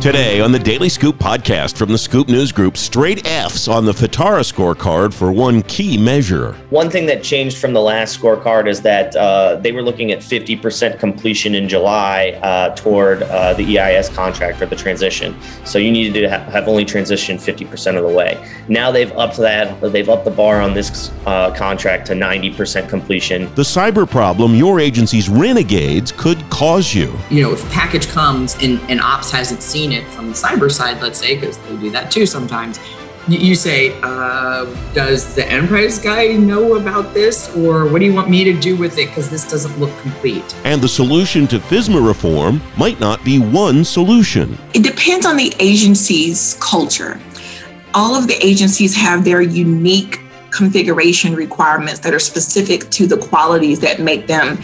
Today 0.00 0.40
on 0.40 0.52
the 0.52 0.60
Daily 0.60 0.88
Scoop 0.88 1.16
podcast 1.16 1.76
from 1.76 1.90
the 1.90 1.98
Scoop 1.98 2.28
News 2.28 2.52
Group, 2.52 2.76
straight 2.76 3.26
F's 3.26 3.66
on 3.66 3.84
the 3.84 3.90
FITARA 3.90 4.44
scorecard 4.44 5.12
for 5.12 5.32
one 5.32 5.60
key 5.64 5.98
measure. 5.98 6.52
One 6.70 6.88
thing 6.88 7.06
that 7.06 7.24
changed 7.24 7.58
from 7.58 7.72
the 7.72 7.80
last 7.80 8.16
scorecard 8.16 8.68
is 8.68 8.80
that 8.82 9.16
uh, 9.16 9.56
they 9.56 9.72
were 9.72 9.82
looking 9.82 10.12
at 10.12 10.20
50% 10.20 11.00
completion 11.00 11.56
in 11.56 11.68
July 11.68 12.38
uh, 12.44 12.76
toward 12.76 13.24
uh, 13.24 13.54
the 13.54 13.76
EIS 13.76 14.08
contract 14.10 14.62
or 14.62 14.66
the 14.66 14.76
transition. 14.76 15.36
So 15.64 15.80
you 15.80 15.90
needed 15.90 16.20
to 16.20 16.30
ha- 16.30 16.48
have 16.48 16.68
only 16.68 16.84
transitioned 16.84 17.42
50% 17.42 17.96
of 17.96 18.08
the 18.08 18.16
way. 18.16 18.38
Now 18.68 18.92
they've 18.92 19.12
upped 19.12 19.38
that, 19.38 19.80
they've 19.80 20.08
upped 20.08 20.26
the 20.26 20.30
bar 20.30 20.60
on 20.60 20.74
this 20.74 21.10
uh, 21.26 21.52
contract 21.56 22.06
to 22.06 22.12
90% 22.12 22.88
completion. 22.88 23.52
The 23.56 23.62
cyber 23.62 24.08
problem 24.08 24.54
your 24.54 24.78
agency's 24.78 25.28
renegades 25.28 26.12
could 26.12 26.38
cause 26.50 26.94
you. 26.94 27.18
You 27.30 27.42
know, 27.42 27.52
if 27.52 27.68
package 27.72 28.06
comes 28.06 28.54
and, 28.62 28.78
and 28.88 29.00
ops 29.08 29.30
hasn't 29.30 29.62
seen 29.62 29.90
it 29.92 30.06
from 30.08 30.28
the 30.28 30.34
cyber 30.34 30.70
side, 30.70 31.00
let's 31.00 31.18
say, 31.18 31.38
because 31.38 31.56
they 31.58 31.76
do 31.76 31.90
that 31.90 32.10
too 32.10 32.26
sometimes. 32.26 32.78
You 33.28 33.54
say, 33.54 33.98
uh, 34.02 34.64
does 34.94 35.34
the 35.34 35.46
enterprise 35.46 35.98
guy 35.98 36.28
know 36.32 36.76
about 36.76 37.12
this, 37.12 37.54
or 37.54 37.86
what 37.86 37.98
do 37.98 38.06
you 38.06 38.14
want 38.14 38.30
me 38.30 38.42
to 38.44 38.54
do 38.58 38.74
with 38.74 38.96
it? 38.98 39.08
Because 39.08 39.28
this 39.28 39.44
doesn't 39.50 39.78
look 39.78 39.94
complete. 40.00 40.56
And 40.64 40.80
the 40.80 40.88
solution 40.88 41.46
to 41.48 41.58
FISMA 41.58 42.06
reform 42.06 42.62
might 42.78 42.98
not 43.00 43.22
be 43.24 43.38
one 43.38 43.84
solution. 43.84 44.56
It 44.72 44.82
depends 44.82 45.26
on 45.26 45.36
the 45.36 45.54
agency's 45.58 46.56
culture. 46.58 47.20
All 47.92 48.14
of 48.14 48.28
the 48.28 48.38
agencies 48.44 48.96
have 48.96 49.26
their 49.26 49.42
unique 49.42 50.20
configuration 50.50 51.34
requirements 51.34 52.00
that 52.00 52.14
are 52.14 52.18
specific 52.18 52.88
to 52.90 53.06
the 53.06 53.18
qualities 53.18 53.80
that 53.80 54.00
make 54.00 54.26
them 54.26 54.58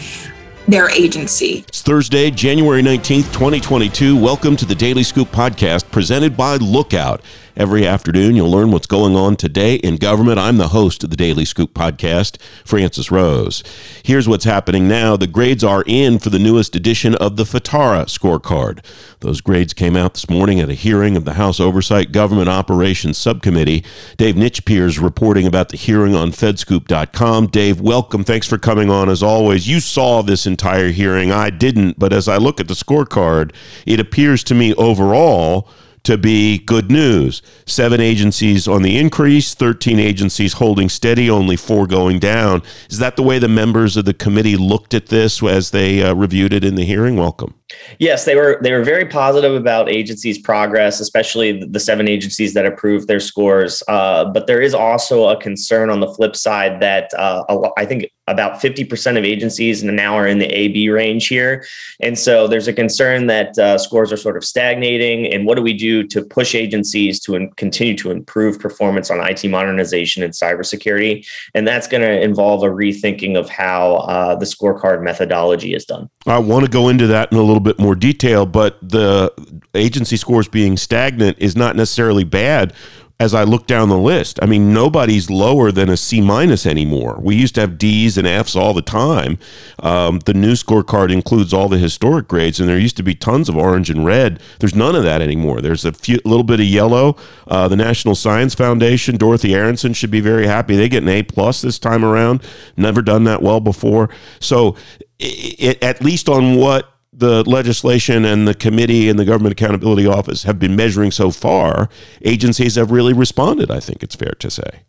their 0.67 0.89
agency. 0.89 1.65
It's 1.67 1.81
Thursday, 1.81 2.31
January 2.31 2.81
19th, 2.81 3.31
2022. 3.33 4.15
Welcome 4.15 4.55
to 4.57 4.65
the 4.65 4.75
Daily 4.75 5.03
Scoop 5.03 5.29
podcast 5.29 5.89
presented 5.91 6.35
by 6.35 6.55
Lookout. 6.55 7.21
Every 7.57 7.87
afternoon, 7.87 8.35
you'll 8.35 8.51
learn 8.51 8.71
what's 8.71 8.85
going 8.85 9.15
on 9.15 9.37
today 9.37 9.75
in 9.75 9.95
government. 9.95 10.39
I'm 10.39 10.57
the 10.57 10.67
host 10.69 11.05
of 11.05 11.09
the 11.09 11.15
Daily 11.15 11.45
Scoop 11.45 11.73
podcast, 11.73 12.37
Francis 12.65 13.11
Rose. 13.11 13.63
Here's 14.03 14.27
what's 14.27 14.43
happening 14.43 14.89
now. 14.89 15.15
The 15.15 15.25
grades 15.25 15.63
are 15.63 15.85
in 15.87 16.19
for 16.19 16.29
the 16.29 16.37
newest 16.37 16.75
edition 16.75 17.15
of 17.15 17.37
the 17.37 17.45
FITARA 17.45 18.07
scorecard. 18.07 18.83
Those 19.21 19.39
grades 19.39 19.73
came 19.73 19.95
out 19.95 20.15
this 20.15 20.29
morning 20.29 20.59
at 20.59 20.69
a 20.69 20.73
hearing 20.73 21.15
of 21.15 21.23
the 21.23 21.35
House 21.35 21.61
Oversight 21.61 22.11
Government 22.11 22.49
Operations 22.49 23.17
Subcommittee. 23.17 23.85
Dave 24.17 24.35
Nyczepir 24.35 25.01
reporting 25.01 25.47
about 25.47 25.69
the 25.69 25.77
hearing 25.77 26.13
on 26.13 26.31
fedscoop.com. 26.31 27.47
Dave, 27.47 27.79
welcome. 27.79 28.25
Thanks 28.25 28.47
for 28.47 28.57
coming 28.57 28.89
on 28.89 29.07
as 29.07 29.23
always. 29.23 29.65
You 29.65 29.79
saw 29.79 30.21
this 30.21 30.45
entire 30.45 30.89
hearing. 30.89 31.31
I 31.31 31.51
didn't, 31.51 31.97
but 31.97 32.11
as 32.11 32.27
I 32.27 32.35
look 32.35 32.59
at 32.59 32.67
the 32.67 32.73
scorecard, 32.73 33.53
it 33.85 34.01
appears 34.01 34.43
to 34.43 34.53
me 34.53 34.73
overall 34.75 35.69
to 36.05 36.17
be 36.17 36.59
good 36.59 36.89
news. 36.89 37.41
Seven 37.65 37.99
agencies 37.99 38.67
on 38.67 38.83
the 38.83 38.97
increase, 38.97 39.53
13 39.53 39.99
agencies 39.99 40.53
holding 40.53 40.87
steady, 40.87 41.29
only 41.29 41.55
four 41.55 41.87
going 41.87 42.19
down. 42.19 42.61
Is 42.89 42.99
that 42.99 43.15
the 43.15 43.23
way 43.23 43.39
the 43.39 43.47
members 43.47 43.97
of 43.97 44.05
the 44.05 44.13
committee 44.13 44.55
looked 44.55 44.93
at 44.93 45.07
this 45.07 45.43
as 45.43 45.71
they 45.71 46.03
uh, 46.03 46.13
reviewed 46.13 46.53
it 46.53 46.63
in 46.63 46.75
the 46.75 46.85
hearing? 46.85 47.15
Welcome. 47.15 47.55
Yes, 47.99 48.25
they 48.25 48.35
were 48.35 48.59
they 48.61 48.71
were 48.71 48.83
very 48.83 49.05
positive 49.05 49.55
about 49.55 49.89
agencies' 49.89 50.37
progress, 50.37 50.99
especially 50.99 51.63
the 51.65 51.79
seven 51.79 52.07
agencies 52.07 52.53
that 52.53 52.65
approved 52.65 53.07
their 53.07 53.19
scores. 53.19 53.81
Uh, 53.87 54.25
but 54.25 54.47
there 54.47 54.61
is 54.61 54.73
also 54.73 55.29
a 55.29 55.41
concern 55.41 55.89
on 55.89 55.99
the 55.99 56.13
flip 56.13 56.35
side 56.35 56.79
that 56.81 57.11
uh, 57.17 57.43
I 57.77 57.85
think 57.85 58.05
about 58.27 58.59
50% 58.59 59.17
of 59.17 59.23
agencies 59.23 59.83
and 59.83 59.95
now 59.95 60.15
are 60.15 60.27
in 60.27 60.39
the 60.39 60.47
AB 60.47 60.89
range 60.89 61.27
here. 61.27 61.65
And 61.99 62.17
so 62.17 62.47
there's 62.47 62.67
a 62.67 62.73
concern 62.73 63.27
that 63.27 63.57
uh, 63.57 63.77
scores 63.77 64.11
are 64.11 64.17
sort 64.17 64.35
of 64.35 64.43
stagnating. 64.43 65.31
And 65.31 65.45
what 65.45 65.55
do 65.55 65.61
we 65.61 65.73
do 65.73 66.03
to 66.07 66.23
push 66.23 66.55
agencies 66.55 67.19
to 67.21 67.35
in- 67.35 67.51
continue 67.51 67.95
to 67.97 68.09
improve 68.09 68.59
performance 68.59 69.11
on 69.11 69.19
IT 69.19 69.43
modernization 69.47 70.23
and 70.23 70.33
cybersecurity? 70.33 71.27
And 71.53 71.67
that's 71.67 71.87
going 71.87 72.01
to 72.01 72.21
involve 72.21 72.63
a 72.63 72.67
rethinking 72.67 73.37
of 73.37 73.47
how 73.47 73.97
uh, 73.97 74.35
the 74.35 74.45
scorecard 74.45 75.03
methodology 75.03 75.75
is 75.75 75.85
done. 75.85 76.09
I 76.25 76.39
want 76.39 76.65
to 76.65 76.71
go 76.71 76.89
into 76.89 77.05
that 77.07 77.31
in 77.31 77.37
a 77.37 77.43
little 77.43 77.59
bit 77.59 77.79
more 77.79 77.95
detail, 77.95 78.47
but 78.47 78.77
the 78.81 79.31
agency 79.75 80.17
scores 80.17 80.47
being 80.47 80.77
stagnant 80.77 81.37
is 81.39 81.55
not 81.55 81.75
necessarily 81.75 82.23
bad 82.23 82.73
as 83.17 83.33
I 83.33 83.43
look 83.43 83.65
down 83.65 83.87
the 83.87 83.97
list, 83.97 84.39
I 84.41 84.45
mean, 84.45 84.73
nobody's 84.73 85.29
lower 85.29 85.71
than 85.71 85.89
a 85.89 85.95
C 85.95 86.19
minus 86.19 86.65
anymore. 86.65 87.17
We 87.21 87.35
used 87.35 87.55
to 87.55 87.61
have 87.61 87.77
D's 87.77 88.17
and 88.17 88.27
F's 88.27 88.57
all 88.57 88.73
the 88.73 88.81
time. 88.81 89.37
Um, 89.79 90.19
the 90.25 90.33
new 90.33 90.51
scorecard 90.51 91.13
includes 91.13 91.53
all 91.53 91.69
the 91.69 91.77
historic 91.77 92.27
grades, 92.27 92.59
and 92.59 92.67
there 92.67 92.77
used 92.77 92.97
to 92.97 93.03
be 93.03 93.15
tons 93.15 93.47
of 93.47 93.55
orange 93.55 93.89
and 93.89 94.05
red. 94.05 94.41
There's 94.59 94.75
none 94.75 94.95
of 94.95 95.03
that 95.03 95.21
anymore. 95.21 95.61
There's 95.61 95.85
a 95.85 95.93
few, 95.93 96.19
little 96.25 96.43
bit 96.43 96.59
of 96.59 96.65
yellow. 96.65 97.15
Uh, 97.47 97.69
the 97.69 97.77
National 97.77 98.15
Science 98.15 98.53
Foundation, 98.53 99.15
Dorothy 99.15 99.55
Aronson 99.55 99.93
should 99.93 100.11
be 100.11 100.21
very 100.21 100.45
happy. 100.45 100.75
They 100.75 100.89
get 100.89 101.03
an 101.03 101.09
A 101.09 101.23
plus 101.23 101.61
this 101.61 101.79
time 101.79 102.03
around. 102.03 102.43
Never 102.75 103.01
done 103.01 103.23
that 103.23 103.41
well 103.41 103.61
before. 103.61 104.09
So, 104.41 104.75
it, 105.19 105.59
it, 105.59 105.83
at 105.83 106.03
least 106.03 106.27
on 106.27 106.57
what 106.57 106.94
the 107.17 107.49
legislation 107.49 108.25
and 108.25 108.47
the 108.47 108.53
committee 108.53 109.09
and 109.09 109.17
the 109.17 109.25
government 109.25 109.53
accountability 109.53 110.05
office 110.05 110.43
have 110.43 110.59
been 110.59 110.75
measuring 110.75 111.11
so 111.11 111.31
far, 111.31 111.89
agencies 112.23 112.75
have 112.75 112.91
really 112.91 113.13
responded, 113.13 113.71
I 113.71 113.79
think 113.79 114.03
it's 114.03 114.15
fair 114.15 114.33
to 114.39 114.49
say. 114.49 114.81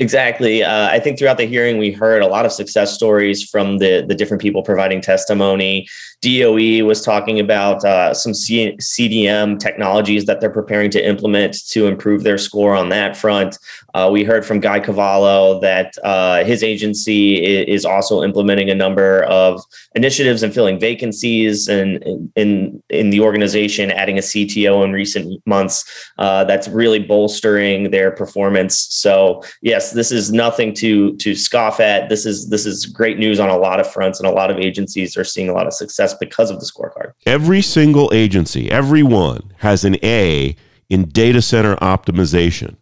Exactly. 0.00 0.64
Uh, 0.64 0.88
I 0.88 0.98
think 0.98 1.18
throughout 1.18 1.36
the 1.36 1.44
hearing, 1.44 1.76
we 1.76 1.92
heard 1.92 2.22
a 2.22 2.26
lot 2.26 2.46
of 2.46 2.52
success 2.52 2.94
stories 2.94 3.48
from 3.48 3.78
the, 3.78 4.02
the 4.06 4.14
different 4.14 4.40
people 4.40 4.62
providing 4.62 5.02
testimony. 5.02 5.86
DOE 6.22 6.84
was 6.84 7.02
talking 7.02 7.40
about 7.40 7.82
uh, 7.84 8.12
some 8.12 8.34
C- 8.34 8.76
CDM 8.76 9.58
technologies 9.58 10.26
that 10.26 10.40
they're 10.40 10.50
preparing 10.50 10.90
to 10.90 11.06
implement 11.06 11.66
to 11.68 11.86
improve 11.86 12.24
their 12.24 12.36
score 12.36 12.74
on 12.74 12.90
that 12.90 13.16
front. 13.16 13.58
Uh, 13.94 14.08
we 14.12 14.22
heard 14.22 14.44
from 14.44 14.60
Guy 14.60 14.80
Cavallo 14.80 15.60
that 15.60 15.94
uh, 16.04 16.44
his 16.44 16.62
agency 16.62 17.36
is 17.36 17.84
also 17.84 18.22
implementing 18.22 18.70
a 18.70 18.74
number 18.74 19.22
of 19.24 19.62
initiatives 19.94 20.42
and 20.42 20.52
filling 20.52 20.78
vacancies 20.78 21.68
and 21.68 22.30
in 22.36 22.82
in 22.90 23.10
the 23.10 23.20
organization, 23.20 23.90
adding 23.90 24.18
a 24.18 24.22
CTO 24.22 24.84
in 24.84 24.92
recent 24.92 25.40
months. 25.46 26.12
Uh, 26.18 26.44
that's 26.44 26.68
really 26.68 26.98
bolstering 26.98 27.90
their 27.90 28.10
performance. 28.10 28.78
So 28.90 29.42
yes, 29.62 29.92
this 29.92 30.12
is 30.12 30.30
nothing 30.32 30.74
to 30.74 31.16
to 31.16 31.34
scoff 31.34 31.80
at. 31.80 32.08
This 32.08 32.26
is 32.26 32.50
this 32.50 32.66
is 32.66 32.86
great 32.86 33.18
news 33.18 33.40
on 33.40 33.48
a 33.48 33.56
lot 33.56 33.80
of 33.80 33.90
fronts, 33.90 34.20
and 34.20 34.28
a 34.28 34.32
lot 34.32 34.50
of 34.50 34.58
agencies 34.58 35.16
are 35.16 35.24
seeing 35.24 35.48
a 35.48 35.54
lot 35.54 35.66
of 35.66 35.72
success 35.72 36.09
because 36.14 36.50
of 36.50 36.60
the 36.60 36.66
scorecard. 36.66 37.12
Every 37.26 37.62
single 37.62 38.10
agency, 38.12 38.70
everyone 38.70 39.52
has 39.58 39.84
an 39.84 39.96
A 40.02 40.56
in 40.88 41.08
data 41.08 41.40
center 41.40 41.76
optimization. 41.76 42.76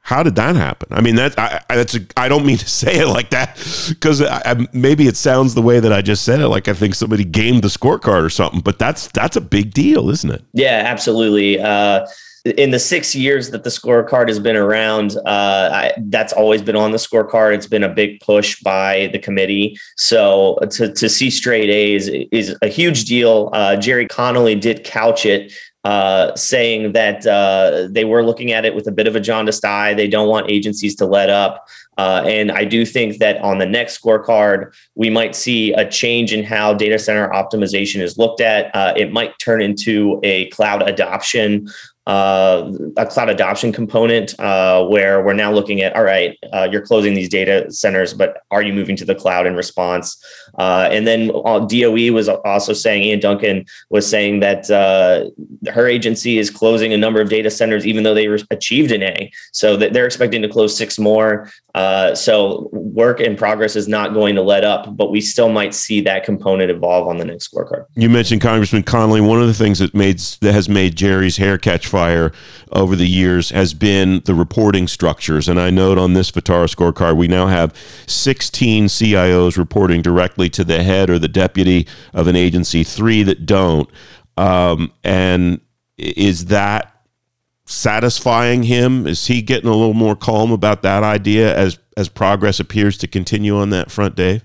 How 0.00 0.22
did 0.22 0.34
that 0.34 0.54
happen? 0.54 0.88
I 0.90 1.00
mean, 1.00 1.16
that 1.16 1.38
I, 1.38 1.62
that's 1.68 1.94
a, 1.94 2.00
I 2.14 2.28
don't 2.28 2.44
mean 2.44 2.58
to 2.58 2.68
say 2.82 2.98
it 2.98 3.06
like 3.06 3.30
that 3.30 3.56
because 3.88 4.22
maybe 4.74 5.06
it 5.06 5.16
sounds 5.16 5.54
the 5.54 5.62
way 5.62 5.80
that 5.80 5.92
I 5.94 6.02
just 6.02 6.24
said 6.24 6.40
it, 6.40 6.48
like 6.48 6.68
I 6.68 6.74
think 6.74 6.94
somebody 6.94 7.24
gamed 7.24 7.62
the 7.62 7.68
scorecard 7.68 8.22
or 8.22 8.28
something. 8.28 8.60
But 8.60 8.78
that's 8.78 9.08
that's 9.08 9.36
a 9.36 9.40
big 9.40 9.72
deal, 9.72 10.10
isn't 10.10 10.30
it? 10.30 10.44
Yeah, 10.52 10.82
absolutely. 10.84 11.58
Uh, 11.58 12.06
in 12.44 12.70
the 12.70 12.78
six 12.78 13.14
years 13.14 13.50
that 13.50 13.64
the 13.64 13.70
scorecard 13.70 14.28
has 14.28 14.38
been 14.38 14.56
around, 14.56 15.16
uh, 15.24 15.70
I, 15.72 15.92
that's 15.96 16.32
always 16.32 16.60
been 16.60 16.76
on 16.76 16.90
the 16.90 16.98
scorecard. 16.98 17.54
It's 17.54 17.66
been 17.66 17.84
a 17.84 17.88
big 17.88 18.20
push 18.20 18.60
by 18.60 19.08
the 19.12 19.18
committee. 19.18 19.78
So 19.96 20.58
to, 20.72 20.92
to 20.92 21.08
see 21.08 21.30
straight 21.30 21.70
A's 21.70 22.08
is 22.08 22.54
a 22.60 22.68
huge 22.68 23.06
deal. 23.06 23.48
Uh, 23.54 23.76
Gerry 23.76 24.06
Connolly 24.06 24.56
did 24.56 24.84
couch 24.84 25.24
it 25.24 25.54
uh, 25.84 26.34
saying 26.34 26.92
that 26.92 27.26
uh, 27.26 27.88
they 27.90 28.04
were 28.04 28.24
looking 28.24 28.52
at 28.52 28.64
it 28.64 28.74
with 28.74 28.86
a 28.86 28.92
bit 28.92 29.06
of 29.06 29.16
a 29.16 29.20
jaundiced 29.20 29.64
eye. 29.64 29.94
They 29.94 30.08
don't 30.08 30.28
want 30.28 30.50
agencies 30.50 30.96
to 30.96 31.06
let 31.06 31.30
up. 31.30 31.66
Uh, 31.96 32.24
and 32.26 32.50
I 32.50 32.64
do 32.64 32.84
think 32.84 33.18
that 33.18 33.40
on 33.40 33.58
the 33.58 33.66
next 33.66 34.00
scorecard, 34.00 34.74
we 34.94 35.10
might 35.10 35.36
see 35.36 35.72
a 35.74 35.88
change 35.88 36.32
in 36.32 36.42
how 36.42 36.74
data 36.74 36.98
center 36.98 37.28
optimization 37.28 38.00
is 38.00 38.18
looked 38.18 38.40
at. 38.40 38.74
Uh, 38.74 38.94
it 38.96 39.12
might 39.12 39.38
turn 39.38 39.62
into 39.62 40.20
a 40.22 40.48
cloud 40.50 40.88
adoption 40.88 41.68
uh, 42.06 42.70
a 42.96 43.06
cloud 43.06 43.30
adoption 43.30 43.72
component 43.72 44.38
uh, 44.38 44.84
where 44.84 45.24
we're 45.24 45.32
now 45.32 45.50
looking 45.50 45.80
at 45.80 45.94
all 45.96 46.04
right 46.04 46.38
uh, 46.52 46.68
you're 46.70 46.84
closing 46.84 47.14
these 47.14 47.28
data 47.28 47.70
centers 47.70 48.12
but 48.12 48.42
are 48.50 48.62
you 48.62 48.72
moving 48.72 48.96
to 48.96 49.04
the 49.04 49.14
cloud 49.14 49.46
in 49.46 49.56
response? 49.56 50.22
Uh, 50.58 50.88
and 50.90 51.06
then 51.06 51.30
uh, 51.44 51.60
doe 51.60 52.12
was 52.12 52.28
also 52.28 52.72
saying 52.72 53.10
Ann 53.10 53.20
Duncan 53.20 53.64
was 53.90 54.08
saying 54.08 54.40
that 54.40 54.70
uh, 54.70 55.30
her 55.70 55.86
agency 55.86 56.38
is 56.38 56.50
closing 56.50 56.92
a 56.92 56.96
number 56.96 57.20
of 57.20 57.28
data 57.28 57.50
centers 57.50 57.86
even 57.86 58.04
though 58.04 58.14
they 58.14 58.26
achieved 58.50 58.92
an 58.92 59.02
a. 59.02 59.32
So 59.52 59.76
that 59.76 59.92
they're 59.92 60.06
expecting 60.06 60.42
to 60.42 60.48
close 60.48 60.76
six 60.76 60.98
more 60.98 61.50
so 62.14 62.68
work 62.72 63.20
in 63.20 63.36
progress 63.36 63.76
is 63.76 63.88
not 63.88 64.14
going 64.14 64.34
to 64.34 64.42
let 64.42 64.64
up 64.64 64.96
but 64.96 65.10
we 65.10 65.20
still 65.20 65.48
might 65.48 65.74
see 65.74 66.00
that 66.00 66.24
component 66.24 66.70
evolve 66.70 67.08
on 67.08 67.18
the 67.18 67.24
next 67.24 67.52
scorecard 67.52 67.84
you 67.94 68.08
mentioned 68.08 68.40
congressman 68.40 68.82
connolly 68.82 69.20
one 69.20 69.40
of 69.40 69.46
the 69.46 69.54
things 69.54 69.78
that 69.78 69.94
made 69.94 70.18
that 70.40 70.52
has 70.52 70.68
made 70.68 70.96
Gerry's 70.96 71.36
hair 71.36 71.58
catch 71.58 71.86
fire 71.86 72.32
over 72.72 72.96
the 72.96 73.06
years 73.06 73.50
has 73.50 73.74
been 73.74 74.20
the 74.24 74.34
reporting 74.34 74.88
structures. 74.88 75.48
And 75.48 75.60
I 75.60 75.70
note 75.70 75.98
on 75.98 76.14
this 76.14 76.30
FITARA 76.30 76.74
scorecard, 76.74 77.16
we 77.16 77.28
now 77.28 77.46
have 77.46 77.74
16 78.06 78.86
CIOs 78.86 79.56
reporting 79.56 80.02
directly 80.02 80.48
to 80.50 80.64
the 80.64 80.82
head 80.82 81.10
or 81.10 81.18
the 81.18 81.28
deputy 81.28 81.86
of 82.12 82.26
an 82.26 82.36
agency, 82.36 82.84
three 82.84 83.22
that 83.22 83.46
don't. 83.46 83.88
Um, 84.36 84.92
and 85.04 85.60
is 85.96 86.46
that 86.46 86.93
satisfying 87.66 88.64
him? 88.64 89.06
Is 89.06 89.26
he 89.26 89.42
getting 89.42 89.68
a 89.68 89.74
little 89.74 89.94
more 89.94 90.16
calm 90.16 90.52
about 90.52 90.82
that 90.82 91.02
idea 91.02 91.56
as 91.56 91.78
as 91.96 92.08
progress 92.08 92.58
appears 92.58 92.98
to 92.98 93.06
continue 93.06 93.56
on 93.56 93.70
that 93.70 93.90
front, 93.90 94.16
Dave? 94.16 94.42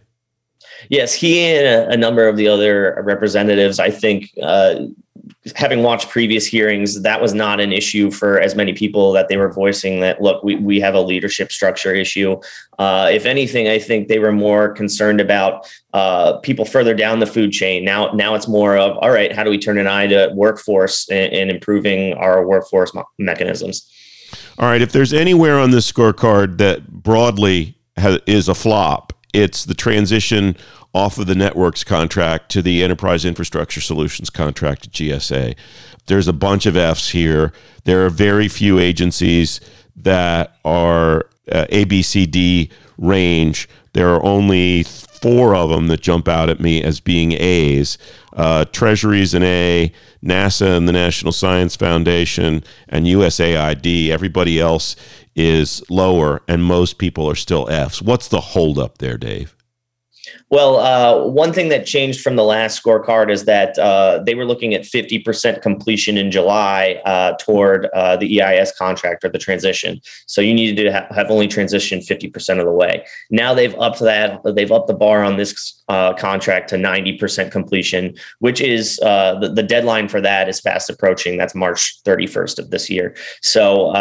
Yes, 0.89 1.13
he 1.13 1.41
and 1.41 1.67
a, 1.67 1.93
a 1.93 1.97
number 1.97 2.27
of 2.27 2.37
the 2.37 2.47
other 2.47 3.01
representatives, 3.03 3.79
I 3.79 3.89
think, 3.89 4.31
uh, 4.41 4.85
having 5.55 5.83
watched 5.83 6.09
previous 6.09 6.45
hearings, 6.45 7.01
that 7.01 7.21
was 7.21 7.33
not 7.33 7.59
an 7.59 7.71
issue 7.71 8.11
for 8.11 8.39
as 8.39 8.55
many 8.55 8.73
people 8.73 9.11
that 9.13 9.27
they 9.27 9.37
were 9.37 9.51
voicing 9.51 9.99
that, 9.99 10.21
look, 10.21 10.43
we, 10.43 10.55
we 10.55 10.79
have 10.79 10.95
a 10.95 11.01
leadership 11.01 11.51
structure 11.51 11.93
issue. 11.93 12.39
Uh, 12.77 13.09
if 13.11 13.25
anything, 13.25 13.67
I 13.67 13.79
think 13.79 14.07
they 14.07 14.19
were 14.19 14.31
more 14.31 14.69
concerned 14.69 15.21
about 15.21 15.69
uh, 15.93 16.37
people 16.39 16.65
further 16.65 16.93
down 16.93 17.19
the 17.19 17.25
food 17.25 17.51
chain. 17.51 17.83
Now, 17.85 18.11
now 18.13 18.35
it's 18.35 18.47
more 18.47 18.77
of, 18.77 18.97
all 18.97 19.11
right, 19.11 19.33
how 19.33 19.43
do 19.43 19.49
we 19.49 19.57
turn 19.57 19.77
an 19.77 19.87
eye 19.87 20.07
to 20.07 20.29
workforce 20.33 21.09
and, 21.09 21.33
and 21.33 21.49
improving 21.49 22.13
our 22.13 22.45
workforce 22.45 22.91
mechanisms? 23.17 23.89
All 24.57 24.67
right. 24.67 24.81
If 24.81 24.91
there's 24.91 25.13
anywhere 25.13 25.57
on 25.57 25.71
this 25.71 25.89
scorecard 25.91 26.57
that 26.57 26.87
broadly 26.87 27.77
is 28.27 28.47
a 28.47 28.55
flop, 28.55 29.13
it's 29.33 29.65
the 29.65 29.73
transition 29.73 30.55
off 30.93 31.17
of 31.17 31.27
the 31.27 31.35
networks 31.35 31.83
contract 31.83 32.49
to 32.51 32.61
the 32.61 32.83
enterprise 32.83 33.25
infrastructure 33.25 33.81
solutions 33.81 34.29
contract 34.29 34.87
at 34.87 34.91
GSA. 34.91 35.55
There's 36.07 36.27
a 36.27 36.33
bunch 36.33 36.65
of 36.65 36.75
Fs 36.75 37.09
here. 37.09 37.53
There 37.83 38.05
are 38.05 38.09
very 38.09 38.47
few 38.47 38.79
agencies 38.79 39.61
that 39.95 40.55
are 40.65 41.27
uh, 41.51 41.65
ABCD 41.71 42.71
range. 42.97 43.69
There 43.93 44.09
are 44.13 44.23
only 44.23 44.83
four 44.83 45.55
of 45.55 45.69
them 45.69 45.87
that 45.87 46.01
jump 46.01 46.27
out 46.27 46.49
at 46.49 46.59
me 46.59 46.81
as 46.81 46.99
being 46.99 47.33
A's. 47.33 47.97
Uh, 48.33 48.65
Treasury's 48.65 49.33
an 49.33 49.43
A, 49.43 49.91
NASA 50.23 50.77
and 50.77 50.87
the 50.87 50.93
National 50.93 51.31
Science 51.31 51.75
Foundation, 51.75 52.63
and 52.87 53.05
USAID. 53.05 54.09
Everybody 54.09 54.59
else 54.59 54.95
is 55.39 55.81
lower, 55.89 56.41
and 56.49 56.63
most 56.63 56.97
people 56.97 57.29
are 57.29 57.35
still 57.35 57.69
F's. 57.69 58.01
What's 58.01 58.27
the 58.27 58.41
holdup 58.41 58.97
there, 58.97 59.17
Dave? 59.17 59.55
Well, 60.51 60.77
uh, 60.77 61.27
one 61.27 61.53
thing 61.53 61.69
that 61.69 61.85
changed 61.85 62.21
from 62.21 62.35
the 62.35 62.43
last 62.43 62.81
scorecard 62.81 63.31
is 63.31 63.45
that 63.45 63.77
uh, 63.77 64.23
they 64.25 64.33
were 64.33 64.45
looking 64.45 64.73
at 64.73 64.81
50% 64.81 65.61
completion 65.61 66.17
in 66.17 66.31
July 66.31 66.99
uh, 67.05 67.33
toward 67.39 67.85
uh, 67.87 68.17
the 68.17 68.41
EIS 68.41 68.71
contract 68.75 69.23
or 69.23 69.29
the 69.29 69.37
transition. 69.37 70.01
So 70.25 70.41
you 70.41 70.55
needed 70.55 70.83
to 70.83 70.91
ha- 70.91 71.13
have 71.13 71.29
only 71.29 71.47
transitioned 71.47 72.07
50% 72.07 72.59
of 72.59 72.65
the 72.65 72.71
way. 72.71 73.05
Now 73.29 73.53
they've 73.53 73.75
upped 73.75 73.99
that, 73.99 74.41
they've 74.43 74.71
upped 74.71 74.87
the 74.87 74.95
bar 74.95 75.23
on 75.23 75.37
this 75.37 75.83
uh, 75.87 76.13
contract 76.13 76.69
to 76.69 76.77
90% 76.77 77.51
completion, 77.51 78.15
which 78.39 78.59
is 78.59 78.99
uh, 79.03 79.35
the, 79.39 79.49
the, 79.49 79.69
deadline 79.69 80.07
for 80.07 80.19
that 80.19 80.49
is 80.49 80.59
fast 80.59 80.89
approaching. 80.89 81.37
That's 81.37 81.53
March 81.53 82.01
31st 82.05 82.57
of 82.57 82.71
this 82.71 82.89
year. 82.89 83.15
So 83.41 83.93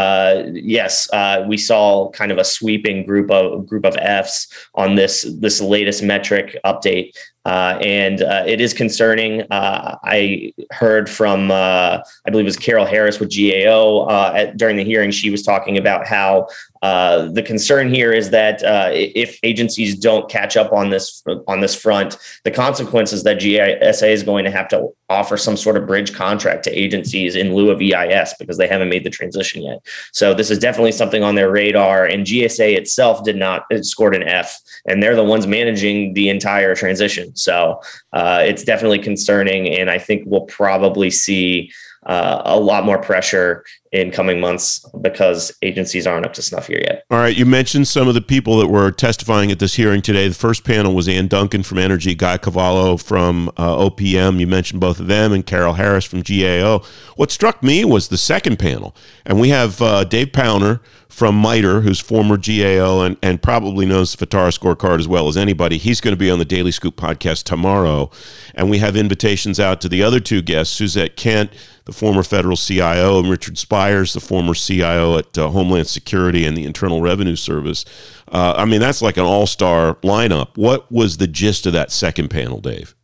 yes, 0.52 1.08
we 1.46 1.58
saw 1.58 2.10
kind 2.10 2.32
of 2.32 2.38
a 2.38 2.44
sweeping 2.44 3.04
group 3.04 3.30
of 3.30 3.66
group 3.66 3.84
of 3.84 3.96
Fs 3.96 4.48
on 4.74 4.94
this 4.94 5.26
this 5.40 5.60
latest 5.60 6.02
metric 6.02 6.38
update. 6.64 7.12
Uh, 7.48 7.78
and 7.80 8.20
uh, 8.20 8.44
it 8.46 8.60
is 8.60 8.74
concerning. 8.74 9.40
Uh, 9.50 9.96
I 10.04 10.52
heard 10.70 11.08
from, 11.08 11.50
uh, 11.50 11.98
I 12.26 12.30
believe 12.30 12.44
it 12.44 12.44
was 12.44 12.58
Carol 12.58 12.84
Harris 12.84 13.18
with 13.18 13.34
GAO 13.34 14.06
uh, 14.06 14.32
at, 14.36 14.58
during 14.58 14.76
the 14.76 14.84
hearing. 14.84 15.10
She 15.10 15.30
was 15.30 15.42
talking 15.42 15.78
about 15.78 16.06
how 16.06 16.48
uh, 16.82 17.30
the 17.32 17.42
concern 17.42 17.92
here 17.92 18.12
is 18.12 18.28
that 18.30 18.60
if 18.94 19.38
agencies 19.42 19.98
don't 19.98 20.30
catch 20.30 20.58
up 20.58 20.72
on 20.74 20.90
this 20.90 21.24
on 21.48 21.60
this 21.60 21.74
front, 21.74 22.18
the 22.44 22.50
consequences 22.50 23.24
that 23.24 23.38
GSA 23.38 24.10
is 24.10 24.22
going 24.22 24.44
to 24.44 24.50
have 24.50 24.68
to 24.68 24.90
offer 25.08 25.36
some 25.36 25.56
sort 25.56 25.76
of 25.76 25.86
bridge 25.86 26.14
contract 26.14 26.62
to 26.64 26.70
agencies 26.70 27.34
in 27.34 27.54
lieu 27.54 27.70
of 27.70 27.80
EIS 27.80 28.34
because 28.38 28.58
they 28.58 28.68
haven't 28.68 28.90
made 28.90 29.04
the 29.04 29.10
transition 29.10 29.62
yet. 29.62 29.78
So 30.12 30.34
this 30.34 30.50
is 30.50 30.58
definitely 30.58 30.92
something 30.92 31.22
on 31.22 31.34
their 31.34 31.50
radar. 31.50 32.04
And 32.04 32.26
GSA 32.26 32.76
itself 32.76 33.24
did 33.24 33.36
not 33.36 33.64
it 33.70 33.84
scored 33.84 34.14
an 34.14 34.22
F, 34.22 34.60
and 34.86 35.02
they're 35.02 35.16
the 35.16 35.24
ones 35.24 35.46
managing 35.46 36.12
the 36.12 36.28
entire 36.28 36.74
transition. 36.74 37.34
So 37.38 37.81
uh, 38.12 38.43
it's 38.44 38.64
definitely 38.64 38.99
concerning. 38.99 39.69
And 39.69 39.90
I 39.90 39.99
think 39.99 40.25
we'll 40.26 40.43
probably 40.43 41.11
see 41.11 41.70
uh, 42.06 42.43
a 42.44 42.58
lot 42.58 42.85
more 42.85 42.99
pressure 42.99 43.64
in 43.93 44.11
coming 44.11 44.40
months 44.40 44.85
because 45.00 45.52
agencies 45.62 46.06
aren't 46.06 46.25
up 46.25 46.32
to 46.35 46.43
snuff 46.43 46.67
here 46.67 46.81
yet. 46.81 47.05
All 47.11 47.19
right. 47.19 47.37
You 47.37 47.44
mentioned 47.44 47.88
some 47.88 48.08
of 48.08 48.14
the 48.14 48.20
people 48.20 48.58
that 48.58 48.69
were 48.69 48.90
testifying 48.90 49.50
at 49.50 49.58
this 49.58 49.75
hearing 49.75 50.00
today. 50.02 50.29
The 50.29 50.35
first 50.35 50.64
panel 50.64 50.94
was 50.94 51.08
Ann 51.08 51.26
Duncan 51.26 51.62
from 51.62 51.79
Energy, 51.79 52.14
Guy 52.14 52.38
Cavallo 52.38 52.96
from 52.96 53.49
uh, 53.56 53.76
OPM. 53.76 54.38
You 54.38 54.46
mentioned 54.46 54.81
both 54.81 55.00
of 55.00 55.06
them, 55.06 55.32
and 55.32 55.44
Carol 55.44 55.75
Harris 55.75 56.05
from 56.05 56.23
GAO. 56.23 56.82
What 57.17 57.31
struck 57.31 57.62
me 57.62 57.84
was 57.84 58.08
the 58.08 58.19
second 58.19 58.58
panel. 58.58 58.94
And 59.26 59.41
we 59.41 59.49
have 59.50 59.81
uh, 59.82 60.05
Dave 60.05 60.29
Powner 60.29 60.81
from 61.19 61.35
MITRE, 61.35 61.81
who's 61.81 61.99
former 61.99 62.37
GAO 62.37 63.00
and, 63.00 63.17
and 63.25 63.43
probably 63.43 63.85
knows 63.85 64.15
the 64.15 64.25
FITARA 64.25 64.56
scorecard 64.56 65.00
as 65.00 65.09
well 65.09 65.26
as 65.26 65.37
anybody. 65.37 65.76
He's 65.76 66.00
going 66.00 66.12
to 66.12 66.19
be 66.19 66.31
on 66.31 66.38
the 66.38 66.44
Daily 66.44 66.70
Scoop 66.70 66.94
podcast 66.94 67.43
tomorrow. 67.43 68.12
And 68.55 68.70
we 68.70 68.79
have 68.79 68.94
invitations 68.94 69.59
out 69.59 69.81
to 69.81 69.88
the 69.88 70.00
other 70.00 70.20
two 70.20 70.43
guests, 70.43 70.76
Suzette 70.76 71.17
Kent, 71.17 71.50
the 71.87 71.93
former 71.93 72.23
federal 72.23 72.56
CIO, 72.56 73.19
and 73.19 73.29
Richard 73.29 73.59
Spires, 73.59 74.12
the 74.12 74.20
former 74.20 74.55
CIO 74.55 75.19
at 75.19 75.37
uh, 75.37 75.49
Homeland 75.49 75.88
Security 75.88 76.47
and 76.47 76.56
the 76.56 76.65
Internal 76.65 77.03
Revenue 77.03 77.35
Service. 77.35 77.85
Uh, 78.31 78.55
I 78.56 78.65
mean, 78.65 78.81
that's 78.81 79.03
like 79.03 79.17
an 79.17 79.25
all 79.25 79.49
star 79.49 79.97
lineup. 79.97 80.56
What 80.56 80.91
was 80.93 81.17
the 81.17 81.26
gist 81.26 81.67
of 81.67 81.73
that 81.73 81.91
second 81.91 82.29
panel, 82.29 82.61
Dave? 82.61 82.94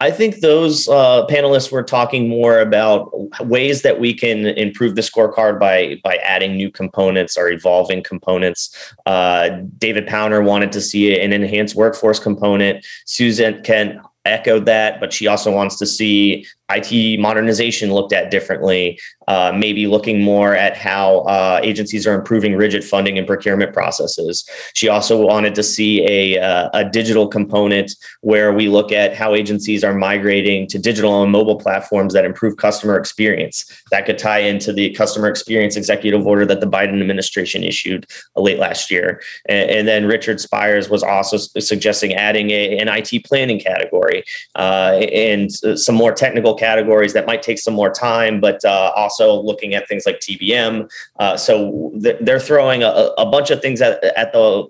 I 0.00 0.12
think 0.12 0.36
those 0.36 0.86
uh, 0.88 1.26
panelists 1.26 1.72
were 1.72 1.82
talking 1.82 2.28
more 2.28 2.60
about 2.60 3.10
ways 3.40 3.82
that 3.82 3.98
we 3.98 4.14
can 4.14 4.46
improve 4.46 4.94
the 4.94 5.00
scorecard 5.00 5.58
by 5.58 6.00
by 6.04 6.16
adding 6.18 6.56
new 6.56 6.70
components 6.70 7.36
or 7.36 7.48
evolving 7.48 8.04
components. 8.04 8.94
Uh, 9.06 9.62
David 9.78 10.06
Powner 10.06 10.44
wanted 10.44 10.70
to 10.72 10.80
see 10.80 11.18
an 11.18 11.32
enhanced 11.32 11.74
workforce 11.74 12.20
component. 12.20 12.86
Suzette 13.06 13.64
Kent 13.64 13.98
echoed 14.24 14.66
that, 14.66 15.00
but 15.00 15.12
she 15.12 15.26
also 15.26 15.52
wants 15.52 15.76
to 15.78 15.86
see 15.86 16.46
IT 16.70 17.18
modernization 17.18 17.92
looked 17.92 18.12
at 18.12 18.30
differently, 18.30 19.00
uh, 19.26 19.52
maybe 19.56 19.86
looking 19.86 20.20
more 20.20 20.54
at 20.54 20.76
how 20.76 21.20
uh, 21.20 21.60
agencies 21.62 22.06
are 22.06 22.14
improving 22.14 22.56
rigid 22.56 22.84
funding 22.84 23.16
and 23.16 23.26
procurement 23.26 23.72
processes. 23.72 24.46
She 24.74 24.88
also 24.88 25.18
wanted 25.24 25.54
to 25.54 25.62
see 25.62 26.04
a, 26.06 26.38
uh, 26.38 26.68
a 26.74 26.84
digital 26.84 27.26
component 27.26 27.92
where 28.20 28.52
we 28.52 28.68
look 28.68 28.92
at 28.92 29.16
how 29.16 29.34
agencies 29.34 29.82
are 29.82 29.94
migrating 29.94 30.66
to 30.68 30.78
digital 30.78 31.22
and 31.22 31.32
mobile 31.32 31.56
platforms 31.56 32.12
that 32.12 32.26
improve 32.26 32.58
customer 32.58 32.98
experience. 32.98 33.64
That 33.90 34.04
could 34.04 34.18
tie 34.18 34.40
into 34.40 34.72
the 34.72 34.90
customer 34.90 35.28
experience 35.28 35.74
executive 35.74 36.26
order 36.26 36.44
that 36.44 36.60
the 36.60 36.66
Biden 36.66 37.00
administration 37.00 37.64
issued 37.64 38.06
uh, 38.36 38.42
late 38.42 38.58
last 38.58 38.90
year. 38.90 39.22
And, 39.48 39.70
and 39.70 39.88
then 39.88 40.04
Richard 40.04 40.38
Spires 40.38 40.90
was 40.90 41.02
also 41.02 41.38
suggesting 41.38 42.14
adding 42.14 42.50
a, 42.50 42.78
an 42.78 42.88
IT 42.88 43.24
planning 43.24 43.58
category 43.58 44.17
uh, 44.56 45.00
and 45.12 45.52
some 45.52 45.94
more 45.94 46.12
technical 46.12 46.54
categories 46.54 47.12
that 47.12 47.26
might 47.26 47.42
take 47.42 47.58
some 47.58 47.74
more 47.74 47.90
time, 47.90 48.40
but 48.40 48.64
uh, 48.64 48.92
also 48.96 49.40
looking 49.40 49.74
at 49.74 49.88
things 49.88 50.04
like 50.06 50.20
TBM. 50.20 50.90
Uh, 51.18 51.36
so 51.36 51.92
th- 52.02 52.16
they're 52.20 52.40
throwing 52.40 52.82
a, 52.82 53.10
a, 53.18 53.26
bunch 53.26 53.50
of 53.50 53.60
things 53.60 53.82
at, 53.82 54.02
at 54.16 54.32
the 54.32 54.68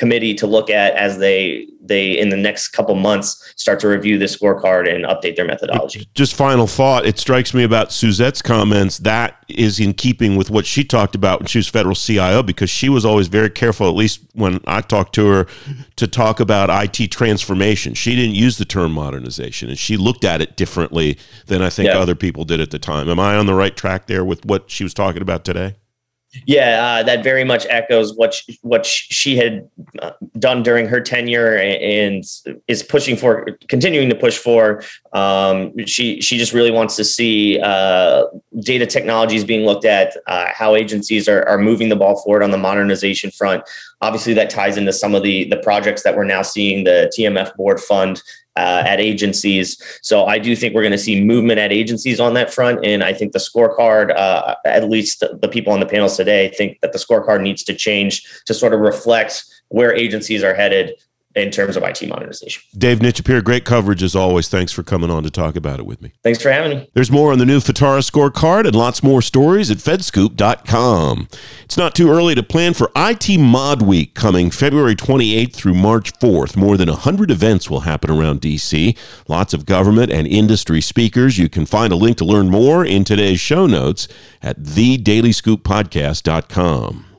committee 0.00 0.32
to 0.32 0.46
look 0.46 0.70
at 0.70 0.94
as 0.94 1.18
they 1.18 1.68
they 1.82 2.18
in 2.18 2.30
the 2.30 2.36
next 2.36 2.68
couple 2.68 2.94
months 2.94 3.52
start 3.56 3.78
to 3.78 3.86
review 3.86 4.16
the 4.16 4.24
scorecard 4.24 4.88
and 4.92 5.04
update 5.04 5.36
their 5.36 5.44
methodology. 5.44 6.08
Just 6.14 6.34
final 6.34 6.66
thought, 6.66 7.04
it 7.04 7.18
strikes 7.18 7.52
me 7.52 7.64
about 7.64 7.92
Suzette's 7.92 8.40
comments 8.40 8.96
that 8.98 9.44
is 9.48 9.78
in 9.78 9.92
keeping 9.92 10.36
with 10.36 10.48
what 10.48 10.64
she 10.64 10.84
talked 10.84 11.14
about 11.14 11.40
when 11.40 11.48
she 11.48 11.58
was 11.58 11.68
federal 11.68 11.94
CIO 11.94 12.42
because 12.42 12.70
she 12.70 12.88
was 12.88 13.04
always 13.04 13.28
very 13.28 13.50
careful 13.50 13.88
at 13.88 13.94
least 13.94 14.22
when 14.32 14.60
I 14.66 14.80
talked 14.80 15.14
to 15.16 15.26
her 15.26 15.46
to 15.96 16.06
talk 16.06 16.40
about 16.40 16.70
IT 16.70 17.08
transformation. 17.08 17.92
She 17.92 18.16
didn't 18.16 18.36
use 18.36 18.56
the 18.56 18.64
term 18.64 18.92
modernization 18.92 19.68
and 19.68 19.78
she 19.78 19.98
looked 19.98 20.24
at 20.24 20.40
it 20.40 20.56
differently 20.56 21.18
than 21.46 21.60
I 21.60 21.68
think 21.68 21.88
yeah. 21.88 21.98
other 21.98 22.14
people 22.14 22.46
did 22.46 22.60
at 22.62 22.70
the 22.70 22.78
time. 22.78 23.10
Am 23.10 23.20
I 23.20 23.36
on 23.36 23.44
the 23.44 23.54
right 23.54 23.76
track 23.76 24.06
there 24.06 24.24
with 24.24 24.46
what 24.46 24.70
she 24.70 24.82
was 24.82 24.94
talking 24.94 25.20
about 25.20 25.44
today? 25.44 25.76
Yeah, 26.46 27.00
uh, 27.00 27.02
that 27.04 27.24
very 27.24 27.42
much 27.42 27.66
echoes 27.68 28.14
what 28.14 28.34
she, 28.34 28.58
what 28.62 28.86
she 28.86 29.36
had 29.36 29.68
uh, 30.00 30.12
done 30.38 30.62
during 30.62 30.86
her 30.86 31.00
tenure 31.00 31.56
and 31.56 32.24
is 32.68 32.82
pushing 32.84 33.16
for, 33.16 33.48
continuing 33.68 34.08
to 34.10 34.14
push 34.14 34.38
for. 34.38 34.84
Um, 35.12 35.76
she 35.86 36.20
she 36.20 36.38
just 36.38 36.52
really 36.52 36.70
wants 36.70 36.94
to 36.96 37.04
see 37.04 37.58
uh, 37.60 38.26
data 38.60 38.86
technologies 38.86 39.44
being 39.44 39.66
looked 39.66 39.84
at, 39.84 40.16
uh, 40.28 40.46
how 40.52 40.76
agencies 40.76 41.28
are, 41.28 41.42
are 41.48 41.58
moving 41.58 41.88
the 41.88 41.96
ball 41.96 42.22
forward 42.22 42.44
on 42.44 42.52
the 42.52 42.58
modernization 42.58 43.32
front. 43.32 43.64
Obviously, 44.00 44.32
that 44.34 44.50
ties 44.50 44.76
into 44.76 44.92
some 44.92 45.16
of 45.16 45.24
the 45.24 45.48
the 45.48 45.58
projects 45.58 46.04
that 46.04 46.16
we're 46.16 46.24
now 46.24 46.42
seeing 46.42 46.84
the 46.84 47.12
TMF 47.16 47.56
board 47.56 47.80
fund 47.80 48.22
uh, 48.56 48.82
at 48.86 49.00
agencies. 49.00 49.80
So 50.02 50.26
I 50.26 50.38
do 50.38 50.56
think 50.56 50.74
we're 50.74 50.82
going 50.82 50.92
to 50.92 50.98
see 50.98 51.22
movement 51.22 51.58
at 51.58 51.72
agencies 51.72 52.20
on 52.20 52.34
that 52.34 52.52
front. 52.52 52.84
And 52.84 53.02
I 53.02 53.12
think 53.12 53.32
the 53.32 53.38
scorecard, 53.38 54.14
uh, 54.16 54.56
at 54.64 54.88
least 54.88 55.20
the 55.20 55.48
people 55.48 55.72
on 55.72 55.80
the 55.80 55.86
panels 55.86 56.16
today, 56.16 56.52
think 56.56 56.80
that 56.80 56.92
the 56.92 56.98
scorecard 56.98 57.42
needs 57.42 57.62
to 57.64 57.74
change 57.74 58.22
to 58.46 58.54
sort 58.54 58.74
of 58.74 58.80
reflect 58.80 59.44
where 59.68 59.94
agencies 59.94 60.42
are 60.42 60.54
headed 60.54 60.94
in 61.40 61.50
terms 61.50 61.76
of 61.76 61.82
IT 61.82 62.06
modernization. 62.08 62.62
Dave 62.76 63.00
Nyczepir, 63.00 63.42
great 63.42 63.64
coverage 63.64 64.02
as 64.02 64.14
always. 64.14 64.48
Thanks 64.48 64.72
for 64.72 64.82
coming 64.82 65.10
on 65.10 65.22
to 65.22 65.30
talk 65.30 65.56
about 65.56 65.78
it 65.78 65.86
with 65.86 66.02
me. 66.02 66.12
Thanks 66.22 66.42
for 66.42 66.50
having 66.50 66.78
me. 66.78 66.90
There's 66.94 67.10
more 67.10 67.32
on 67.32 67.38
the 67.38 67.46
new 67.46 67.60
FITARA 67.60 68.08
scorecard 68.08 68.66
and 68.66 68.74
lots 68.74 69.02
more 69.02 69.22
stories 69.22 69.70
at 69.70 69.78
fedscoop.com. 69.78 71.28
It's 71.64 71.76
not 71.76 71.94
too 71.94 72.10
early 72.10 72.34
to 72.34 72.42
plan 72.42 72.74
for 72.74 72.90
IT 72.96 73.38
Mod 73.38 73.82
Week 73.82 74.14
coming 74.14 74.50
February 74.50 74.96
28th 74.96 75.54
through 75.54 75.74
March 75.74 76.12
4th. 76.18 76.56
More 76.56 76.76
than 76.76 76.88
100 76.88 77.30
events 77.30 77.70
will 77.70 77.80
happen 77.80 78.10
around 78.10 78.40
DC. 78.40 78.96
Lots 79.28 79.54
of 79.54 79.66
government 79.66 80.10
and 80.12 80.26
industry 80.26 80.80
speakers. 80.80 81.38
You 81.38 81.48
can 81.48 81.66
find 81.66 81.92
a 81.92 81.96
link 81.96 82.16
to 82.18 82.24
learn 82.24 82.50
more 82.50 82.84
in 82.84 83.04
today's 83.04 83.40
show 83.40 83.66
notes 83.66 84.08
at 84.42 84.62
thedailyscooppodcast.com. 84.62 87.09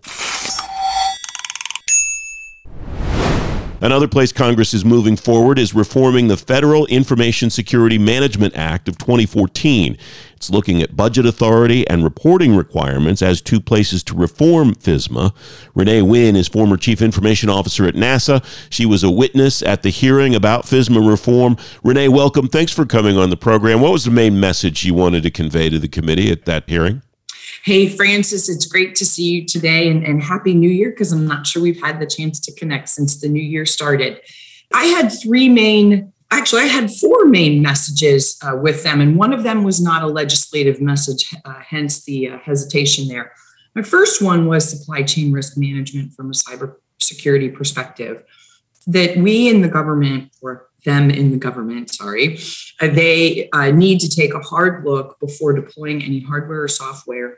Another 3.83 4.07
place 4.07 4.31
Congress 4.31 4.75
is 4.75 4.85
moving 4.85 5.15
forward 5.15 5.57
is 5.57 5.73
reforming 5.73 6.27
the 6.27 6.37
Federal 6.37 6.85
Information 6.85 7.49
Security 7.49 7.97
Management 7.97 8.55
Act 8.55 8.87
of 8.87 8.99
2014. 8.99 9.97
It's 10.35 10.51
looking 10.51 10.83
at 10.83 10.95
budget 10.95 11.25
authority 11.25 11.87
and 11.87 12.03
reporting 12.03 12.55
requirements 12.55 13.23
as 13.23 13.41
two 13.41 13.59
places 13.59 14.03
to 14.03 14.15
reform 14.15 14.75
FISMA. 14.75 15.33
Renee 15.73 16.03
Wynn 16.03 16.35
is 16.35 16.47
former 16.47 16.77
Chief 16.77 17.01
Information 17.01 17.49
Officer 17.49 17.87
at 17.87 17.95
NASA. 17.95 18.45
She 18.69 18.85
was 18.85 19.03
a 19.03 19.09
witness 19.09 19.63
at 19.63 19.81
the 19.81 19.89
hearing 19.89 20.35
about 20.35 20.65
FISMA 20.65 21.09
reform. 21.09 21.57
Renee, 21.83 22.09
welcome. 22.09 22.49
Thanks 22.49 22.71
for 22.71 22.85
coming 22.85 23.17
on 23.17 23.31
the 23.31 23.37
program. 23.37 23.81
What 23.81 23.93
was 23.93 24.05
the 24.05 24.11
main 24.11 24.39
message 24.39 24.85
you 24.85 24.93
wanted 24.93 25.23
to 25.23 25.31
convey 25.31 25.71
to 25.71 25.79
the 25.79 25.87
committee 25.87 26.31
at 26.31 26.45
that 26.45 26.69
hearing? 26.69 27.01
Hey, 27.63 27.87
Francis, 27.87 28.49
it's 28.49 28.65
great 28.65 28.95
to 28.95 29.05
see 29.05 29.29
you 29.29 29.45
today 29.45 29.87
and, 29.87 30.03
and 30.03 30.23
Happy 30.23 30.55
New 30.55 30.69
Year 30.69 30.89
because 30.89 31.11
I'm 31.11 31.27
not 31.27 31.45
sure 31.45 31.61
we've 31.61 31.79
had 31.79 31.99
the 31.99 32.07
chance 32.07 32.39
to 32.39 32.55
connect 32.55 32.89
since 32.89 33.21
the 33.21 33.29
new 33.29 33.41
year 33.41 33.67
started. 33.67 34.19
I 34.73 34.85
had 34.85 35.09
three 35.09 35.47
main, 35.47 36.11
actually, 36.31 36.63
I 36.63 36.67
had 36.67 36.89
four 36.89 37.25
main 37.25 37.61
messages 37.61 38.39
uh, 38.41 38.55
with 38.55 38.81
them, 38.81 38.99
and 38.99 39.15
one 39.15 39.31
of 39.31 39.43
them 39.43 39.63
was 39.63 39.79
not 39.79 40.01
a 40.01 40.07
legislative 40.07 40.81
message, 40.81 41.35
uh, 41.45 41.59
hence 41.59 42.03
the 42.03 42.29
uh, 42.29 42.39
hesitation 42.39 43.07
there. 43.07 43.31
My 43.75 43.83
first 43.83 44.23
one 44.23 44.47
was 44.47 44.67
supply 44.67 45.03
chain 45.03 45.31
risk 45.31 45.55
management 45.55 46.13
from 46.13 46.31
a 46.31 46.33
cybersecurity 46.33 47.53
perspective. 47.53 48.23
That 48.87 49.17
we 49.17 49.47
in 49.47 49.61
the 49.61 49.67
government, 49.67 50.31
or 50.41 50.67
them 50.83 51.11
in 51.11 51.29
the 51.29 51.37
government, 51.37 51.93
sorry, 51.93 52.39
uh, 52.79 52.87
they 52.87 53.51
uh, 53.51 53.69
need 53.69 53.99
to 53.99 54.09
take 54.09 54.33
a 54.33 54.39
hard 54.39 54.83
look 54.83 55.19
before 55.19 55.53
deploying 55.53 56.01
any 56.01 56.21
hardware 56.21 56.63
or 56.63 56.67
software 56.67 57.37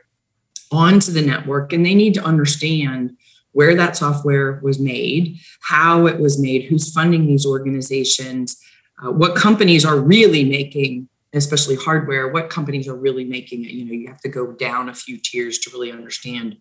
onto 0.74 1.12
the 1.12 1.22
network 1.22 1.72
and 1.72 1.84
they 1.84 1.94
need 1.94 2.14
to 2.14 2.24
understand 2.24 3.16
where 3.52 3.74
that 3.76 3.96
software 3.96 4.58
was 4.62 4.78
made, 4.80 5.38
how 5.62 6.06
it 6.06 6.18
was 6.18 6.40
made, 6.40 6.64
who's 6.64 6.92
funding 6.92 7.26
these 7.26 7.46
organizations, 7.46 8.60
uh, 9.02 9.10
what 9.10 9.36
companies 9.36 9.84
are 9.84 9.98
really 9.98 10.44
making, 10.44 11.08
especially 11.32 11.76
hardware, 11.76 12.28
what 12.28 12.50
companies 12.50 12.88
are 12.88 12.96
really 12.96 13.24
making 13.24 13.64
it. 13.64 13.70
You 13.70 13.84
know, 13.84 13.92
you 13.92 14.08
have 14.08 14.20
to 14.22 14.28
go 14.28 14.52
down 14.52 14.88
a 14.88 14.94
few 14.94 15.18
tiers 15.18 15.58
to 15.60 15.70
really 15.70 15.92
understand 15.92 16.56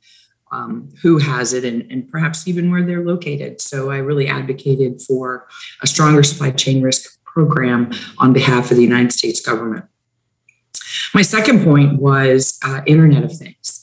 um, 0.51 0.89
who 1.01 1.17
has 1.17 1.53
it 1.53 1.65
and, 1.65 1.91
and 1.91 2.07
perhaps 2.07 2.47
even 2.47 2.71
where 2.71 2.83
they're 2.83 3.03
located. 3.03 3.59
So 3.59 3.89
I 3.89 3.97
really 3.97 4.27
advocated 4.27 5.01
for 5.01 5.47
a 5.81 5.87
stronger 5.87 6.21
supply 6.21 6.51
chain 6.51 6.83
risk 6.83 7.23
program 7.25 7.91
on 8.19 8.33
behalf 8.33 8.69
of 8.69 8.77
the 8.77 8.83
United 8.83 9.11
States 9.11 9.41
government. 9.41 9.85
My 11.15 11.23
second 11.23 11.63
point 11.63 11.99
was 11.99 12.59
uh, 12.63 12.81
Internet 12.85 13.23
of 13.23 13.35
Things 13.35 13.82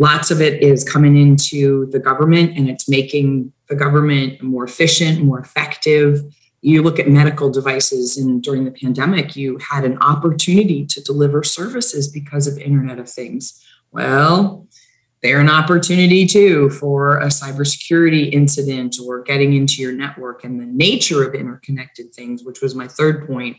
lots 0.00 0.30
of 0.30 0.40
it 0.40 0.62
is 0.62 0.82
coming 0.82 1.16
into 1.16 1.86
the 1.90 1.98
government 1.98 2.56
and 2.56 2.70
it's 2.70 2.88
making 2.88 3.52
the 3.68 3.76
government 3.76 4.42
more 4.42 4.64
efficient, 4.64 5.22
more 5.22 5.38
effective. 5.38 6.22
You 6.62 6.82
look 6.82 6.98
at 6.98 7.06
medical 7.06 7.50
devices, 7.50 8.16
and 8.16 8.42
during 8.42 8.64
the 8.64 8.70
pandemic, 8.70 9.36
you 9.36 9.58
had 9.58 9.84
an 9.84 9.98
opportunity 9.98 10.86
to 10.86 11.02
deliver 11.02 11.42
services 11.42 12.08
because 12.08 12.46
of 12.46 12.58
Internet 12.58 12.98
of 12.98 13.08
Things. 13.10 13.62
Well, 13.92 14.66
they're 15.22 15.40
an 15.40 15.50
opportunity 15.50 16.26
too 16.26 16.70
for 16.70 17.18
a 17.18 17.26
cybersecurity 17.26 18.32
incident 18.32 18.96
or 19.04 19.22
getting 19.22 19.52
into 19.52 19.82
your 19.82 19.92
network 19.92 20.44
and 20.44 20.58
the 20.58 20.64
nature 20.64 21.28
of 21.28 21.34
interconnected 21.34 22.14
things, 22.14 22.42
which 22.42 22.62
was 22.62 22.74
my 22.74 22.88
third 22.88 23.26
point 23.26 23.58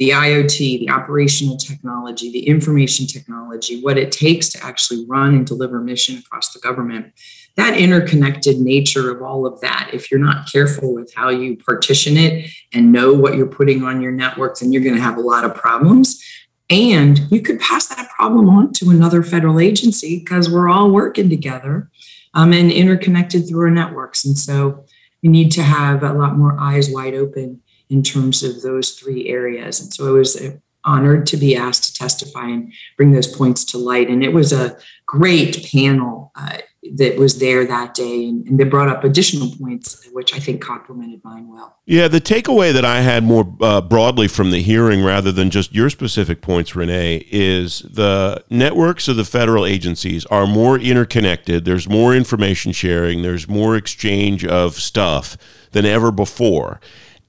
the 0.00 0.10
IoT, 0.10 0.80
the 0.80 0.88
operational 0.88 1.58
technology, 1.58 2.32
the 2.32 2.48
information 2.48 3.06
technology, 3.06 3.82
what 3.82 3.98
it 3.98 4.10
takes 4.10 4.48
to 4.48 4.64
actually 4.64 5.04
run 5.06 5.34
and 5.34 5.46
deliver 5.46 5.78
mission 5.78 6.16
across 6.16 6.54
the 6.54 6.58
government. 6.58 7.12
That 7.56 7.78
interconnected 7.78 8.58
nature 8.58 9.10
of 9.10 9.20
all 9.20 9.46
of 9.46 9.60
that, 9.60 9.90
if 9.92 10.10
you're 10.10 10.18
not 10.18 10.50
careful 10.50 10.94
with 10.94 11.12
how 11.14 11.28
you 11.28 11.58
partition 11.58 12.16
it 12.16 12.50
and 12.72 12.92
know 12.92 13.12
what 13.12 13.36
you're 13.36 13.46
putting 13.46 13.84
on 13.84 14.00
your 14.00 14.10
networks, 14.10 14.60
then 14.60 14.72
you're 14.72 14.82
going 14.82 14.96
to 14.96 15.02
have 15.02 15.18
a 15.18 15.20
lot 15.20 15.44
of 15.44 15.54
problems. 15.54 16.24
And 16.70 17.18
you 17.30 17.42
could 17.42 17.60
pass 17.60 17.88
that 17.88 18.08
problem 18.08 18.48
on 18.48 18.72
to 18.74 18.88
another 18.88 19.22
federal 19.22 19.60
agency 19.60 20.20
because 20.20 20.48
we're 20.48 20.70
all 20.70 20.90
working 20.90 21.28
together 21.28 21.90
um, 22.32 22.54
and 22.54 22.72
interconnected 22.72 23.46
through 23.46 23.64
our 23.64 23.70
networks. 23.70 24.24
And 24.24 24.38
so 24.38 24.86
we 25.22 25.28
need 25.28 25.50
to 25.52 25.62
have 25.62 26.02
a 26.02 26.14
lot 26.14 26.38
more 26.38 26.58
eyes 26.58 26.88
wide 26.88 27.14
open 27.14 27.60
in 27.90 28.02
terms 28.02 28.42
of 28.42 28.62
those 28.62 28.92
three 28.92 29.28
areas. 29.28 29.80
And 29.80 29.92
so 29.92 30.08
I 30.08 30.12
was 30.12 30.36
uh, 30.36 30.56
honored 30.84 31.26
to 31.26 31.36
be 31.36 31.56
asked 31.56 31.84
to 31.84 31.94
testify 31.94 32.46
and 32.46 32.72
bring 32.96 33.12
those 33.12 33.26
points 33.26 33.64
to 33.66 33.78
light. 33.78 34.08
And 34.08 34.24
it 34.24 34.32
was 34.32 34.52
a 34.52 34.78
great 35.06 35.66
panel 35.70 36.32
uh, 36.36 36.58
that 36.94 37.18
was 37.18 37.38
there 37.38 37.66
that 37.66 37.94
day, 37.94 38.28
and, 38.28 38.58
they 38.58 38.64
brought 38.64 38.88
up 38.88 39.04
additional 39.04 39.50
points, 39.56 40.08
which 40.12 40.34
I 40.34 40.38
think 40.38 40.62
complemented 40.62 41.20
mine 41.22 41.48
well. 41.48 41.76
Yeah, 41.84 42.08
the 42.08 42.20
takeaway 42.20 42.72
that 42.72 42.86
I 42.86 43.02
had 43.02 43.22
more 43.22 43.54
uh, 43.60 43.82
broadly 43.82 44.28
from 44.28 44.50
the 44.50 44.62
hearing, 44.62 45.04
rather 45.04 45.30
than 45.30 45.50
just 45.50 45.74
your 45.74 45.90
specific 45.90 46.40
points, 46.40 46.74
Renee, 46.74 47.26
is 47.30 47.80
the 47.80 48.42
networks 48.48 49.08
of 49.08 49.16
the 49.16 49.26
federal 49.26 49.66
agencies 49.66 50.24
are 50.26 50.46
more 50.46 50.78
interconnected. 50.78 51.66
There's 51.66 51.88
more 51.88 52.14
information 52.14 52.72
sharing. 52.72 53.22
There's 53.22 53.46
more 53.46 53.76
exchange 53.76 54.46
of 54.46 54.74
stuff 54.74 55.36
than 55.72 55.84
ever 55.84 56.10
before, 56.10 56.80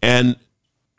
and 0.02 0.38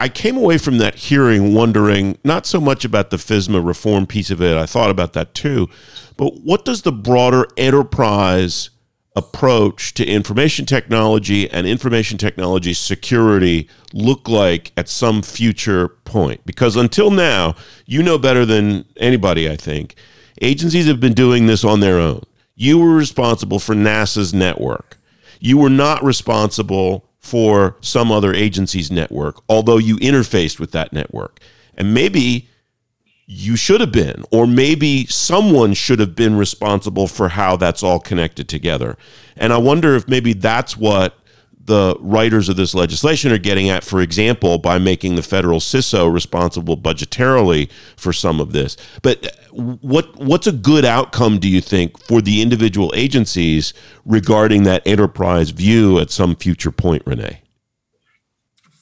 I 0.02 0.09
came 0.09 0.37
away 0.37 0.59
from 0.59 0.78
that 0.78 0.97
hearing 0.97 1.54
wondering 1.54 2.18
not 2.25 2.44
so 2.44 2.61
much 2.61 2.85
about 2.85 3.11
the 3.11 3.18
FISMA 3.18 3.64
reform 3.64 4.04
piece 4.04 4.32
of 4.32 4.42
it, 4.42 4.56
I 4.56 4.66
thought 4.66 4.90
about 4.90 5.12
that 5.12 5.32
too, 5.32 5.68
but 6.16 6.40
what 6.42 6.64
does 6.64 6.82
the 6.82 6.90
broader 6.90 7.47
enterprise 7.56 8.71
approach 9.14 9.94
to 9.94 10.04
information 10.04 10.66
technology 10.66 11.49
and 11.49 11.68
information 11.68 12.18
technology 12.18 12.75
security 12.75 13.68
look 13.92 14.28
like 14.28 14.73
at 14.76 14.88
some 14.88 15.23
future 15.23 15.87
point? 15.87 16.44
Because 16.44 16.75
until 16.75 17.12
now, 17.12 17.54
you 17.87 18.02
know 18.02 18.18
better 18.18 18.44
than 18.44 18.85
anybody, 18.97 19.49
I 19.49 19.54
think, 19.54 19.94
agencies 20.40 20.88
have 20.88 20.99
been 20.99 21.14
doing 21.14 21.47
this 21.47 21.62
on 21.62 21.78
their 21.78 22.00
own. 22.00 22.25
You 22.56 22.80
were 22.80 22.97
responsible 22.97 23.61
for 23.61 23.76
NASA's 23.76 24.35
network. 24.35 24.99
You 25.38 25.59
were 25.59 25.71
not 25.71 26.02
responsible 26.02 27.09
for 27.22 27.76
some 27.80 28.10
other 28.10 28.34
agency's 28.34 28.90
network, 28.90 29.40
although 29.48 29.78
you 29.78 29.96
interfaced 29.98 30.58
with 30.58 30.72
that 30.72 30.92
network. 30.92 31.40
And 31.74 31.94
maybe 31.94 32.48
you 33.26 33.56
should 33.56 33.80
have 33.80 33.92
been, 33.92 34.24
or 34.30 34.46
maybe 34.46 35.06
someone 35.06 35.72
should 35.72 36.00
have 36.00 36.14
been 36.14 36.36
responsible 36.36 37.06
for 37.06 37.28
how 37.28 37.56
that's 37.56 37.82
all 37.82 38.00
connected 38.00 38.48
together. 38.48 38.98
And 39.36 39.52
I 39.52 39.58
wonder 39.58 39.94
if 39.94 40.08
maybe 40.08 40.32
that's 40.32 40.76
what 40.76 41.16
the 41.64 41.97
writers 42.00 42.49
of 42.49 42.57
this 42.57 42.75
legislation 42.75 43.33
are 43.33 43.38
getting 43.38 43.69
at, 43.69 43.85
for 43.85 44.00
example, 44.00 44.59
by 44.59 44.78
making 44.78 45.14
the 45.14 45.23
federal 45.23 45.61
CISO 45.61 46.12
responsible 46.12 46.76
budgetarily 46.76 47.71
for 47.97 48.12
some 48.12 48.40
of 48.40 48.52
this. 48.52 48.76
But 49.02 49.37
what 49.52 50.16
what's 50.16 50.47
a 50.47 50.52
good 50.52 50.85
outcome, 50.85 51.38
do 51.38 51.49
you 51.49 51.61
think, 51.61 52.02
for 52.02 52.21
the 52.21 52.42
individual 52.42 52.92
agencies 52.97 53.75
regarding 54.04 54.64
that 54.64 54.83
enterprise 54.87 55.50
view 55.50 55.99
at 55.99 56.11
some 56.11 56.35
future 56.35 56.73
point, 56.73 57.02
Renee? 57.07 57.42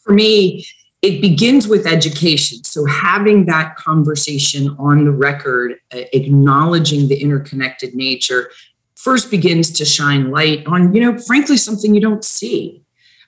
For 0.03 0.15
me, 0.15 0.67
it 1.03 1.21
begins 1.21 1.67
with 1.67 1.87
education. 1.87 2.63
So 2.65 2.85
having 2.85 3.47
that 3.47 3.77
conversation 3.77 4.77
on 4.79 5.05
the 5.05 5.13
record, 5.13 5.77
uh, 5.95 6.01
acknowledging 6.13 7.09
the 7.09 7.21
interconnected 7.21 7.95
nature, 7.95 8.51
first 9.03 9.31
begins 9.31 9.71
to 9.71 9.85
shine 9.85 10.31
light 10.31 10.67
on, 10.67 10.95
you 10.95 11.01
know, 11.01 11.19
frankly, 11.19 11.57
something 11.57 11.95
you 11.95 12.01
don't 12.01 12.25
see. 12.25 12.83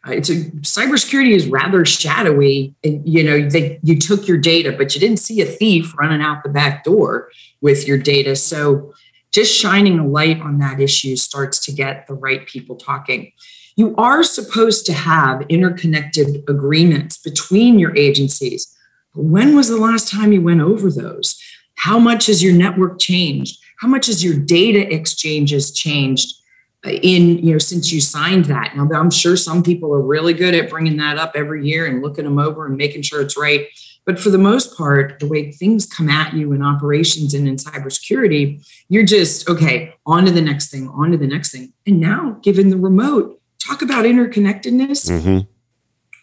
Uh, 0.06 0.12
it's 0.12 0.28
a 0.28 0.44
cybersecurity 0.60 1.34
is 1.34 1.46
rather 1.46 1.84
shadowy. 1.84 2.74
And, 2.84 3.06
you 3.08 3.24
know, 3.24 3.48
they, 3.48 3.78
you 3.82 3.98
took 3.98 4.26
your 4.26 4.36
data, 4.36 4.72
but 4.72 4.94
you 4.94 5.00
didn't 5.00 5.20
see 5.20 5.40
a 5.40 5.46
thief 5.46 5.96
running 5.96 6.20
out 6.20 6.42
the 6.42 6.50
back 6.50 6.84
door 6.84 7.30
with 7.60 7.86
your 7.86 7.98
data. 7.98 8.36
So 8.36 8.92
just 9.30 9.56
shining 9.56 9.98
a 9.98 10.06
light 10.06 10.40
on 10.40 10.58
that 10.58 10.80
issue 10.80 11.16
starts 11.16 11.64
to 11.64 11.72
get 11.72 12.06
the 12.06 12.14
right 12.14 12.46
people 12.46 12.76
talking. 12.76 13.32
You 13.76 13.94
are 13.96 14.22
supposed 14.22 14.84
to 14.86 14.92
have 14.92 15.42
interconnected 15.48 16.44
agreements 16.48 17.16
between 17.16 17.78
your 17.78 17.96
agencies. 17.96 18.76
When 19.14 19.56
was 19.56 19.68
the 19.68 19.78
last 19.78 20.10
time 20.10 20.32
you 20.32 20.42
went 20.42 20.60
over 20.60 20.90
those? 20.90 21.40
How 21.76 21.98
much 21.98 22.26
has 22.26 22.42
your 22.42 22.52
network 22.52 22.98
changed? 23.00 23.58
How 23.82 23.88
much 23.88 24.06
has 24.06 24.24
your 24.24 24.38
data 24.38 24.94
exchanges 24.94 25.72
changed? 25.72 26.38
in 26.84 27.38
you 27.38 27.52
know 27.52 27.58
since 27.58 27.92
you 27.92 28.00
signed 28.00 28.46
that 28.46 28.76
now 28.76 28.88
i'm 28.98 29.10
sure 29.10 29.36
some 29.36 29.62
people 29.62 29.94
are 29.94 30.00
really 30.00 30.34
good 30.34 30.54
at 30.54 30.68
bringing 30.68 30.96
that 30.96 31.16
up 31.16 31.32
every 31.36 31.64
year 31.64 31.86
and 31.86 32.02
looking 32.02 32.24
them 32.24 32.38
over 32.38 32.66
and 32.66 32.76
making 32.76 33.02
sure 33.02 33.20
it's 33.20 33.38
right 33.38 33.68
but 34.04 34.18
for 34.18 34.30
the 34.30 34.38
most 34.38 34.76
part 34.76 35.18
the 35.20 35.26
way 35.28 35.52
things 35.52 35.86
come 35.86 36.08
at 36.08 36.34
you 36.34 36.52
in 36.52 36.60
operations 36.60 37.34
and 37.34 37.46
in 37.46 37.54
cybersecurity 37.54 38.66
you're 38.88 39.04
just 39.04 39.48
okay 39.48 39.94
on 40.06 40.24
to 40.24 40.32
the 40.32 40.40
next 40.40 40.72
thing 40.72 40.88
on 40.88 41.12
to 41.12 41.16
the 41.16 41.26
next 41.26 41.52
thing 41.52 41.72
and 41.86 42.00
now 42.00 42.36
given 42.42 42.68
the 42.68 42.76
remote 42.76 43.40
talk 43.60 43.80
about 43.80 44.04
interconnectedness 44.04 45.08
mm-hmm. 45.08 45.38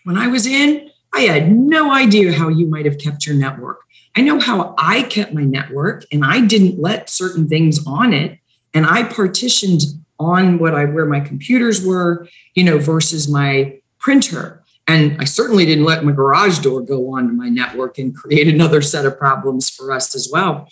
when 0.04 0.18
i 0.18 0.28
was 0.28 0.46
in 0.46 0.90
i 1.14 1.22
had 1.22 1.56
no 1.56 1.94
idea 1.94 2.34
how 2.34 2.50
you 2.50 2.68
might 2.68 2.86
have 2.86 2.98
kept 2.98 3.26
your 3.26 3.36
network 3.36 3.80
i 4.16 4.22
know 4.22 4.40
how 4.40 4.74
i 4.78 5.04
kept 5.04 5.34
my 5.34 5.44
network 5.44 6.06
and 6.12 6.24
i 6.26 6.42
didn't 6.42 6.80
let 6.80 7.10
certain 7.10 7.48
things 7.48 7.86
on 7.86 8.14
it 8.14 8.40
and 8.74 8.86
i 8.86 9.04
partitioned 9.04 9.82
on 10.20 10.60
what 10.60 10.76
I 10.76 10.86
where 10.86 11.06
my 11.06 11.20
computers 11.20 11.86
were, 11.86 12.28
you 12.54 12.64
know, 12.64 12.78
versus 12.78 13.30
my 13.30 13.80
printer. 14.00 14.64
And 14.88 15.16
I 15.20 15.24
certainly 15.24 15.66
didn't 15.66 15.86
let 15.86 16.04
my 16.04 16.12
garage 16.12 16.60
door 16.60 16.82
go 16.82 17.16
onto 17.16 17.32
my 17.32 17.48
network 17.48 17.98
and 17.98 18.16
create 18.16 18.48
another 18.48 18.82
set 18.82 19.06
of 19.06 19.18
problems 19.18 19.70
for 19.70 19.92
us 19.92 20.16
as 20.16 20.30
well. 20.32 20.68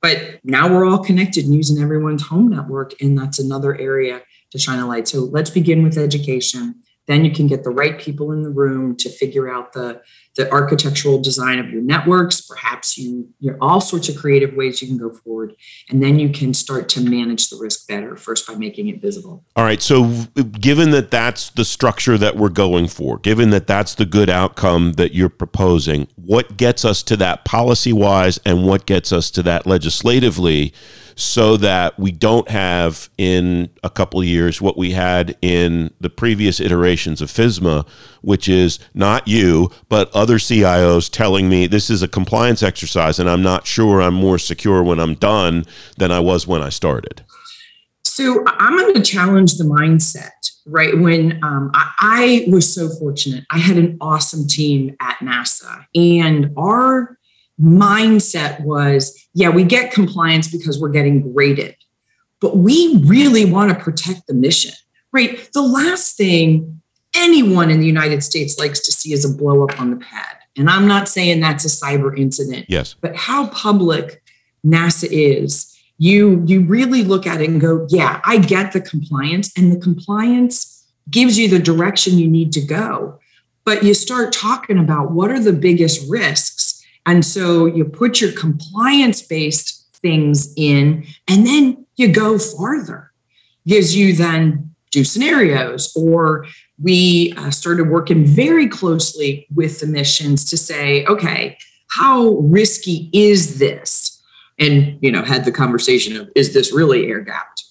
But 0.00 0.40
now 0.42 0.72
we're 0.72 0.86
all 0.86 1.04
connected 1.04 1.44
and 1.44 1.54
using 1.54 1.82
everyone's 1.82 2.28
home 2.28 2.48
network, 2.48 3.00
and 3.00 3.18
that's 3.18 3.38
another 3.38 3.76
area 3.76 4.22
to 4.52 4.58
shine 4.58 4.78
a 4.78 4.86
light. 4.86 5.06
So 5.06 5.24
let's 5.24 5.50
begin 5.50 5.82
with 5.82 5.98
education. 5.98 6.76
Then 7.08 7.24
you 7.24 7.32
can 7.32 7.46
get 7.46 7.64
the 7.64 7.70
right 7.70 7.98
people 7.98 8.30
in 8.32 8.42
the 8.42 8.50
room 8.50 8.94
to 8.96 9.08
figure 9.08 9.50
out 9.50 9.72
the 9.72 10.00
the 10.38 10.50
architectural 10.52 11.20
design 11.20 11.58
of 11.58 11.68
your 11.68 11.82
networks. 11.82 12.40
Perhaps 12.40 12.96
you, 12.96 13.28
you 13.40 13.50
know, 13.50 13.58
all 13.60 13.80
sorts 13.80 14.08
of 14.08 14.16
creative 14.16 14.54
ways 14.54 14.80
you 14.80 14.86
can 14.86 14.96
go 14.96 15.12
forward. 15.12 15.54
And 15.90 16.00
then 16.00 16.20
you 16.20 16.28
can 16.28 16.54
start 16.54 16.88
to 16.90 17.00
manage 17.00 17.50
the 17.50 17.56
risk 17.56 17.88
better, 17.88 18.14
first 18.14 18.46
by 18.46 18.54
making 18.54 18.86
it 18.86 19.02
visible. 19.02 19.44
All 19.56 19.64
right. 19.64 19.82
So, 19.82 20.04
given 20.60 20.92
that 20.92 21.10
that's 21.10 21.50
the 21.50 21.64
structure 21.64 22.16
that 22.18 22.36
we're 22.36 22.50
going 22.50 22.86
for, 22.86 23.18
given 23.18 23.50
that 23.50 23.66
that's 23.66 23.96
the 23.96 24.06
good 24.06 24.30
outcome 24.30 24.92
that 24.92 25.12
you're 25.12 25.28
proposing, 25.28 26.06
what 26.14 26.56
gets 26.56 26.84
us 26.84 27.02
to 27.02 27.16
that 27.16 27.44
policy 27.44 27.92
wise 27.92 28.38
and 28.44 28.64
what 28.64 28.86
gets 28.86 29.12
us 29.12 29.32
to 29.32 29.42
that 29.42 29.66
legislatively? 29.66 30.72
So 31.18 31.56
that 31.56 31.98
we 31.98 32.12
don't 32.12 32.48
have 32.48 33.10
in 33.18 33.68
a 33.82 33.90
couple 33.90 34.22
years 34.22 34.62
what 34.62 34.78
we 34.78 34.92
had 34.92 35.36
in 35.42 35.90
the 36.00 36.08
previous 36.08 36.60
iterations 36.60 37.20
of 37.20 37.28
FISMA, 37.28 37.84
which 38.22 38.48
is 38.48 38.78
not 38.94 39.26
you, 39.26 39.68
but 39.88 40.14
other 40.14 40.38
CIOs 40.38 41.10
telling 41.10 41.48
me 41.48 41.66
this 41.66 41.90
is 41.90 42.04
a 42.04 42.08
compliance 42.08 42.62
exercise 42.62 43.18
and 43.18 43.28
I'm 43.28 43.42
not 43.42 43.66
sure 43.66 44.00
I'm 44.00 44.14
more 44.14 44.38
secure 44.38 44.84
when 44.84 45.00
I'm 45.00 45.14
done 45.14 45.64
than 45.96 46.12
I 46.12 46.20
was 46.20 46.46
when 46.46 46.62
I 46.62 46.68
started. 46.68 47.24
So 48.04 48.44
I'm 48.46 48.78
going 48.78 48.94
to 48.94 49.02
challenge 49.02 49.56
the 49.56 49.64
mindset, 49.64 50.30
right? 50.66 50.96
When 50.96 51.42
um, 51.42 51.72
I, 51.74 52.44
I 52.46 52.50
was 52.50 52.72
so 52.72 52.88
fortunate, 52.88 53.44
I 53.50 53.58
had 53.58 53.76
an 53.76 53.98
awesome 54.00 54.46
team 54.46 54.96
at 55.00 55.16
NASA, 55.18 55.84
and 55.96 56.52
our 56.56 57.17
mindset 57.60 58.60
was 58.60 59.26
yeah, 59.34 59.50
we 59.50 59.64
get 59.64 59.92
compliance 59.92 60.50
because 60.50 60.80
we're 60.80 60.88
getting 60.88 61.32
graded, 61.32 61.76
but 62.40 62.56
we 62.56 63.02
really 63.04 63.44
want 63.44 63.70
to 63.70 63.78
protect 63.78 64.26
the 64.26 64.34
mission, 64.34 64.74
right? 65.12 65.48
The 65.52 65.62
last 65.62 66.16
thing 66.16 66.80
anyone 67.14 67.70
in 67.70 67.80
the 67.80 67.86
United 67.86 68.22
States 68.22 68.58
likes 68.58 68.80
to 68.80 68.92
see 68.92 69.12
is 69.12 69.24
a 69.24 69.34
blow 69.34 69.64
up 69.64 69.80
on 69.80 69.90
the 69.90 69.96
pad. 69.96 70.36
And 70.56 70.68
I'm 70.68 70.86
not 70.86 71.08
saying 71.08 71.40
that's 71.40 71.64
a 71.64 71.68
cyber 71.68 72.18
incident. 72.18 72.66
Yes. 72.68 72.94
But 73.00 73.14
how 73.16 73.48
public 73.48 74.22
NASA 74.66 75.08
is, 75.10 75.74
you 75.98 76.44
you 76.46 76.62
really 76.62 77.02
look 77.02 77.26
at 77.26 77.40
it 77.40 77.48
and 77.48 77.60
go, 77.60 77.86
yeah, 77.90 78.20
I 78.24 78.38
get 78.38 78.72
the 78.72 78.80
compliance 78.80 79.52
and 79.56 79.72
the 79.72 79.80
compliance 79.80 80.86
gives 81.10 81.38
you 81.38 81.48
the 81.48 81.58
direction 81.58 82.18
you 82.18 82.28
need 82.28 82.52
to 82.52 82.60
go. 82.60 83.18
But 83.64 83.82
you 83.82 83.94
start 83.94 84.32
talking 84.32 84.78
about 84.78 85.10
what 85.10 85.30
are 85.30 85.40
the 85.40 85.52
biggest 85.52 86.08
risks 86.08 86.57
and 87.08 87.24
so 87.24 87.64
you 87.64 87.84
put 87.84 88.20
your 88.20 88.32
compliance 88.32 89.22
based 89.22 89.86
things 89.94 90.52
in, 90.56 91.06
and 91.26 91.46
then 91.46 91.86
you 91.96 92.12
go 92.12 92.38
farther. 92.38 93.12
Gives 93.66 93.96
you 93.96 94.14
then 94.14 94.74
do 94.90 95.04
scenarios, 95.04 95.92
or 95.96 96.46
we 96.80 97.34
uh, 97.36 97.50
started 97.50 97.88
working 97.88 98.24
very 98.24 98.68
closely 98.68 99.46
with 99.54 99.80
the 99.80 99.86
missions 99.86 100.48
to 100.50 100.56
say, 100.56 101.04
okay, 101.06 101.58
how 101.90 102.38
risky 102.40 103.10
is 103.12 103.58
this? 103.58 104.22
And 104.58 104.98
you 105.00 105.10
know, 105.10 105.22
had 105.22 105.44
the 105.44 105.52
conversation 105.52 106.16
of 106.16 106.28
is 106.34 106.52
this 106.52 106.72
really 106.72 107.08
air 107.08 107.20
gapped? 107.20 107.64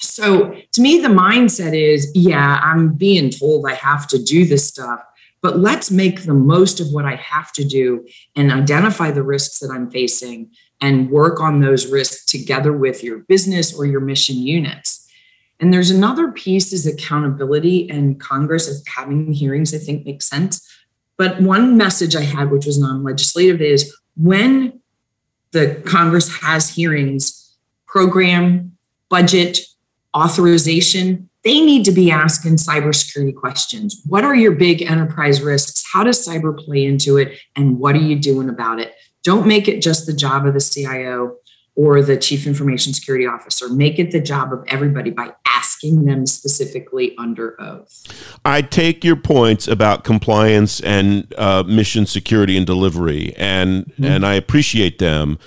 So 0.00 0.54
to 0.72 0.80
me, 0.80 0.98
the 0.98 1.08
mindset 1.08 1.74
is, 1.74 2.10
yeah, 2.14 2.60
I'm 2.62 2.94
being 2.94 3.30
told 3.30 3.66
I 3.66 3.74
have 3.74 4.06
to 4.08 4.22
do 4.22 4.44
this 4.44 4.66
stuff 4.66 5.00
but 5.44 5.58
let's 5.58 5.90
make 5.90 6.22
the 6.22 6.32
most 6.32 6.80
of 6.80 6.90
what 6.90 7.04
I 7.04 7.16
have 7.16 7.52
to 7.52 7.64
do 7.66 8.08
and 8.34 8.50
identify 8.50 9.10
the 9.10 9.22
risks 9.22 9.58
that 9.58 9.70
I'm 9.70 9.90
facing 9.90 10.50
and 10.80 11.10
work 11.10 11.38
on 11.38 11.60
those 11.60 11.92
risks 11.92 12.24
together 12.24 12.72
with 12.72 13.04
your 13.04 13.18
business 13.18 13.78
or 13.78 13.84
your 13.84 14.00
mission 14.00 14.38
units. 14.38 15.06
And 15.60 15.70
there's 15.70 15.90
another 15.90 16.32
piece 16.32 16.72
is 16.72 16.86
accountability 16.86 17.90
and 17.90 18.18
Congress 18.18 18.70
of 18.70 18.86
having 18.86 19.34
hearings, 19.34 19.74
I 19.74 19.78
think 19.78 20.06
makes 20.06 20.26
sense. 20.26 20.66
But 21.18 21.42
one 21.42 21.76
message 21.76 22.16
I 22.16 22.22
had, 22.22 22.50
which 22.50 22.64
was 22.64 22.78
non 22.78 23.04
legislative, 23.04 23.60
is 23.60 23.94
when 24.16 24.80
the 25.50 25.74
Congress 25.84 26.40
has 26.40 26.70
hearings, 26.70 27.54
program, 27.86 28.78
budget, 29.10 29.58
authorization, 30.16 31.28
they 31.44 31.60
need 31.60 31.84
to 31.84 31.92
be 31.92 32.10
asking 32.10 32.56
cybersecurity 32.56 33.34
questions. 33.34 34.02
What 34.06 34.24
are 34.24 34.34
your 34.34 34.52
big 34.52 34.82
enterprise 34.82 35.42
risks? 35.42 35.84
How 35.92 36.02
does 36.02 36.26
cyber 36.26 36.58
play 36.58 36.86
into 36.86 37.18
it? 37.18 37.38
And 37.54 37.78
what 37.78 37.94
are 37.94 38.00
you 38.00 38.16
doing 38.18 38.48
about 38.48 38.80
it? 38.80 38.94
Don't 39.22 39.46
make 39.46 39.68
it 39.68 39.82
just 39.82 40.06
the 40.06 40.14
job 40.14 40.46
of 40.46 40.54
the 40.54 40.60
CIO 40.60 41.36
or 41.76 42.02
the 42.02 42.16
chief 42.16 42.46
information 42.46 42.94
security 42.94 43.26
officer. 43.26 43.68
Make 43.68 43.98
it 43.98 44.10
the 44.10 44.20
job 44.20 44.52
of 44.52 44.64
everybody 44.68 45.10
by 45.10 45.32
asking 45.46 46.04
them 46.04 46.24
specifically 46.24 47.14
under 47.18 47.60
oath. 47.60 48.06
I 48.44 48.62
take 48.62 49.04
your 49.04 49.16
points 49.16 49.66
about 49.66 50.04
compliance 50.04 50.80
and 50.80 51.32
uh, 51.36 51.64
mission 51.66 52.06
security 52.06 52.56
and 52.56 52.66
delivery, 52.66 53.34
and 53.36 53.86
mm-hmm. 53.86 54.04
and 54.04 54.24
I 54.24 54.34
appreciate 54.34 54.98
them. 54.98 55.38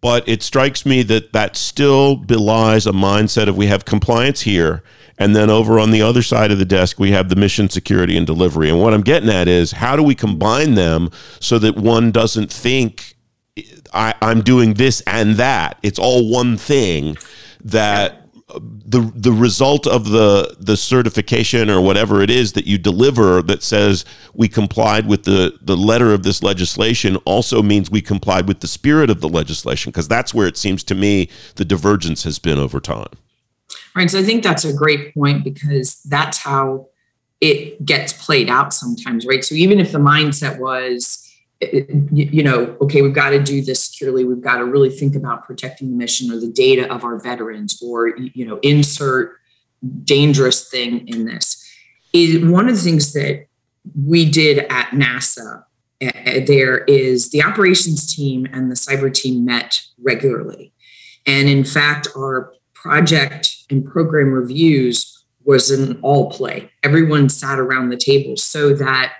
But 0.00 0.26
it 0.28 0.42
strikes 0.42 0.86
me 0.86 1.02
that 1.04 1.32
that 1.32 1.56
still 1.56 2.16
belies 2.16 2.86
a 2.86 2.92
mindset 2.92 3.48
of 3.48 3.56
we 3.56 3.66
have 3.66 3.84
compliance 3.84 4.42
here 4.42 4.82
and 5.18 5.34
then 5.34 5.50
over 5.50 5.78
on 5.78 5.90
the 5.90 6.02
other 6.02 6.22
side 6.22 6.50
of 6.50 6.58
the 6.58 6.64
desk, 6.64 6.98
we 6.98 7.10
have 7.10 7.28
the 7.28 7.36
mission 7.36 7.68
security 7.68 8.16
and 8.16 8.26
delivery. 8.26 8.70
And 8.70 8.80
what 8.80 8.94
I'm 8.94 9.02
getting 9.02 9.28
at 9.28 9.48
is 9.48 9.72
how 9.72 9.96
do 9.96 10.02
we 10.02 10.14
combine 10.14 10.74
them 10.74 11.10
so 11.40 11.58
that 11.58 11.76
one 11.76 12.12
doesn't 12.12 12.52
think 12.52 13.16
I, 13.92 14.14
am 14.22 14.42
doing 14.42 14.74
this 14.74 15.00
and 15.06 15.34
that? 15.36 15.78
It's 15.82 15.98
all 15.98 16.30
one 16.30 16.56
thing 16.56 17.16
that 17.64 18.22
the 18.60 19.12
the 19.14 19.32
result 19.32 19.86
of 19.86 20.08
the 20.08 20.56
the 20.58 20.76
certification 20.76 21.68
or 21.68 21.82
whatever 21.82 22.22
it 22.22 22.30
is 22.30 22.54
that 22.54 22.66
you 22.66 22.78
deliver 22.78 23.42
that 23.42 23.62
says 23.62 24.06
we 24.32 24.48
complied 24.48 25.06
with 25.06 25.24
the 25.24 25.58
the 25.60 25.76
letter 25.76 26.14
of 26.14 26.22
this 26.22 26.42
legislation 26.42 27.16
also 27.26 27.62
means 27.62 27.90
we 27.90 28.00
complied 28.00 28.48
with 28.48 28.60
the 28.60 28.66
spirit 28.66 29.10
of 29.10 29.20
the 29.20 29.28
legislation 29.28 29.90
because 29.90 30.08
that's 30.08 30.32
where 30.32 30.46
it 30.46 30.56
seems 30.56 30.82
to 30.82 30.94
me 30.94 31.28
the 31.56 31.64
divergence 31.64 32.24
has 32.24 32.38
been 32.38 32.58
over 32.58 32.80
time. 32.80 33.08
Right. 33.94 34.10
So 34.10 34.18
I 34.18 34.22
think 34.22 34.42
that's 34.42 34.64
a 34.64 34.72
great 34.72 35.14
point 35.14 35.44
because 35.44 36.00
that's 36.02 36.38
how 36.38 36.88
it 37.40 37.84
gets 37.84 38.12
played 38.12 38.48
out 38.48 38.72
sometimes, 38.74 39.26
right? 39.26 39.44
So 39.44 39.54
even 39.54 39.78
if 39.80 39.92
the 39.92 39.98
mindset 39.98 40.58
was, 40.58 41.24
eh, 41.60 41.84
eh, 41.88 41.94
you 42.10 42.42
know, 42.42 42.76
okay, 42.80 43.02
we've 43.02 43.14
got 43.14 43.30
to 43.30 43.42
do 43.42 43.62
this 43.62 43.84
securely, 43.84 44.24
we've 44.24 44.40
got 44.40 44.58
to 44.58 44.64
really 44.64 44.90
think 44.90 45.14
about 45.14 45.44
protecting 45.44 45.90
the 45.90 45.96
mission 45.96 46.32
or 46.32 46.40
the 46.40 46.50
data 46.50 46.92
of 46.92 47.04
our 47.04 47.20
veterans, 47.20 47.80
or 47.82 48.16
you 48.16 48.46
know, 48.46 48.58
insert 48.62 49.36
dangerous 50.04 50.68
thing 50.68 51.06
in 51.08 51.26
this. 51.26 51.64
Is 52.12 52.44
one 52.44 52.68
of 52.68 52.74
the 52.74 52.82
things 52.82 53.12
that 53.12 53.46
we 54.06 54.28
did 54.28 54.58
at 54.70 54.88
NASA 54.88 55.64
eh, 56.00 56.44
there 56.44 56.78
is 56.84 57.30
the 57.30 57.42
operations 57.42 58.14
team 58.14 58.46
and 58.52 58.70
the 58.70 58.74
cyber 58.74 59.12
team 59.12 59.44
met 59.44 59.80
regularly. 60.02 60.72
And 61.26 61.48
in 61.48 61.64
fact, 61.64 62.08
our 62.16 62.52
project 62.74 63.57
and 63.70 63.84
program 63.84 64.32
reviews 64.32 65.24
was 65.44 65.70
an 65.70 65.98
all 66.02 66.30
play. 66.30 66.70
Everyone 66.82 67.28
sat 67.28 67.58
around 67.58 67.88
the 67.88 67.96
table 67.96 68.36
so 68.36 68.74
that 68.74 69.14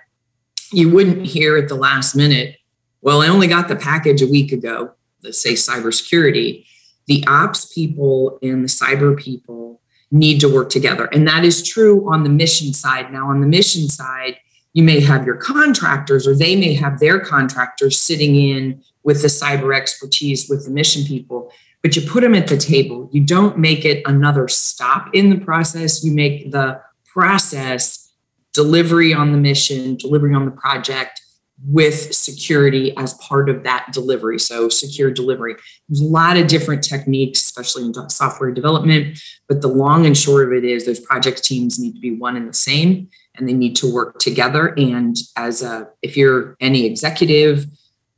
you 0.72 0.90
wouldn't 0.90 1.26
hear 1.26 1.56
at 1.56 1.68
the 1.68 1.74
last 1.74 2.14
minute, 2.14 2.56
well, 3.00 3.22
I 3.22 3.28
only 3.28 3.46
got 3.46 3.68
the 3.68 3.76
package 3.76 4.20
a 4.20 4.26
week 4.26 4.52
ago, 4.52 4.92
let's 5.22 5.42
say 5.42 5.54
cybersecurity. 5.54 6.66
The 7.06 7.24
ops 7.26 7.72
people 7.72 8.38
and 8.42 8.64
the 8.64 8.68
cyber 8.68 9.16
people 9.16 9.80
need 10.10 10.40
to 10.40 10.52
work 10.52 10.68
together. 10.70 11.06
And 11.06 11.26
that 11.26 11.44
is 11.44 11.66
true 11.66 12.10
on 12.12 12.24
the 12.24 12.30
mission 12.30 12.72
side. 12.74 13.12
Now, 13.12 13.28
on 13.28 13.40
the 13.40 13.46
mission 13.46 13.88
side, 13.88 14.38
you 14.74 14.82
may 14.82 15.00
have 15.00 15.24
your 15.24 15.36
contractors 15.36 16.26
or 16.26 16.36
they 16.36 16.56
may 16.56 16.74
have 16.74 16.98
their 16.98 17.18
contractors 17.18 17.98
sitting 17.98 18.36
in 18.36 18.82
with 19.02 19.22
the 19.22 19.28
cyber 19.28 19.74
expertise 19.74 20.48
with 20.48 20.64
the 20.64 20.70
mission 20.70 21.04
people 21.04 21.50
but 21.82 21.96
you 21.96 22.02
put 22.02 22.22
them 22.22 22.34
at 22.34 22.48
the 22.48 22.56
table. 22.56 23.08
You 23.12 23.22
don't 23.22 23.58
make 23.58 23.84
it 23.84 24.02
another 24.06 24.48
stop 24.48 25.10
in 25.14 25.30
the 25.30 25.38
process. 25.38 26.04
You 26.04 26.12
make 26.12 26.50
the 26.50 26.80
process 27.06 28.12
delivery 28.52 29.14
on 29.14 29.32
the 29.32 29.38
mission, 29.38 29.96
delivery 29.96 30.34
on 30.34 30.44
the 30.44 30.50
project 30.50 31.20
with 31.66 32.14
security 32.14 32.96
as 32.96 33.14
part 33.14 33.48
of 33.48 33.64
that 33.64 33.88
delivery. 33.92 34.38
So, 34.38 34.68
secure 34.68 35.10
delivery. 35.10 35.56
There's 35.88 36.00
a 36.00 36.04
lot 36.04 36.36
of 36.36 36.46
different 36.46 36.84
techniques, 36.84 37.42
especially 37.42 37.84
in 37.84 37.94
software 38.10 38.52
development. 38.52 39.18
But 39.48 39.60
the 39.60 39.68
long 39.68 40.06
and 40.06 40.16
short 40.16 40.46
of 40.46 40.52
it 40.52 40.64
is 40.64 40.86
those 40.86 41.00
project 41.00 41.42
teams 41.42 41.78
need 41.78 41.94
to 41.94 42.00
be 42.00 42.12
one 42.12 42.36
and 42.36 42.48
the 42.48 42.54
same 42.54 43.08
and 43.36 43.48
they 43.48 43.52
need 43.52 43.76
to 43.76 43.92
work 43.92 44.18
together. 44.18 44.74
And 44.76 45.16
as 45.36 45.62
a, 45.62 45.88
if 46.02 46.16
you're 46.16 46.56
any 46.60 46.84
executive 46.84 47.66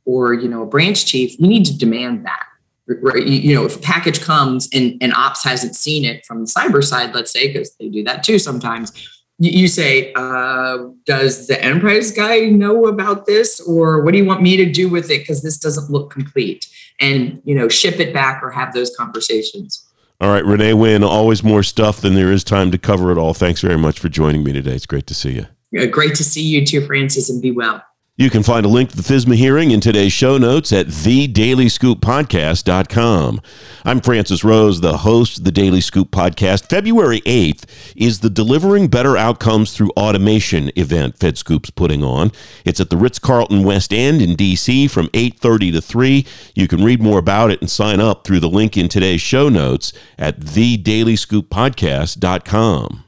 or, 0.05 0.33
you 0.33 0.49
know, 0.49 0.63
a 0.63 0.67
branch 0.67 1.05
chief, 1.05 1.39
you 1.39 1.47
need 1.47 1.65
to 1.65 1.77
demand 1.77 2.25
that. 2.25 2.45
Right. 2.87 3.25
You 3.25 3.55
know, 3.55 3.65
if 3.65 3.77
a 3.77 3.79
package 3.79 4.21
comes 4.21 4.67
and, 4.73 4.97
and 5.01 5.13
ops 5.13 5.43
hasn't 5.43 5.75
seen 5.75 6.03
it 6.03 6.25
from 6.25 6.41
the 6.41 6.51
cyber 6.51 6.83
side, 6.83 7.13
let's 7.13 7.31
say, 7.31 7.47
because 7.47 7.75
they 7.75 7.89
do 7.89 8.03
that 8.03 8.23
too 8.23 8.39
sometimes, 8.39 8.91
you 9.37 9.67
say, 9.67 10.13
uh, 10.13 10.77
does 11.05 11.47
the 11.47 11.63
enterprise 11.63 12.11
guy 12.11 12.41
know 12.41 12.85
about 12.85 13.25
this, 13.25 13.59
or 13.61 14.03
what 14.03 14.11
do 14.11 14.19
you 14.19 14.25
want 14.25 14.41
me 14.41 14.55
to 14.57 14.71
do 14.71 14.87
with 14.87 15.09
it? 15.09 15.21
Because 15.21 15.41
this 15.41 15.57
doesn't 15.57 15.89
look 15.89 16.11
complete, 16.11 16.67
and 16.99 17.41
you 17.43 17.55
know, 17.55 17.67
ship 17.67 17.99
it 17.99 18.13
back 18.13 18.43
or 18.43 18.51
have 18.51 18.73
those 18.73 18.95
conversations. 18.95 19.87
All 20.19 20.29
right, 20.29 20.45
Renee 20.45 20.75
Wynn, 20.75 21.03
always 21.03 21.43
more 21.43 21.63
stuff 21.63 22.01
than 22.01 22.13
there 22.13 22.31
is 22.31 22.43
time 22.43 22.69
to 22.69 22.77
cover 22.77 23.11
it 23.11 23.17
all. 23.17 23.33
Thanks 23.33 23.61
very 23.61 23.77
much 23.77 23.97
for 23.97 24.09
joining 24.09 24.43
me 24.43 24.53
today. 24.53 24.75
It's 24.75 24.85
great 24.85 25.07
to 25.07 25.15
see 25.15 25.31
you. 25.31 25.47
Yeah, 25.71 25.85
Great 25.87 26.13
to 26.15 26.23
see 26.23 26.43
you 26.43 26.63
too, 26.63 26.85
Francis, 26.85 27.29
and 27.29 27.41
be 27.41 27.49
well. 27.49 27.83
You 28.21 28.29
can 28.29 28.43
find 28.43 28.65
a 28.67 28.69
link 28.69 28.91
to 28.91 28.95
the 28.95 29.01
FISMA 29.01 29.33
hearing 29.33 29.71
in 29.71 29.81
today's 29.81 30.13
show 30.13 30.37
notes 30.37 30.71
at 30.71 30.85
thedailyscooppodcast.com. 30.85 33.41
I'm 33.83 33.99
Francis 33.99 34.43
Rose, 34.43 34.81
the 34.81 34.99
host 34.99 35.39
of 35.39 35.43
the 35.43 35.51
Daily 35.51 35.81
Scoop 35.81 36.11
podcast. 36.11 36.69
February 36.69 37.21
8th 37.21 37.63
is 37.95 38.19
the 38.19 38.29
Delivering 38.29 38.89
Better 38.89 39.17
Outcomes 39.17 39.75
Through 39.75 39.89
Automation 39.97 40.71
event 40.75 41.17
FedScoop's 41.17 41.71
putting 41.71 42.03
on. 42.03 42.31
It's 42.63 42.79
at 42.79 42.91
the 42.91 42.97
Ritz-Carlton 42.97 43.63
West 43.63 43.91
End 43.91 44.21
in 44.21 44.35
D.C. 44.35 44.87
from 44.87 45.07
8.30 45.07 45.71
to 45.71 45.81
3. 45.81 46.23
You 46.53 46.67
can 46.67 46.83
read 46.83 47.01
more 47.01 47.17
about 47.17 47.49
it 47.49 47.59
and 47.59 47.71
sign 47.71 47.99
up 47.99 48.23
through 48.23 48.41
the 48.41 48.47
link 48.47 48.77
in 48.77 48.87
today's 48.87 49.21
show 49.21 49.49
notes 49.49 49.93
at 50.19 50.41
thedailyscooppodcast.com. 50.41 53.03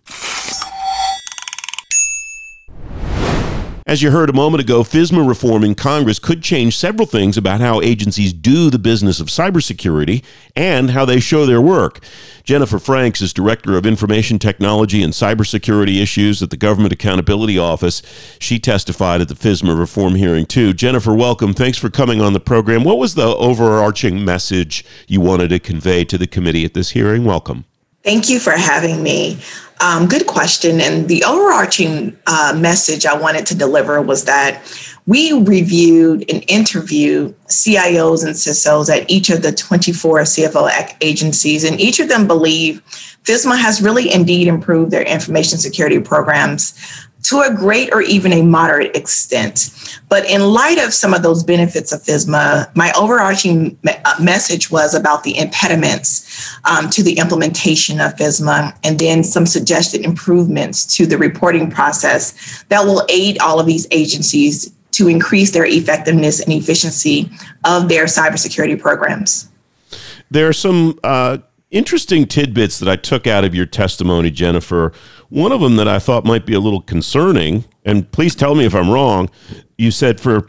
As 3.85 4.01
you 4.01 4.11
heard 4.11 4.29
a 4.29 4.33
moment 4.33 4.63
ago, 4.63 4.81
FISMA 4.81 5.27
reform 5.27 5.61
in 5.61 5.75
Congress 5.75 6.17
could 6.17 6.41
change 6.41 6.77
several 6.77 7.05
things 7.05 7.35
about 7.35 7.59
how 7.59 7.81
agencies 7.81 8.31
do 8.31 8.69
the 8.69 8.79
business 8.79 9.19
of 9.19 9.27
cybersecurity 9.27 10.23
and 10.55 10.91
how 10.91 11.03
they 11.03 11.19
show 11.19 11.45
their 11.45 11.59
work. 11.59 11.99
Jennifer 12.45 12.79
Franks 12.79 13.19
is 13.19 13.33
Director 13.33 13.75
of 13.75 13.85
Information 13.85 14.39
Technology 14.39 15.03
and 15.03 15.11
Cybersecurity 15.11 16.01
Issues 16.01 16.41
at 16.41 16.49
the 16.49 16.55
Government 16.55 16.93
Accountability 16.93 17.57
Office. 17.57 18.01
She 18.39 18.57
testified 18.57 19.19
at 19.19 19.27
the 19.27 19.35
FISMA 19.35 19.77
reform 19.77 20.15
hearing, 20.15 20.45
too. 20.45 20.71
Jennifer, 20.71 21.13
welcome. 21.13 21.53
Thanks 21.53 21.77
for 21.77 21.89
coming 21.89 22.21
on 22.21 22.31
the 22.31 22.39
program. 22.39 22.85
What 22.85 22.99
was 22.99 23.15
the 23.15 23.35
overarching 23.35 24.23
message 24.23 24.85
you 25.09 25.19
wanted 25.19 25.49
to 25.49 25.59
convey 25.59 26.05
to 26.05 26.17
the 26.17 26.27
committee 26.27 26.63
at 26.63 26.73
this 26.73 26.91
hearing? 26.91 27.25
Welcome. 27.25 27.65
Thank 28.03 28.29
you 28.29 28.39
for 28.39 28.51
having 28.51 29.01
me. 29.01 29.39
Um, 29.79 30.07
good 30.07 30.27
question. 30.27 30.81
And 30.81 31.07
the 31.07 31.23
overarching 31.23 32.17
uh, 32.27 32.53
message 32.57 33.05
I 33.05 33.17
wanted 33.17 33.45
to 33.47 33.55
deliver 33.55 34.01
was 34.01 34.25
that 34.25 34.61
we 35.05 35.33
reviewed 35.33 36.23
and 36.29 36.43
interviewed 36.47 37.35
CIOs 37.47 38.25
and 38.25 38.33
CISOs 38.33 38.89
at 38.89 39.09
each 39.09 39.29
of 39.29 39.41
the 39.41 39.51
24 39.51 40.21
CFO 40.21 40.95
agencies, 41.01 41.65
and 41.65 41.79
each 41.79 41.99
of 41.99 42.07
them 42.07 42.25
believe 42.25 42.81
FISMA 43.23 43.57
has 43.57 43.81
really 43.81 44.11
indeed 44.11 44.47
improved 44.47 44.91
their 44.91 45.03
information 45.03 45.57
security 45.57 45.99
programs 45.99 46.73
to 47.23 47.39
a 47.39 47.53
great 47.53 47.93
or 47.93 48.01
even 48.01 48.33
a 48.33 48.41
moderate 48.41 48.95
extent. 48.95 49.71
But 50.09 50.29
in 50.29 50.41
light 50.41 50.77
of 50.77 50.93
some 50.93 51.13
of 51.13 51.23
those 51.23 51.43
benefits 51.43 51.91
of 51.91 52.03
FISMA, 52.03 52.75
my 52.75 52.91
overarching 52.97 53.77
me- 53.83 53.95
uh, 54.05 54.15
message 54.21 54.69
was 54.69 54.93
about 54.93 55.23
the 55.23 55.37
impediments 55.37 56.53
um, 56.65 56.89
to 56.91 57.01
the 57.01 57.17
implementation 57.17 57.99
of 58.01 58.15
FISMA 58.15 58.77
and 58.83 58.99
then 58.99 59.23
some 59.23 59.45
suggested 59.45 60.01
improvements 60.01 60.85
to 60.97 61.05
the 61.05 61.17
reporting 61.17 61.71
process 61.71 62.63
that 62.69 62.83
will 62.85 63.05
aid 63.09 63.39
all 63.39 63.59
of 63.59 63.65
these 63.65 63.87
agencies 63.91 64.73
to 64.91 65.07
increase 65.07 65.51
their 65.51 65.65
effectiveness 65.65 66.39
and 66.39 66.53
efficiency 66.53 67.31
of 67.65 67.89
their 67.89 68.05
cybersecurity 68.05 68.79
programs. 68.79 69.49
There 70.29 70.47
are 70.47 70.53
some 70.53 70.99
uh, 71.03 71.37
interesting 71.73 72.25
tidbits 72.25 72.79
that 72.79 72.87
I 72.87 72.95
took 72.95 73.27
out 73.27 73.43
of 73.43 73.53
your 73.53 73.65
testimony, 73.65 74.31
Jennifer. 74.31 74.93
One 75.29 75.51
of 75.51 75.59
them 75.59 75.75
that 75.75 75.87
I 75.87 75.99
thought 75.99 76.23
might 76.23 76.45
be 76.45 76.53
a 76.53 76.59
little 76.59 76.81
concerning, 76.81 77.65
and 77.83 78.09
please 78.11 78.35
tell 78.35 78.55
me 78.55 78.65
if 78.65 78.73
I'm 78.73 78.89
wrong. 78.89 79.29
You 79.77 79.91
said 79.91 80.21
for 80.21 80.47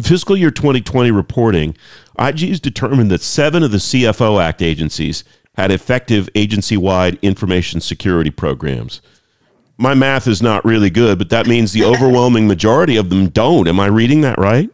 fiscal 0.00 0.36
year 0.36 0.50
2020 0.50 1.10
reporting, 1.10 1.76
IG's 2.18 2.60
determined 2.60 3.10
that 3.10 3.22
seven 3.22 3.62
of 3.62 3.72
the 3.72 3.78
CFO 3.78 4.40
Act 4.40 4.62
agencies 4.62 5.24
had 5.54 5.70
effective 5.70 6.28
agency 6.34 6.76
wide 6.76 7.18
information 7.22 7.80
security 7.80 8.30
programs. 8.30 9.00
My 9.78 9.94
math 9.94 10.26
is 10.26 10.42
not 10.42 10.64
really 10.64 10.90
good, 10.90 11.18
but 11.18 11.30
that 11.30 11.46
means 11.46 11.72
the 11.72 11.84
overwhelming 11.84 12.46
majority 12.46 12.96
of 12.96 13.08
them 13.08 13.30
don't. 13.30 13.66
Am 13.66 13.80
I 13.80 13.86
reading 13.86 14.20
that 14.20 14.38
right? 14.38 14.70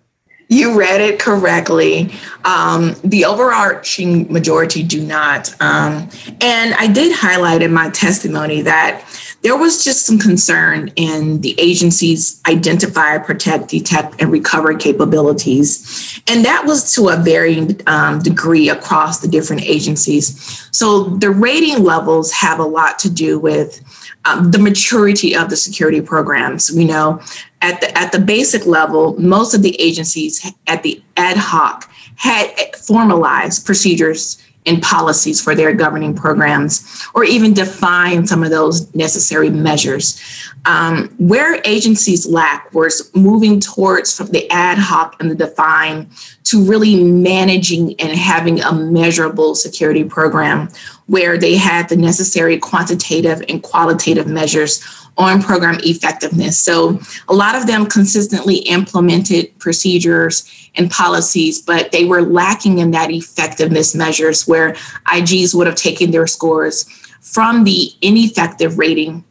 You 0.49 0.79
read 0.79 1.01
it 1.01 1.19
correctly. 1.19 2.13
Um, 2.45 2.95
the 3.03 3.25
overarching 3.25 4.33
majority 4.33 4.85
do 4.85 5.03
not. 5.03 5.51
Um, 5.61 6.09
and 6.41 6.75
I 6.75 6.87
did 6.87 7.13
highlight 7.13 7.63
in 7.63 7.73
my 7.73 7.91
testimony 7.91 8.63
that 8.63 9.05
there 9.43 9.57
was 9.57 9.85
just 9.85 10.07
some 10.07 10.19
concern 10.19 10.93
in 10.97 11.41
the 11.41 11.55
agency's 11.59 12.41
identify, 12.49 13.19
protect, 13.19 13.69
detect, 13.69 14.21
and 14.21 14.33
recover 14.33 14.75
capabilities. 14.75 16.21
And 16.27 16.45
that 16.45 16.65
was 16.65 16.95
to 16.95 17.09
a 17.09 17.17
varying 17.17 17.81
um, 17.87 18.21
degree 18.21 18.69
across 18.69 19.21
the 19.21 19.29
different 19.29 19.63
agencies. 19.63 20.69
So 20.73 21.05
the 21.05 21.31
rating 21.31 21.85
levels 21.85 22.33
have 22.33 22.59
a 22.59 22.65
lot 22.65 22.99
to 23.01 23.11
do 23.11 23.39
with 23.39 23.81
um, 24.27 24.51
the 24.51 24.59
maturity 24.59 25.35
of 25.35 25.51
the 25.51 25.57
security 25.57 26.01
programs. 26.01 26.71
We 26.71 26.85
know 26.85 27.21
at 27.63 27.81
the 27.81 27.97
at 27.97 28.13
the 28.13 28.19
basic 28.19 28.67
level, 28.67 29.19
most 29.21 29.55
of 29.55 29.63
the 29.63 29.81
agencies 29.81 30.53
at 30.67 30.83
the 30.83 31.03
ad 31.17 31.37
hoc 31.37 31.91
had 32.17 32.51
formalized 32.77 33.65
procedures 33.67 34.43
and 34.67 34.83
policies 34.83 35.41
for 35.41 35.55
their 35.55 35.73
governing 35.73 36.15
programs, 36.15 37.07
or 37.15 37.25
even 37.25 37.55
define 37.55 38.27
some 38.27 38.43
of 38.43 38.51
those 38.51 38.93
necessary 38.95 39.51
measures. 39.51 40.21
Um, 40.65 41.15
where 41.19 41.61
agencies 41.65 42.27
lack 42.27 42.75
was 42.75 43.11
moving 43.15 43.61
towards 43.61 44.17
from 44.17 44.27
the 44.29 44.51
ad 44.51 44.79
hoc 44.79 45.15
and 45.21 45.31
the 45.31 45.35
define 45.37 46.11
to 46.45 46.65
really 46.65 47.03
managing 47.05 47.99
and 48.01 48.13
having 48.13 48.61
a 48.61 48.73
measurable 48.73 49.55
security 49.55 50.03
program 50.03 50.69
where 51.07 51.39
they 51.39 51.57
had 51.57 51.89
the 51.89 51.97
necessary 51.97 52.59
quantitative 52.59 53.45
and 53.49 53.63
qualitative 53.63 54.27
measures 54.27 54.83
on 55.19 55.43
program 55.43 55.79
effectiveness. 55.83 56.59
So 56.59 57.01
a 57.29 57.35
lot 57.35 57.55
of 57.55 57.67
them 57.67 57.87
consistently 57.87 58.57
implemented 58.59 59.59
procedures 59.59 60.51
and 60.75 60.91
policies, 60.91 61.61
but 61.61 61.91
they 61.91 62.05
were 62.05 62.23
lacking 62.23 62.79
in 62.79 62.91
that 62.91 63.11
effectiveness 63.11 63.95
measures 63.95 64.47
where 64.47 64.73
IGs 65.07 65.55
would 65.55 65.67
have 65.67 65.77
taken 65.77 66.11
their 66.11 66.27
scores 66.27 66.85
from 67.21 67.65
the 67.65 67.93
ineffective 68.03 68.79
rating 68.79 69.25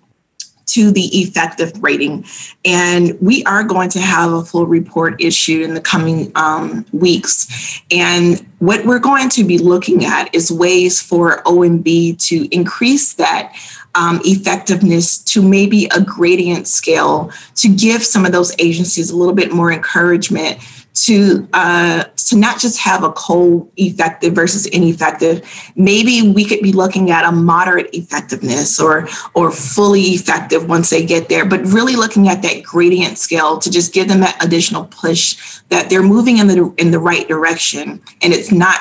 to 0.68 0.92
the 0.92 1.06
effective 1.20 1.72
rating. 1.82 2.26
And 2.64 3.20
we 3.22 3.44
are 3.44 3.64
going 3.64 3.90
to 3.90 4.00
have 4.00 4.32
a 4.32 4.44
full 4.44 4.66
report 4.66 5.22
issued 5.22 5.62
in 5.62 5.74
the 5.74 5.82
coming 5.82 6.32
um, 6.36 6.86
weeks. 6.92 7.82
And 7.92 8.46
what 8.60 8.86
we're 8.86 9.00
going 9.00 9.30
to 9.30 9.44
be 9.44 9.58
looking 9.58 10.06
at 10.06 10.34
is 10.34 10.52
ways 10.52 11.02
for 11.02 11.44
OMB 11.44 12.20
to 12.28 12.56
increase 12.56 13.14
that 13.14 13.54
um, 13.96 14.20
effectiveness 14.26 15.18
to 15.20 15.42
maybe 15.42 15.86
a 15.96 16.02
gradient 16.02 16.68
scale 16.68 17.32
to 17.56 17.70
give 17.70 18.04
some 18.04 18.26
of 18.26 18.32
those 18.32 18.54
agencies 18.60 19.10
a 19.10 19.16
little 19.16 19.34
bit 19.34 19.54
more 19.54 19.72
encouragement 19.72 20.60
to 20.96 21.48
uh, 21.54 22.06
to 22.16 22.36
not 22.38 22.60
just 22.60 22.80
have 22.80 23.04
a 23.04 23.12
cold 23.12 23.72
effective 23.78 24.34
versus 24.34 24.66
ineffective. 24.68 25.44
Maybe 25.76 26.32
we 26.32 26.46
could 26.46 26.62
be 26.62 26.72
looking 26.72 27.12
at 27.12 27.26
a 27.26 27.32
moderate 27.32 27.90
effectiveness 27.94 28.80
or 28.80 29.08
or 29.34 29.52
fully 29.52 30.02
effective 30.02 30.68
once 30.68 30.90
they 30.90 31.06
get 31.06 31.30
there, 31.30 31.46
but 31.46 31.62
really 31.66 31.96
looking 31.96 32.30
at 32.30 32.42
that 32.42 32.64
gradient 32.64 33.18
scale 33.18 33.58
to 33.60 33.70
just 33.70 33.94
give 33.94 34.08
them 34.08 34.22
that 34.22 34.44
additional 34.44 34.86
push 34.86 35.60
that 35.70 35.90
they're 35.90 36.04
moving 36.04 36.38
in 36.38 36.48
the 36.48 36.74
in 36.78 36.92
the 36.92 37.00
right 37.00 37.28
direction 37.28 38.02
and 38.22 38.34
it's 38.34 38.52
not 38.52 38.80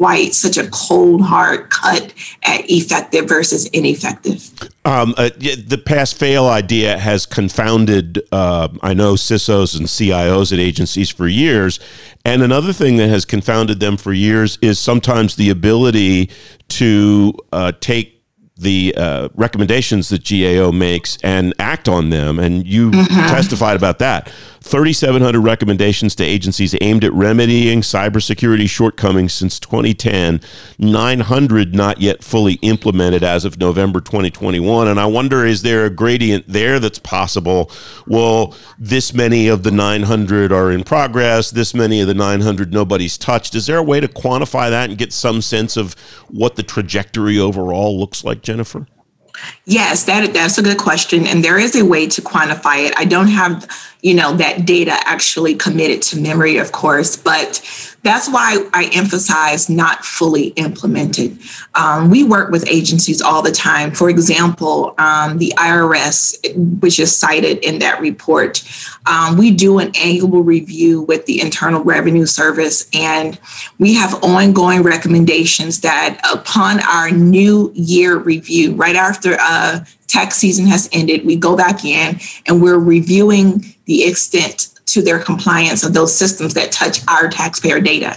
quite 0.00 0.32
such 0.32 0.56
a 0.56 0.66
cold, 0.70 1.20
hard 1.20 1.68
cut 1.68 2.14
at 2.44 2.62
effective 2.70 3.28
versus 3.28 3.66
ineffective. 3.66 4.50
Um, 4.86 5.12
uh, 5.18 5.28
the 5.36 5.80
pass 5.84 6.10
fail 6.10 6.46
idea 6.46 6.96
has 6.96 7.26
confounded, 7.26 8.22
uh, 8.32 8.68
I 8.80 8.94
know, 8.94 9.12
CISOs 9.12 9.76
and 9.76 9.86
CIOs 9.86 10.54
at 10.54 10.58
agencies 10.58 11.10
for 11.10 11.28
years. 11.28 11.80
And 12.24 12.42
another 12.42 12.72
thing 12.72 12.96
that 12.96 13.10
has 13.10 13.26
confounded 13.26 13.80
them 13.80 13.98
for 13.98 14.14
years 14.14 14.56
is 14.62 14.78
sometimes 14.78 15.36
the 15.36 15.50
ability 15.50 16.30
to 16.68 17.34
uh, 17.52 17.72
take 17.78 18.24
the 18.56 18.94
uh, 18.96 19.28
recommendations 19.34 20.08
that 20.08 20.24
GAO 20.24 20.72
makes 20.72 21.18
and 21.22 21.52
act 21.58 21.88
on 21.88 22.08
them. 22.08 22.38
And 22.38 22.66
you 22.66 22.90
mm-hmm. 22.90 23.14
testified 23.28 23.76
about 23.76 23.98
that. 23.98 24.32
3,700 24.62 25.40
recommendations 25.40 26.14
to 26.16 26.24
agencies 26.24 26.74
aimed 26.80 27.02
at 27.02 27.12
remedying 27.12 27.80
cybersecurity 27.80 28.68
shortcomings 28.68 29.32
since 29.32 29.58
2010, 29.58 30.40
900 30.78 31.74
not 31.74 32.00
yet 32.00 32.22
fully 32.22 32.54
implemented 32.54 33.24
as 33.24 33.44
of 33.44 33.58
November 33.58 34.00
2021. 34.00 34.86
And 34.86 35.00
I 35.00 35.06
wonder, 35.06 35.46
is 35.46 35.62
there 35.62 35.86
a 35.86 35.90
gradient 35.90 36.44
there 36.46 36.78
that's 36.78 36.98
possible? 36.98 37.70
Well, 38.06 38.54
this 38.78 39.14
many 39.14 39.48
of 39.48 39.62
the 39.62 39.70
900 39.70 40.52
are 40.52 40.70
in 40.70 40.84
progress, 40.84 41.50
this 41.50 41.74
many 41.74 42.00
of 42.02 42.06
the 42.06 42.14
900 42.14 42.72
nobody's 42.72 43.16
touched. 43.16 43.54
Is 43.54 43.66
there 43.66 43.78
a 43.78 43.82
way 43.82 43.98
to 44.00 44.08
quantify 44.08 44.68
that 44.68 44.90
and 44.90 44.98
get 44.98 45.12
some 45.12 45.40
sense 45.40 45.76
of 45.76 45.94
what 46.28 46.56
the 46.56 46.62
trajectory 46.62 47.38
overall 47.38 47.98
looks 47.98 48.24
like, 48.24 48.42
Jennifer? 48.42 48.86
Yes, 49.64 50.04
that 50.04 50.32
that's 50.32 50.58
a 50.58 50.62
good 50.62 50.78
question, 50.78 51.26
and 51.26 51.44
there 51.44 51.58
is 51.58 51.74
a 51.76 51.84
way 51.84 52.06
to 52.08 52.20
quantify 52.20 52.86
it. 52.86 52.94
I 52.96 53.04
don't 53.04 53.28
have, 53.28 53.64
you 54.02 54.14
know, 54.14 54.34
that 54.36 54.64
data 54.64 54.96
actually 55.04 55.54
committed 55.54 56.02
to 56.02 56.18
memory, 56.18 56.56
of 56.56 56.72
course, 56.72 57.16
but 57.16 57.60
that's 58.02 58.30
why 58.30 58.66
I 58.72 58.90
emphasize 58.94 59.68
not 59.68 60.04
fully 60.04 60.48
implemented. 60.48 61.38
Um, 61.74 62.08
we 62.08 62.24
work 62.24 62.50
with 62.50 62.66
agencies 62.66 63.20
all 63.20 63.42
the 63.42 63.52
time. 63.52 63.92
For 63.92 64.08
example, 64.08 64.94
um, 64.96 65.36
the 65.36 65.52
IRS, 65.58 66.80
which 66.80 66.98
is 66.98 67.14
cited 67.14 67.58
in 67.58 67.78
that 67.80 68.00
report, 68.00 68.64
um, 69.04 69.36
we 69.36 69.50
do 69.50 69.78
an 69.78 69.94
annual 69.96 70.42
review 70.42 71.02
with 71.02 71.26
the 71.26 71.42
Internal 71.42 71.84
Revenue 71.84 72.24
Service, 72.24 72.88
and 72.94 73.38
we 73.78 73.92
have 73.94 74.22
ongoing 74.24 74.82
recommendations 74.82 75.80
that 75.80 76.20
upon 76.32 76.80
our 76.80 77.10
new 77.10 77.70
year 77.74 78.16
review, 78.16 78.74
right 78.74 78.96
after 78.96 79.36
uh, 79.38 79.80
tax 80.10 80.36
season 80.36 80.66
has 80.66 80.88
ended, 80.92 81.24
we 81.24 81.36
go 81.36 81.56
back 81.56 81.84
in 81.84 82.18
and 82.46 82.62
we're 82.62 82.78
reviewing 82.78 83.64
the 83.86 84.04
extent 84.04 84.68
to 84.86 85.02
their 85.02 85.20
compliance 85.20 85.84
of 85.84 85.94
those 85.94 86.14
systems 86.14 86.54
that 86.54 86.72
touch 86.72 87.00
our 87.06 87.28
taxpayer 87.28 87.80
data. 87.80 88.16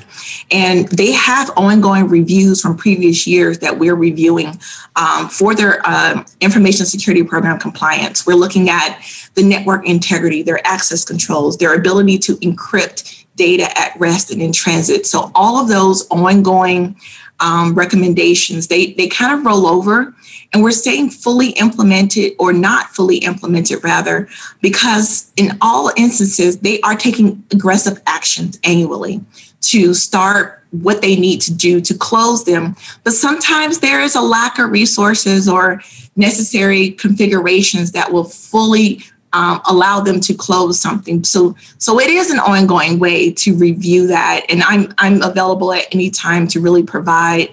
And 0.52 0.88
they 0.88 1.12
have 1.12 1.52
ongoing 1.56 2.08
reviews 2.08 2.62
from 2.62 2.78
previous 2.78 3.28
years 3.28 3.60
that 3.60 3.78
we're 3.78 3.96
reviewing 3.96 4.60
um, 4.96 5.30
for 5.30 5.54
their 5.54 5.82
uh, 5.86 6.24
information 6.42 6.88
security 6.88 7.24
program 7.24 7.60
compliance. 7.60 8.26
We're 8.26 8.34
looking 8.34 8.70
at 8.70 9.00
the 9.36 9.44
network 9.44 9.88
integrity, 9.88 10.42
their 10.42 10.66
access 10.66 11.06
controls, 11.06 11.58
their 11.58 11.76
ability 11.76 12.18
to 12.20 12.38
encrypt 12.38 13.24
data 13.36 13.68
at 13.78 14.00
rest 14.00 14.32
and 14.32 14.42
in 14.42 14.52
transit. 14.52 15.06
So 15.06 15.32
all 15.36 15.62
of 15.62 15.68
those 15.68 16.08
ongoing 16.10 16.96
um, 17.44 17.76
recommendations, 17.76 18.70
they, 18.70 18.94
they 18.94 19.08
kind 19.08 19.38
of 19.38 19.46
roll 19.46 19.68
over 19.68 20.16
and 20.54 20.64
we're 20.64 20.72
staying 20.72 21.10
fully 21.10 21.50
implemented 21.50 22.32
or 22.40 22.54
not 22.54 22.96
fully 22.96 23.18
implemented 23.18 23.84
rather, 23.84 24.30
because 24.62 25.30
in 25.36 25.58
all 25.60 25.92
instances, 25.98 26.60
they 26.60 26.80
are 26.82 26.96
taking 26.96 27.44
aggressive 27.52 28.02
actions 28.08 28.58
annually 28.64 29.20
to 29.60 29.94
start 29.94 30.64
what 30.72 31.02
they 31.02 31.16
need 31.18 31.42
to 31.42 31.54
do 31.54 31.82
to 31.82 31.94
close 31.94 32.46
them. 32.46 32.76
But 33.04 33.14
sometimes 33.14 33.80
there 33.80 34.02
is 34.02 34.16
a 34.16 34.22
lack 34.22 34.58
of 34.58 34.72
resources 34.72 35.50
or 35.50 35.82
necessary 36.16 36.92
configurations 36.92 37.92
that 37.92 38.14
will 38.14 38.24
fully 38.24 39.04
um, 39.34 39.62
allow 39.70 40.00
them 40.00 40.20
to 40.22 40.34
close 40.34 40.80
something. 40.80 41.24
So, 41.24 41.56
so 41.78 42.00
it 42.00 42.10
is 42.10 42.30
an 42.30 42.40
ongoing 42.40 43.00
way 43.00 43.32
to 43.34 43.56
review 43.56 44.08
that, 44.08 44.46
and 44.50 44.64
I'm 44.64 44.94
I'm 45.00 45.22
available 45.22 45.74
at 45.74 45.86
any 45.92 46.10
time 46.10 46.48
to 46.50 46.62
really 46.62 46.84
provide 46.84 47.50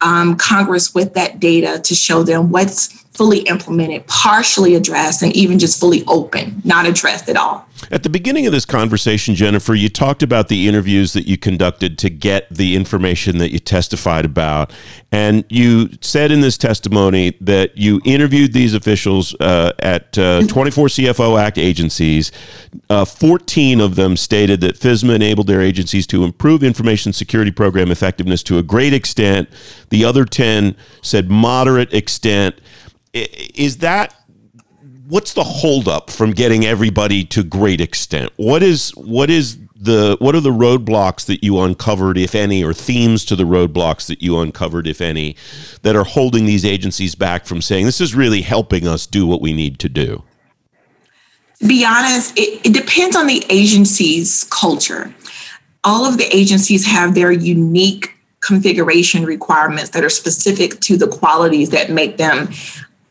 um, 0.00 0.36
Congress 0.36 0.94
with 0.94 1.14
that 1.14 1.40
data 1.40 1.80
to 1.80 1.94
show 1.94 2.22
them 2.22 2.50
what's 2.50 2.88
fully 3.12 3.40
implemented, 3.40 4.06
partially 4.06 4.74
addressed, 4.74 5.22
and 5.22 5.34
even 5.36 5.58
just 5.58 5.78
fully 5.78 6.04
open, 6.06 6.60
not 6.64 6.86
addressed 6.86 7.28
at 7.28 7.36
all. 7.36 7.66
At 7.90 8.02
the 8.02 8.10
beginning 8.10 8.46
of 8.46 8.52
this 8.52 8.64
conversation, 8.64 9.34
Jennifer, 9.34 9.74
you 9.74 9.88
talked 9.88 10.22
about 10.22 10.48
the 10.48 10.68
interviews 10.68 11.12
that 11.14 11.26
you 11.26 11.38
conducted 11.38 11.98
to 11.98 12.10
get 12.10 12.46
the 12.50 12.76
information 12.76 13.38
that 13.38 13.52
you 13.52 13.58
testified 13.58 14.24
about. 14.24 14.72
And 15.10 15.44
you 15.48 15.90
said 16.00 16.30
in 16.30 16.40
this 16.40 16.58
testimony 16.58 17.36
that 17.40 17.76
you 17.76 18.00
interviewed 18.04 18.52
these 18.52 18.74
officials 18.74 19.34
uh, 19.40 19.72
at 19.78 20.18
uh, 20.18 20.42
24 20.46 20.88
CFO 20.88 21.40
Act 21.40 21.58
agencies. 21.58 22.32
Uh, 22.88 23.04
14 23.04 23.80
of 23.80 23.96
them 23.96 24.16
stated 24.16 24.60
that 24.60 24.78
FISMA 24.78 25.14
enabled 25.14 25.46
their 25.46 25.60
agencies 25.60 26.06
to 26.08 26.24
improve 26.24 26.62
information 26.62 27.12
security 27.12 27.50
program 27.50 27.90
effectiveness 27.90 28.42
to 28.44 28.58
a 28.58 28.62
great 28.62 28.92
extent. 28.92 29.48
The 29.88 30.04
other 30.04 30.24
10 30.24 30.76
said 31.02 31.30
moderate 31.30 31.92
extent 31.94 32.56
is 33.12 33.78
that 33.78 34.14
what's 35.10 35.34
the 35.34 35.44
holdup 35.44 36.08
from 36.08 36.30
getting 36.30 36.64
everybody 36.64 37.24
to 37.24 37.42
great 37.42 37.80
extent? 37.80 38.32
What 38.36 38.62
is 38.62 38.90
what 38.90 39.28
is 39.28 39.58
the 39.76 40.16
what 40.20 40.34
are 40.34 40.40
the 40.40 40.50
roadblocks 40.50 41.26
that 41.26 41.42
you 41.44 41.60
uncovered, 41.60 42.16
if 42.16 42.34
any, 42.34 42.64
or 42.64 42.72
themes 42.72 43.24
to 43.26 43.36
the 43.36 43.44
roadblocks 43.44 44.06
that 44.06 44.22
you 44.22 44.38
uncovered, 44.38 44.86
if 44.86 45.00
any, 45.00 45.36
that 45.82 45.96
are 45.96 46.04
holding 46.04 46.46
these 46.46 46.64
agencies 46.64 47.14
back 47.14 47.44
from 47.44 47.60
saying 47.60 47.84
this 47.84 48.00
is 48.00 48.14
really 48.14 48.42
helping 48.42 48.86
us 48.86 49.06
do 49.06 49.26
what 49.26 49.42
we 49.42 49.52
need 49.52 49.78
to 49.80 49.88
do? 49.88 50.22
To 51.58 51.66
be 51.66 51.84
honest, 51.84 52.38
it, 52.38 52.64
it 52.64 52.72
depends 52.72 53.16
on 53.16 53.26
the 53.26 53.44
agency's 53.50 54.44
culture. 54.44 55.12
All 55.84 56.06
of 56.06 56.18
the 56.18 56.34
agencies 56.34 56.86
have 56.86 57.14
their 57.14 57.32
unique 57.32 58.14
configuration 58.40 59.24
requirements 59.24 59.90
that 59.90 60.02
are 60.02 60.10
specific 60.10 60.80
to 60.80 60.96
the 60.96 61.06
qualities 61.06 61.70
that 61.70 61.90
make 61.90 62.16
them 62.16 62.48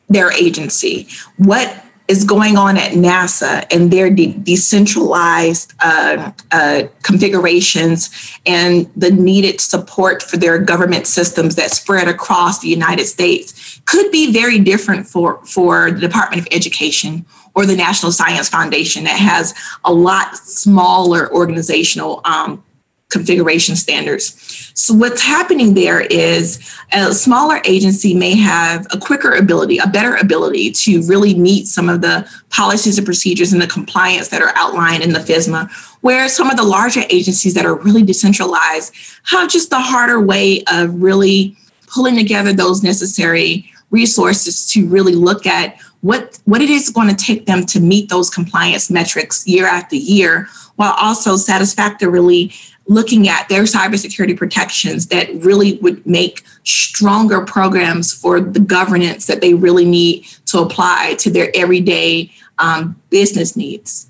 their 0.07 0.31
agency. 0.31 1.07
What 1.37 1.83
is 2.09 2.23
going 2.23 2.57
on 2.57 2.75
at 2.75 2.93
NASA 2.93 3.65
and 3.71 3.91
their 3.91 4.09
de- 4.09 4.33
decentralized 4.33 5.73
uh, 5.79 6.31
uh, 6.51 6.83
configurations 7.03 8.09
and 8.47 8.91
the 8.95 9.11
needed 9.11 9.61
support 9.61 10.23
for 10.23 10.35
their 10.35 10.57
government 10.57 11.05
systems 11.05 11.55
that 11.55 11.69
spread 11.69 12.07
across 12.07 12.59
the 12.59 12.67
United 12.67 13.05
States 13.05 13.79
could 13.85 14.11
be 14.11 14.33
very 14.33 14.57
different 14.57 15.07
for, 15.07 15.39
for 15.45 15.91
the 15.91 15.99
Department 15.99 16.41
of 16.41 16.47
Education 16.51 17.23
or 17.53 17.67
the 17.67 17.75
National 17.75 18.11
Science 18.11 18.49
Foundation 18.49 19.03
that 19.03 19.19
has 19.19 19.53
a 19.85 19.93
lot 19.93 20.35
smaller 20.35 21.31
organizational 21.31 22.21
um, 22.25 22.63
configuration 23.09 23.75
standards. 23.75 24.71
So 24.75 24.93
what's 24.93 25.21
happening 25.21 25.73
there 25.73 26.01
is 26.01 26.59
a 26.91 27.13
smaller 27.13 27.59
agency 27.65 28.13
may 28.13 28.35
have 28.35 28.85
a 28.91 28.99
quicker 28.99 29.33
ability, 29.33 29.79
a 29.79 29.87
better 29.87 30.15
ability 30.15 30.71
to 30.71 31.01
really 31.07 31.33
meet 31.33 31.67
some 31.67 31.89
of 31.89 32.01
the 32.01 32.29
policies 32.49 32.97
and 32.97 33.05
procedures 33.05 33.51
and 33.51 33.61
the 33.61 33.67
compliance 33.67 34.29
that 34.29 34.41
are 34.41 34.53
outlined 34.55 35.03
in 35.03 35.13
the 35.13 35.19
FISMA, 35.19 35.69
where 36.01 36.29
some 36.29 36.49
of 36.49 36.57
the 36.57 36.63
larger 36.63 37.01
agencies 37.09 37.55
that 37.55 37.65
are 37.65 37.75
really 37.75 38.03
decentralized 38.03 38.93
have 39.23 39.49
just 39.49 39.71
the 39.71 39.79
harder 39.79 40.21
way 40.21 40.63
of 40.71 41.01
really 41.01 41.57
pulling 41.87 42.15
together 42.15 42.53
those 42.53 42.83
necessary 42.83 43.71
resources 43.91 44.65
to 44.67 44.87
really 44.87 45.15
look 45.15 45.45
at 45.45 45.77
what 46.01 46.39
what 46.45 46.61
it 46.61 46.69
is 46.69 46.89
going 46.89 47.13
to 47.13 47.25
take 47.25 47.45
them 47.45 47.65
to 47.65 47.79
meet 47.79 48.09
those 48.09 48.29
compliance 48.29 48.89
metrics 48.89 49.45
year 49.47 49.65
after 49.65 49.95
year 49.95 50.47
while 50.75 50.95
also 50.97 51.35
satisfactorily 51.35 52.51
looking 52.87 53.27
at 53.27 53.47
their 53.49 53.63
cybersecurity 53.63 54.35
protections 54.35 55.07
that 55.07 55.29
really 55.35 55.77
would 55.77 56.05
make 56.07 56.43
stronger 56.63 57.45
programs 57.45 58.11
for 58.11 58.41
the 58.41 58.59
governance 58.59 59.27
that 59.27 59.41
they 59.41 59.53
really 59.53 59.85
need 59.85 60.25
to 60.45 60.59
apply 60.59 61.15
to 61.19 61.29
their 61.29 61.51
everyday 61.53 62.31
um, 62.57 62.99
business 63.11 63.55
needs. 63.55 64.09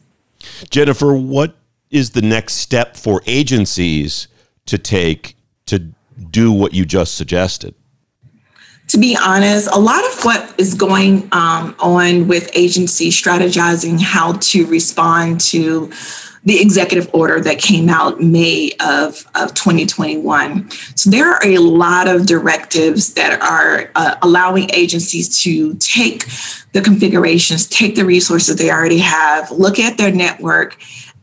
Jennifer, 0.70 1.14
what 1.14 1.56
is 1.92 2.12
the 2.12 2.22
next 2.22 2.54
step 2.54 2.96
for 2.96 3.22
agencies 3.26 4.28
to 4.66 4.78
take 4.78 5.36
to 5.66 5.80
do 6.32 6.52
what 6.52 6.74
you 6.74 6.86
just 6.86 7.16
suggested? 7.16 7.76
To 8.90 8.98
be 8.98 9.16
honest, 9.16 9.70
a 9.72 9.80
lot 9.80 10.04
of 10.04 10.26
what 10.26 10.56
is 10.60 10.74
going 10.74 11.30
um, 11.32 11.76
on 11.80 12.28
with 12.28 12.50
agencies 12.54 13.20
strategizing 13.20 14.02
how 14.02 14.34
to 14.34 14.66
respond 14.66 15.42
to 15.42 15.92
the 16.44 16.60
executive 16.60 17.08
order 17.14 17.40
that 17.40 17.60
came 17.60 17.90
out 17.90 18.20
May 18.20 18.72
of, 18.80 19.26
of 19.36 19.54
2021. 19.54 20.72
So 20.96 21.12
there 21.12 21.30
are 21.30 21.46
a 21.46 21.60
lot 21.60 22.08
of 22.08 22.26
directives 22.26 23.14
that 23.14 23.40
are 23.42 23.92
uh, 23.96 24.16
allowing 24.24 24.72
agencies 24.74 25.38
to 25.44 25.76
take 25.76 26.26
the 26.72 26.82
configurations, 26.82 27.68
take 27.68 27.96
the 27.96 28.06
resources 28.06 28.56
they 28.56 28.72
already 28.72 29.00
have, 29.00 29.52
look 29.52 29.78
at 29.78 30.00
their 30.00 30.12
network, 30.12 30.78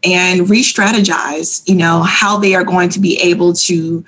and 0.04 0.48
re-strategize, 0.48 1.68
you 1.68 1.74
know, 1.74 2.02
how 2.02 2.38
they 2.38 2.54
are 2.54 2.64
going 2.64 2.90
to 2.90 3.00
be 3.00 3.18
able 3.18 3.52
to 3.54 4.04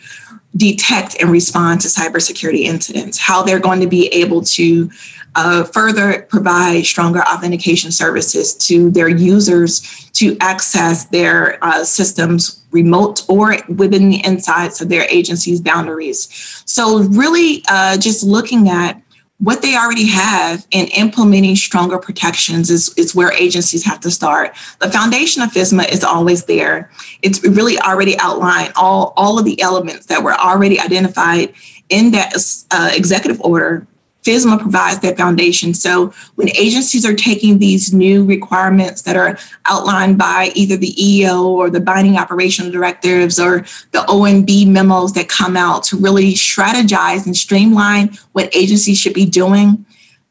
detect 0.56 1.16
and 1.20 1.30
respond 1.30 1.80
to 1.82 1.88
cybersecurity 1.88 2.62
incidents, 2.62 3.18
how 3.18 3.42
they're 3.42 3.60
going 3.60 3.80
to 3.80 3.86
be 3.86 4.08
able 4.08 4.42
to 4.42 4.90
uh, 5.34 5.62
further 5.64 6.22
provide 6.22 6.84
stronger 6.84 7.20
authentication 7.20 7.92
services 7.92 8.54
to 8.54 8.90
their 8.90 9.08
users 9.08 10.08
to 10.12 10.36
access 10.40 11.04
their 11.06 11.62
uh, 11.64 11.84
systems 11.84 12.64
remote 12.70 13.24
or 13.28 13.56
within 13.68 14.08
the 14.08 14.24
insides 14.24 14.80
of 14.80 14.88
their 14.88 15.04
agency's 15.04 15.60
boundaries. 15.60 16.28
So, 16.64 17.00
really, 17.04 17.62
uh, 17.68 17.98
just 17.98 18.24
looking 18.24 18.68
at 18.68 19.00
what 19.40 19.62
they 19.62 19.76
already 19.76 20.08
have 20.08 20.66
in 20.72 20.86
implementing 20.88 21.54
stronger 21.54 21.98
protections 21.98 22.70
is, 22.70 22.92
is 22.96 23.14
where 23.14 23.32
agencies 23.32 23.84
have 23.84 24.00
to 24.00 24.10
start. 24.10 24.56
The 24.80 24.90
foundation 24.90 25.42
of 25.42 25.52
FISMA 25.52 25.90
is 25.92 26.02
always 26.02 26.46
there. 26.46 26.90
It's 27.22 27.44
really 27.44 27.78
already 27.78 28.18
outlined 28.18 28.72
all, 28.74 29.12
all 29.16 29.38
of 29.38 29.44
the 29.44 29.60
elements 29.60 30.06
that 30.06 30.22
were 30.24 30.34
already 30.34 30.80
identified 30.80 31.54
in 31.88 32.10
that 32.10 32.34
uh, 32.72 32.90
executive 32.92 33.40
order 33.40 33.86
FISMA 34.28 34.60
provides 34.60 35.00
that 35.00 35.16
foundation. 35.16 35.72
So 35.72 36.12
when 36.34 36.50
agencies 36.50 37.06
are 37.06 37.14
taking 37.14 37.58
these 37.58 37.94
new 37.94 38.24
requirements 38.24 39.02
that 39.02 39.16
are 39.16 39.38
outlined 39.64 40.18
by 40.18 40.52
either 40.54 40.76
the 40.76 40.94
EO 41.02 41.46
or 41.46 41.70
the 41.70 41.80
binding 41.80 42.18
operational 42.18 42.70
directives 42.70 43.40
or 43.40 43.60
the 43.92 44.04
OMB 44.06 44.68
memos 44.68 45.14
that 45.14 45.30
come 45.30 45.56
out 45.56 45.82
to 45.84 45.96
really 45.96 46.34
strategize 46.34 47.24
and 47.24 47.34
streamline 47.34 48.18
what 48.32 48.54
agencies 48.54 48.98
should 48.98 49.14
be 49.14 49.24
doing, 49.24 49.86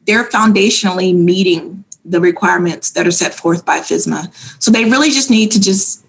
they're 0.06 0.26
foundationally 0.26 1.16
meeting 1.16 1.84
the 2.06 2.22
requirements 2.22 2.92
that 2.92 3.08
are 3.08 3.12
set 3.12 3.34
forth 3.34 3.66
by 3.66 3.80
FISMA. 3.80 4.32
So 4.62 4.70
they 4.70 4.86
really 4.86 5.10
just 5.10 5.32
need 5.32 5.52
to 5.52 5.60
just 5.60 6.06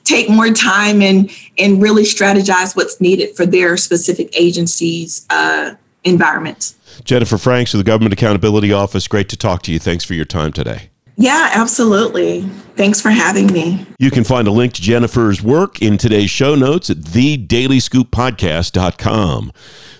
take 0.04 0.30
more 0.30 0.50
time 0.50 1.02
and 1.02 1.30
and 1.58 1.82
really 1.82 2.02
strategize 2.02 2.74
what's 2.74 3.00
needed 3.00 3.36
for 3.36 3.44
their 3.46 3.76
specific 3.76 4.30
agencies 4.34 5.26
uh, 5.28 5.74
environments. 6.04 6.76
Jennifer 7.04 7.38
Franks 7.38 7.74
of 7.74 7.78
the 7.78 7.84
Government 7.84 8.12
Accountability 8.12 8.72
Office, 8.72 9.08
great 9.08 9.28
to 9.30 9.36
talk 9.36 9.62
to 9.62 9.72
you. 9.72 9.78
Thanks 9.78 10.04
for 10.04 10.14
your 10.14 10.24
time 10.24 10.52
today. 10.52 10.90
Yeah, 11.16 11.50
absolutely. 11.52 12.42
Thanks 12.74 13.00
for 13.00 13.10
having 13.10 13.52
me. 13.52 13.86
You 13.98 14.10
can 14.10 14.24
find 14.24 14.48
a 14.48 14.50
link 14.50 14.72
to 14.74 14.82
Jennifer's 14.82 15.42
work 15.42 15.82
in 15.82 15.98
today's 15.98 16.30
show 16.30 16.54
notes 16.54 16.88
at 16.88 16.98
thedailyscooppodcast.com. 16.98 19.52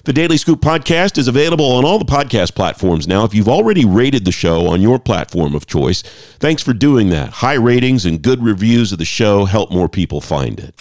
The 0.04 0.12
Daily 0.12 0.36
Scoop 0.38 0.60
podcast 0.60 1.18
is 1.18 1.28
available 1.28 1.70
on 1.70 1.84
all 1.84 1.98
the 1.98 2.06
podcast 2.06 2.54
platforms 2.54 3.06
now. 3.06 3.24
If 3.24 3.34
you've 3.34 3.48
already 3.48 3.84
rated 3.84 4.24
the 4.24 4.32
show 4.32 4.68
on 4.68 4.80
your 4.80 4.98
platform 4.98 5.54
of 5.54 5.66
choice, 5.66 6.02
thanks 6.40 6.62
for 6.62 6.72
doing 6.72 7.10
that. 7.10 7.28
High 7.34 7.54
ratings 7.54 8.06
and 8.06 8.22
good 8.22 8.42
reviews 8.42 8.90
of 8.90 8.98
the 8.98 9.04
show 9.04 9.44
help 9.44 9.70
more 9.70 9.88
people 9.88 10.20
find 10.20 10.58
it. 10.58 10.74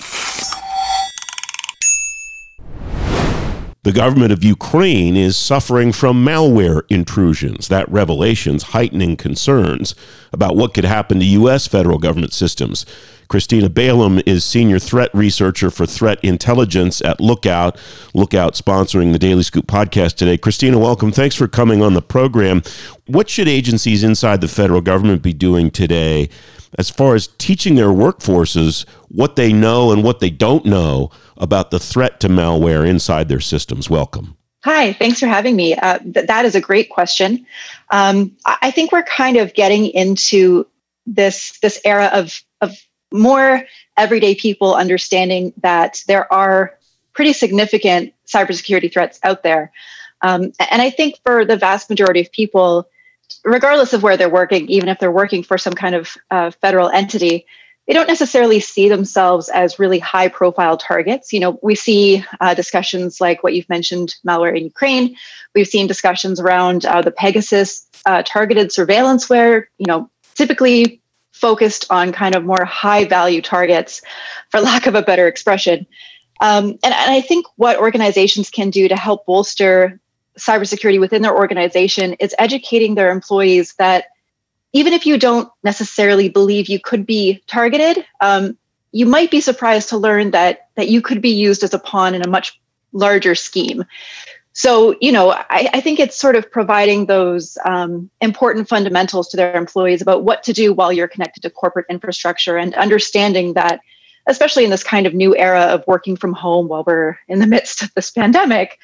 The 3.84 3.92
government 3.92 4.32
of 4.32 4.44
Ukraine 4.44 5.18
is 5.18 5.36
suffering 5.36 5.92
from 5.92 6.24
malware 6.24 6.84
intrusions. 6.90 7.68
That 7.68 7.92
revelation's 7.92 8.62
heightening 8.62 9.18
concerns 9.18 9.96
about 10.32 10.56
what 10.56 10.76
could 10.76 10.86
happen 10.86 11.18
to 11.18 11.26
U.S. 11.26 11.66
federal 11.66 11.98
government 11.98 12.32
systems. 12.32 12.86
Kristina 13.28 13.74
Balaam 13.74 14.22
is 14.28 14.46
senior 14.46 14.78
threat 14.78 15.10
researcher 15.16 15.72
for 15.72 15.88
threat 15.88 16.24
intelligence 16.24 17.02
at 17.02 17.20
Lookout. 17.20 17.76
Lookout 18.14 18.54
sponsoring 18.54 19.14
the 19.14 19.18
Daily 19.18 19.42
Scoop 19.42 19.66
podcast 19.66 20.14
today. 20.14 20.38
Kristina, 20.38 20.80
welcome. 20.80 21.12
Thanks 21.12 21.36
for 21.36 21.48
coming 21.48 21.82
on 21.82 21.96
the 21.96 22.04
program. 22.04 22.62
What 23.08 23.30
should 23.30 23.48
agencies 23.48 24.04
inside 24.04 24.42
the 24.42 24.48
federal 24.48 24.82
government 24.82 25.24
be 25.24 25.34
doing 25.34 25.72
today 25.72 26.30
as 26.78 26.92
far 26.92 27.16
as 27.16 27.28
teaching 27.28 27.76
their 27.76 27.88
workforces 27.88 28.86
what 29.08 29.36
they 29.36 29.52
know 29.52 29.92
and 29.92 30.04
what 30.04 30.20
they 30.20 30.30
don't 30.30 30.66
know 30.66 31.10
about 31.42 31.72
the 31.72 31.80
threat 31.80 32.22
to 32.22 32.30
malware 32.30 32.88
inside 32.88 33.28
their 33.28 33.42
systems. 33.42 33.90
Welcome. 33.90 34.38
Hi, 34.64 34.94
thanks 34.94 35.20
for 35.20 35.26
having 35.26 35.56
me. 35.56 35.76
Uh, 35.76 35.98
th- 35.98 36.28
that 36.28 36.46
is 36.46 36.54
a 36.54 36.62
great 36.62 36.90
question. 36.90 37.46
Um, 37.90 38.38
I 38.46 38.70
think 38.70 38.92
we're 38.92 39.04
kind 39.04 39.38
of 39.38 39.54
getting 39.56 39.88
into 39.88 40.68
this 41.08 41.58
this 41.62 41.82
era 41.84 42.12
of 42.14 42.44
of 42.62 42.78
more 43.12 43.66
everyday 43.98 44.36
people 44.36 44.76
understanding 44.76 45.52
that 45.58 46.04
there 46.08 46.32
are 46.32 46.78
pretty 47.14 47.34
significant 47.34 48.14
cybersecurity 48.28 48.94
threats 48.94 49.20
out 49.24 49.42
there. 49.42 49.72
Um, 50.22 50.54
and 50.70 50.82
I 50.82 50.92
think 50.92 51.16
for 51.26 51.44
the 51.44 51.58
vast 51.58 51.90
majority 51.90 52.22
of 52.22 52.32
people, 52.32 52.88
regardless 53.44 53.94
of 53.94 54.04
where 54.04 54.16
they're 54.16 54.30
working, 54.30 54.70
even 54.70 54.90
if 54.90 55.00
they're 55.00 55.12
working 55.12 55.44
for 55.44 55.58
some 55.58 55.74
kind 55.74 55.96
of 55.96 56.16
uh, 56.30 56.52
federal 56.52 56.90
entity, 56.90 57.46
they 57.92 57.96
don't 57.96 58.08
necessarily 58.08 58.62
see 58.62 58.88
themselves 58.88 59.50
as 59.50 59.78
really 59.78 60.00
high 60.00 60.30
profile 60.30 60.78
targets. 60.78 61.34
You 61.34 61.42
know, 61.42 61.60
we 61.62 61.76
see 61.76 62.24
uh, 62.40 62.54
discussions 62.54 63.20
like 63.20 63.44
what 63.44 63.54
you've 63.54 63.68
mentioned, 63.68 64.16
malware 64.26 64.56
in 64.58 64.64
Ukraine. 64.64 65.18
We've 65.54 65.68
seen 65.68 65.88
discussions 65.88 66.40
around 66.40 66.86
uh, 66.86 67.02
the 67.02 67.12
Pegasus 67.12 67.86
uh, 68.06 68.24
targeted 68.26 68.72
surveillance, 68.72 69.30
where, 69.30 69.70
you 69.78 69.88
know, 69.88 70.10
typically 70.36 71.02
focused 71.34 71.86
on 71.90 72.14
kind 72.14 72.34
of 72.34 72.46
more 72.46 72.64
high 72.64 73.04
value 73.04 73.42
targets, 73.42 74.02
for 74.52 74.62
lack 74.62 74.88
of 74.88 74.96
a 74.96 75.02
better 75.02 75.28
expression. 75.28 75.86
Um, 76.40 76.80
and, 76.86 76.94
and 76.94 77.12
I 77.12 77.20
think 77.20 77.46
what 77.58 77.76
organizations 77.76 78.50
can 78.50 78.70
do 78.70 78.88
to 78.88 78.96
help 78.96 79.26
bolster 79.26 80.00
cybersecurity 80.40 81.02
within 81.02 81.24
their 81.24 81.36
organization 81.36 82.14
is 82.22 82.34
educating 82.40 82.96
their 82.96 83.12
employees 83.12 83.74
that 83.80 84.06
even 84.74 84.94
if 84.94 85.06
you 85.06 85.18
don't 85.18 85.50
necessarily 85.64 86.30
believe 86.30 86.70
you 86.70 86.80
could 86.80 87.06
be 87.06 87.44
targeted, 87.48 88.06
um, 88.22 88.58
you 88.92 89.06
might 89.06 89.32
be 89.32 89.42
surprised 89.42 89.90
to 89.90 89.98
learn 89.98 90.32
that 90.32 90.68
that 90.76 90.90
you 90.90 91.02
could 91.02 91.22
be 91.22 91.30
used 91.30 91.64
as 91.64 91.74
a 91.74 91.80
pawn 91.80 92.14
in 92.14 92.22
a 92.22 92.30
much 92.30 92.60
larger 92.94 93.36
scheme. 93.36 93.86
So, 94.54 94.96
you 95.00 95.14
know, 95.14 95.32
I, 95.32 95.70
I 95.74 95.82
think 95.82 96.00
it's 96.00 96.18
sort 96.18 96.36
of 96.36 96.52
providing 96.52 97.06
those 97.06 97.58
um, 97.64 98.10
important 98.20 98.68
fundamentals 98.68 99.30
to 99.30 99.38
their 99.38 99.56
employees 99.56 100.02
about 100.02 100.24
what 100.24 100.44
to 100.44 100.54
do 100.54 100.74
while 100.74 100.92
you're 100.92 101.08
connected 101.08 101.42
to 101.44 101.50
corporate 101.50 101.86
infrastructure 101.90 102.58
and 102.58 102.74
understanding 102.76 103.54
that, 103.54 103.80
especially 104.28 104.66
in 104.66 104.70
this 104.70 104.84
kind 104.84 105.08
of 105.08 105.14
new 105.14 105.36
era 105.38 105.62
of 105.62 105.86
working 105.88 106.18
from 106.18 106.34
home 106.34 106.68
while 106.68 106.84
we're 106.86 107.18
in 107.30 107.40
the 107.40 107.48
midst 107.56 107.82
of 107.82 107.94
this 107.94 108.12
pandemic, 108.12 108.78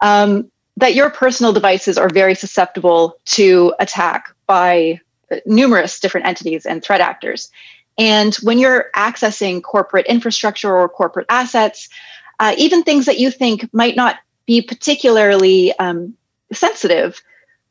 um, 0.00 0.50
that 0.78 0.94
your 0.94 1.10
personal 1.10 1.52
devices 1.52 1.98
are 1.98 2.08
very 2.08 2.34
susceptible 2.34 3.18
to 3.26 3.74
attack 3.78 4.34
by 4.46 4.98
numerous 5.46 6.00
different 6.00 6.26
entities 6.26 6.66
and 6.66 6.82
threat 6.82 7.00
actors. 7.00 7.50
And 7.98 8.34
when 8.36 8.58
you're 8.58 8.90
accessing 8.96 9.62
corporate 9.62 10.06
infrastructure 10.06 10.74
or 10.74 10.88
corporate 10.88 11.26
assets, 11.28 11.88
uh, 12.38 12.54
even 12.56 12.82
things 12.82 13.06
that 13.06 13.18
you 13.18 13.30
think 13.30 13.72
might 13.72 13.96
not 13.96 14.16
be 14.46 14.62
particularly 14.62 15.76
um, 15.78 16.14
sensitive, 16.52 17.20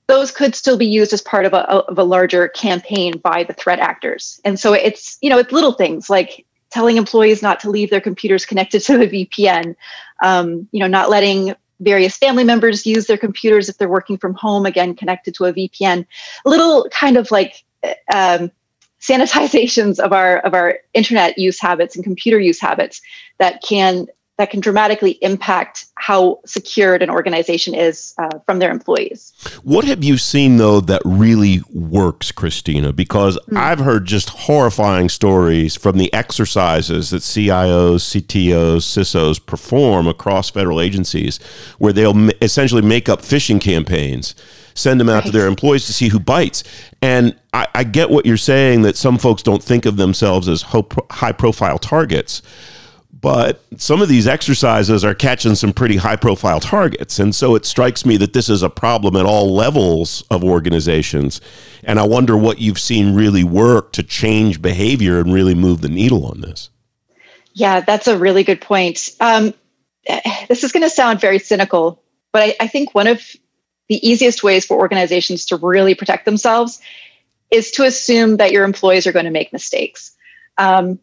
those 0.07 0.31
could 0.31 0.55
still 0.55 0.77
be 0.77 0.85
used 0.85 1.13
as 1.13 1.21
part 1.21 1.45
of 1.45 1.53
a, 1.53 1.67
of 1.69 1.97
a 1.97 2.03
larger 2.03 2.47
campaign 2.47 3.17
by 3.19 3.43
the 3.43 3.53
threat 3.53 3.79
actors. 3.79 4.39
And 4.45 4.59
so 4.59 4.73
it's, 4.73 5.17
you 5.21 5.29
know, 5.29 5.37
it's 5.37 5.51
little 5.51 5.73
things 5.73 6.09
like 6.09 6.45
telling 6.69 6.97
employees 6.97 7.41
not 7.41 7.59
to 7.61 7.69
leave 7.69 7.89
their 7.89 8.01
computers 8.01 8.45
connected 8.45 8.81
to 8.81 9.01
a 9.01 9.07
VPN, 9.07 9.75
um, 10.23 10.67
you 10.71 10.79
know, 10.79 10.87
not 10.87 11.09
letting 11.09 11.55
various 11.79 12.17
family 12.17 12.43
members 12.43 12.85
use 12.85 13.07
their 13.07 13.17
computers 13.17 13.69
if 13.69 13.77
they're 13.77 13.89
working 13.89 14.17
from 14.17 14.33
home, 14.33 14.65
again, 14.65 14.95
connected 14.95 15.33
to 15.35 15.45
a 15.45 15.53
VPN. 15.53 16.05
Little 16.45 16.87
kind 16.91 17.17
of 17.17 17.31
like 17.31 17.63
um, 18.13 18.51
sanitizations 19.01 19.99
of 19.99 20.11
our 20.11 20.39
of 20.39 20.53
our 20.53 20.79
internet 20.93 21.37
use 21.37 21.59
habits 21.59 21.95
and 21.95 22.03
computer 22.03 22.39
use 22.39 22.59
habits 22.59 23.01
that 23.37 23.61
can 23.61 24.07
that 24.39 24.49
can 24.49 24.61
dramatically 24.61 25.19
impact 25.21 25.87
how 25.95 26.39
secured 26.45 27.03
an 27.03 27.09
organization 27.09 27.75
is 27.75 28.13
uh, 28.17 28.39
from 28.45 28.59
their 28.59 28.71
employees. 28.71 29.33
What 29.63 29.83
have 29.83 30.01
you 30.01 30.17
seen 30.17 30.55
though 30.55 30.79
that 30.79 31.01
really 31.03 31.61
works, 31.73 32.31
Kristina? 32.31 32.95
Because 32.95 33.37
mm-hmm. 33.37 33.57
I've 33.57 33.79
heard 33.79 34.05
just 34.05 34.29
horrifying 34.29 35.09
stories 35.09 35.75
from 35.75 35.97
the 35.97 36.11
exercises 36.13 37.09
that 37.09 37.17
CIOs, 37.17 38.21
CTOs, 38.21 38.77
CISOs 38.77 39.45
perform 39.45 40.07
across 40.07 40.49
federal 40.49 40.79
agencies, 40.79 41.37
where 41.77 41.91
they'll 41.91 42.29
essentially 42.41 42.81
make 42.81 43.09
up 43.09 43.21
phishing 43.21 43.59
campaigns 43.59 44.33
send 44.73 44.97
them 44.97 45.09
out 45.09 45.15
right. 45.15 45.25
to 45.25 45.31
their 45.31 45.47
employees 45.47 45.85
to 45.87 45.91
see 45.91 46.07
who 46.07 46.19
bites. 46.21 46.63
And 47.01 47.37
I, 47.51 47.67
I, 47.75 47.83
get 47.83 48.09
what 48.09 48.25
you're 48.25 48.37
saying 48.37 48.83
that 48.83 48.95
some 48.95 49.17
folks 49.17 49.43
don't 49.43 49.61
think 49.61 49.85
of 49.85 49.97
themselves 49.97 50.47
as 50.47 50.61
high 50.61 51.33
profile 51.33 51.77
targets 51.77 52.41
but 53.21 53.61
some 53.75 54.01
of 54.01 54.07
these 54.07 54.27
exercises 54.27 55.03
are 55.03 55.13
catching 55.13 55.55
some 55.55 55.73
pretty 55.73 55.97
high 55.97 56.15
profile 56.15 56.59
targets. 56.59 57.19
And 57.19 57.35
so 57.35 57.55
it 57.55 57.65
strikes 57.65 58.05
me 58.05 58.17
that 58.17 58.33
this 58.33 58.49
is 58.49 58.63
a 58.63 58.69
problem 58.69 59.15
at 59.15 59.25
all 59.25 59.53
levels 59.53 60.23
of 60.29 60.43
organizations. 60.43 61.41
And 61.83 61.99
I 61.99 62.03
wonder 62.03 62.37
what 62.37 62.59
you've 62.59 62.79
seen 62.79 63.13
really 63.15 63.43
work 63.43 63.91
to 63.93 64.03
change 64.03 64.61
behavior 64.61 65.19
and 65.19 65.33
really 65.33 65.55
move 65.55 65.81
the 65.81 65.89
needle 65.89 66.25
on 66.25 66.41
this. 66.41 66.69
Yeah, 67.53 67.81
that's 67.81 68.07
a 68.07 68.17
really 68.17 68.43
good 68.43 68.61
point. 68.61 69.09
Um, 69.19 69.53
this 70.47 70.63
is 70.63 70.71
going 70.71 70.83
to 70.83 70.89
sound 70.89 71.19
very 71.19 71.39
cynical, 71.39 72.01
but 72.31 72.41
I, 72.41 72.55
I 72.61 72.67
think 72.67 72.95
one 72.95 73.07
of 73.07 73.21
the 73.89 74.07
easiest 74.07 74.43
ways 74.43 74.65
for 74.65 74.77
organizations 74.77 75.45
to 75.47 75.57
really 75.57 75.95
protect 75.95 76.25
themselves 76.25 76.79
is 77.51 77.71
to 77.71 77.83
assume 77.83 78.37
that 78.37 78.51
your 78.51 78.63
employees 78.63 79.07
are 79.07 79.11
going 79.11 79.25
to 79.25 79.31
make 79.31 79.51
mistakes 79.51 80.15
Um, 80.57 80.99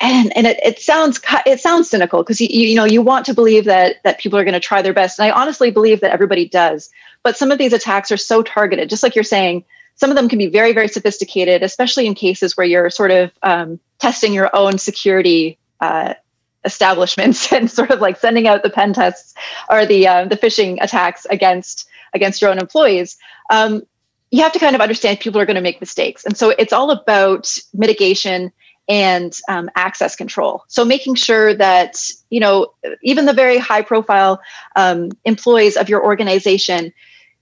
and 0.00 0.36
and 0.36 0.46
it, 0.46 0.58
it 0.64 0.78
sounds 0.78 1.20
it 1.46 1.60
sounds 1.60 1.88
cynical 1.88 2.22
because 2.22 2.40
you, 2.40 2.48
you 2.48 2.74
know 2.74 2.84
you 2.84 3.02
want 3.02 3.24
to 3.26 3.34
believe 3.34 3.64
that 3.64 3.96
that 4.04 4.18
people 4.18 4.38
are 4.38 4.44
going 4.44 4.54
to 4.54 4.60
try 4.60 4.82
their 4.82 4.92
best 4.92 5.18
and 5.18 5.26
i 5.26 5.30
honestly 5.30 5.70
believe 5.70 6.00
that 6.00 6.12
everybody 6.12 6.48
does 6.48 6.90
but 7.22 7.36
some 7.36 7.50
of 7.50 7.58
these 7.58 7.72
attacks 7.72 8.10
are 8.10 8.16
so 8.16 8.42
targeted 8.42 8.88
just 8.88 9.02
like 9.02 9.14
you're 9.14 9.24
saying 9.24 9.64
some 9.94 10.10
of 10.10 10.16
them 10.16 10.28
can 10.28 10.38
be 10.38 10.46
very 10.46 10.72
very 10.72 10.88
sophisticated 10.88 11.62
especially 11.62 12.06
in 12.06 12.14
cases 12.14 12.56
where 12.56 12.66
you're 12.66 12.90
sort 12.90 13.10
of 13.10 13.30
um, 13.42 13.78
testing 13.98 14.32
your 14.32 14.54
own 14.54 14.78
security 14.78 15.58
uh, 15.80 16.14
establishments 16.64 17.52
and 17.52 17.70
sort 17.70 17.90
of 17.90 18.00
like 18.00 18.18
sending 18.18 18.46
out 18.46 18.62
the 18.62 18.70
pen 18.70 18.92
tests 18.92 19.34
or 19.68 19.86
the 19.86 20.06
uh, 20.06 20.24
the 20.26 20.36
phishing 20.36 20.78
attacks 20.80 21.26
against 21.30 21.88
against 22.14 22.40
your 22.40 22.50
own 22.50 22.58
employees 22.58 23.16
um, 23.50 23.82
you 24.30 24.42
have 24.42 24.52
to 24.52 24.60
kind 24.60 24.76
of 24.76 24.80
understand 24.80 25.18
people 25.18 25.40
are 25.40 25.46
going 25.46 25.56
to 25.56 25.62
make 25.62 25.80
mistakes 25.80 26.24
and 26.24 26.36
so 26.36 26.50
it's 26.50 26.72
all 26.72 26.90
about 26.90 27.56
mitigation 27.72 28.52
and 28.90 29.38
um, 29.48 29.70
access 29.76 30.16
control. 30.16 30.64
So 30.66 30.84
making 30.84 31.14
sure 31.14 31.54
that 31.54 31.96
you 32.28 32.40
know 32.40 32.74
even 33.02 33.24
the 33.24 33.32
very 33.32 33.56
high 33.56 33.82
profile 33.82 34.40
um, 34.74 35.12
employees 35.24 35.76
of 35.76 35.88
your 35.88 36.04
organization 36.04 36.92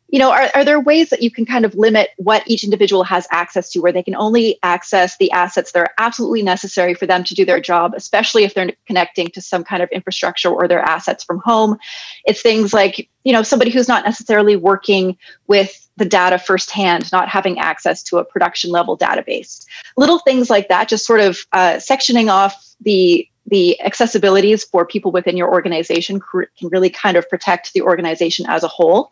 you 0.09 0.18
know 0.18 0.30
are, 0.30 0.50
are 0.54 0.64
there 0.64 0.80
ways 0.80 1.11
that 1.11 1.22
you 1.22 1.30
can 1.30 1.46
kind 1.46 1.64
of 1.64 1.74
limit 1.74 2.11
what 2.16 2.42
each 2.46 2.64
individual 2.64 3.04
has 3.04 3.26
access 3.30 3.70
to 3.70 3.80
where 3.80 3.92
they 3.92 4.02
can 4.02 4.16
only 4.16 4.59
access 4.62 5.16
the 5.18 5.30
assets 5.30 5.72
that 5.72 5.80
are 5.80 5.94
absolutely 5.98 6.42
necessary 6.42 6.94
for 6.94 7.06
them 7.06 7.24
to 7.24 7.34
do 7.34 7.44
their 7.44 7.61
job 7.61 7.92
especially 7.94 8.44
if 8.44 8.54
they're 8.54 8.72
connecting 8.86 9.28
to 9.28 9.40
some 9.40 9.64
kind 9.64 9.82
of 9.82 9.88
infrastructure 9.90 10.48
or 10.48 10.68
their 10.68 10.80
assets 10.80 11.24
from 11.24 11.40
home? 11.44 11.78
It's 12.24 12.42
things 12.42 12.72
like 12.72 13.09
you 13.24 13.32
know 13.32 13.42
somebody 13.42 13.70
who's 13.70 13.88
not 13.88 14.04
necessarily 14.04 14.56
working 14.56 15.16
with 15.46 15.88
the 15.96 16.04
data 16.04 16.38
firsthand 16.38 17.11
not 17.12 17.28
having 17.28 17.59
access 17.59 18.02
to 18.04 18.18
a 18.18 18.24
production 18.24 18.70
level 18.70 18.96
database. 18.96 19.66
Little 19.96 20.20
things 20.20 20.48
like 20.48 20.68
that 20.68 20.88
just 20.88 21.06
sort 21.06 21.20
of 21.20 21.38
uh, 21.52 21.74
sectioning 21.74 22.30
off 22.30 22.54
the 22.80 23.28
the 23.49 23.78
accessibilities 23.84 24.68
for 24.68 24.86
people 24.86 25.11
within 25.11 25.36
your 25.36 25.51
organization 25.51 26.20
can 26.20 26.68
really 26.68 26.90
kind 26.90 27.16
of 27.16 27.28
protect 27.28 27.72
the 27.72 27.82
organization 27.82 28.46
as 28.49 28.62
a 28.62 28.68
whole. 28.68 29.11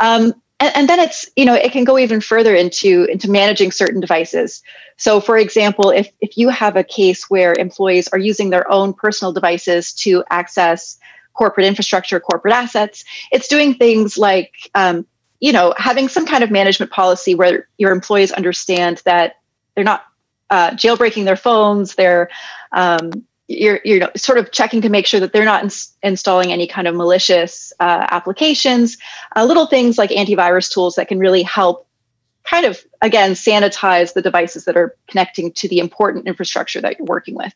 Um, 0.00 0.34
and, 0.58 0.74
and, 0.74 0.88
then 0.88 0.98
it's 1.00 1.28
you 1.36 1.44
know 1.44 1.54
it 1.54 1.70
can 1.72 1.84
go 1.84 1.98
even 1.98 2.20
further 2.20 2.54
into 2.54 3.04
into 3.04 3.30
managing 3.30 3.72
certain 3.72 4.00
devices. 4.00 4.62
So, 4.96 5.20
for 5.20 5.36
example, 5.36 5.90
if 5.90 6.10
if 6.20 6.38
you 6.38 6.48
have 6.48 6.76
a 6.76 6.84
case 6.84 7.28
where 7.28 7.54
employees 7.58 8.08
are 8.08 8.18
using 8.18 8.50
their 8.50 8.70
own 8.70 8.94
personal 8.94 9.32
devices 9.32 9.92
to 9.94 10.24
access 10.30 10.98
corporate 11.34 11.66
infrastructure, 11.66 12.18
corporate 12.18 12.54
assets, 12.54 13.04
it's 13.30 13.48
doing 13.48 13.74
things 13.74 14.16
like 14.16 14.54
um, 14.74 15.06
you 15.40 15.52
know 15.52 15.74
having 15.76 16.08
some 16.08 16.24
kind 16.24 16.42
of 16.42 16.50
management 16.50 16.90
policy 16.90 17.34
where 17.34 17.68
your 17.76 17.92
employees 17.92 18.32
understand 18.32 19.02
that 19.04 19.34
they're 19.74 19.84
not 19.84 20.06
uh, 20.48 20.70
jailbreaking 20.70 21.24
their 21.24 21.36
phones, 21.36 21.96
they're 21.96 22.30
um, 22.72 23.10
you're 23.48 23.80
you're 23.84 24.10
sort 24.16 24.38
of 24.38 24.50
checking 24.50 24.80
to 24.82 24.88
make 24.88 25.06
sure 25.06 25.20
that 25.20 25.32
they're 25.32 25.44
not 25.44 25.62
ins- 25.62 25.96
installing 26.02 26.52
any 26.52 26.66
kind 26.66 26.88
of 26.88 26.94
malicious 26.94 27.72
uh, 27.80 28.06
applications. 28.10 28.98
Uh, 29.36 29.44
little 29.44 29.66
things 29.66 29.98
like 29.98 30.10
antivirus 30.10 30.72
tools 30.72 30.96
that 30.96 31.08
can 31.08 31.18
really 31.18 31.42
help 31.42 31.85
kind 32.46 32.64
of 32.64 32.82
again 33.02 33.32
sanitize 33.32 34.14
the 34.14 34.22
devices 34.22 34.64
that 34.64 34.76
are 34.76 34.94
connecting 35.08 35.52
to 35.52 35.68
the 35.68 35.78
important 35.78 36.26
infrastructure 36.26 36.80
that 36.80 36.98
you're 36.98 37.06
working 37.06 37.34
with 37.34 37.52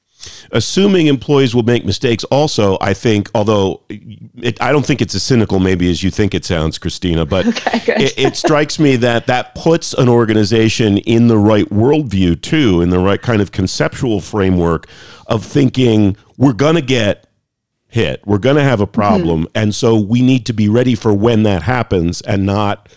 assuming 0.52 1.06
employees 1.06 1.54
will 1.54 1.62
make 1.62 1.84
mistakes 1.84 2.24
also 2.24 2.76
i 2.80 2.92
think 2.92 3.30
although 3.34 3.80
it, 3.88 4.60
i 4.60 4.72
don't 4.72 4.84
think 4.84 5.00
it's 5.00 5.14
as 5.14 5.22
cynical 5.22 5.60
maybe 5.60 5.90
as 5.90 6.02
you 6.02 6.10
think 6.10 6.34
it 6.34 6.44
sounds 6.44 6.78
Kristina 6.78 7.28
but 7.28 7.46
okay, 7.74 8.04
it, 8.04 8.18
it, 8.18 8.36
strikes 8.36 8.78
me 8.78 8.96
that 8.96 9.26
that 9.26 9.54
puts 9.54 9.92
an 9.94 10.08
organization 10.08 10.98
in 10.98 11.28
the 11.28 11.38
right 11.38 11.68
worldview 11.70 12.40
too 12.40 12.80
in 12.80 12.90
the 12.90 12.98
right 12.98 13.20
kind 13.20 13.40
of 13.40 13.52
conceptual 13.52 14.20
framework 14.20 14.88
of 15.26 15.44
thinking 15.44 16.16
we're 16.36 16.52
going 16.52 16.74
to 16.74 16.82
get 16.82 17.26
hit 17.88 18.20
we're 18.26 18.38
going 18.38 18.56
to 18.56 18.62
have 18.62 18.80
a 18.80 18.86
problem 18.86 19.42
mm-hmm. 19.42 19.58
and 19.58 19.74
so 19.74 19.98
we 19.98 20.20
need 20.20 20.46
to 20.46 20.52
be 20.52 20.68
ready 20.68 20.94
for 20.94 21.12
when 21.12 21.42
that 21.44 21.62
happens 21.62 22.20
and 22.22 22.44
not 22.44 22.88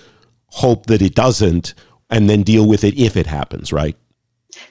hope 0.54 0.86
that 0.86 1.02
it 1.02 1.16
doesn't 1.16 1.74
and 2.10 2.30
then 2.30 2.44
deal 2.44 2.68
with 2.68 2.84
it 2.84 2.98
if 2.98 3.18
it 3.18 3.26
happens, 3.26 3.74
right? 3.74 3.98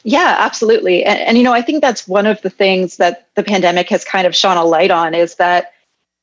Yeah, 0.05 0.37
absolutely. 0.39 1.05
And, 1.05 1.19
and, 1.21 1.39
you 1.39 1.45
know, 1.45 1.53
I 1.53 1.61
think 1.61 1.81
that's 1.81 2.07
one 2.07 2.25
of 2.25 2.41
the 2.43 2.51
things 2.51 2.97
that 2.99 3.29
the 3.35 3.43
pandemic 3.43 3.89
has 3.89 4.05
kind 4.05 4.27
of 4.27 4.35
shone 4.35 4.57
a 4.57 4.65
light 4.65 4.93
on 4.93 5.13
is 5.15 5.35
that 5.37 5.73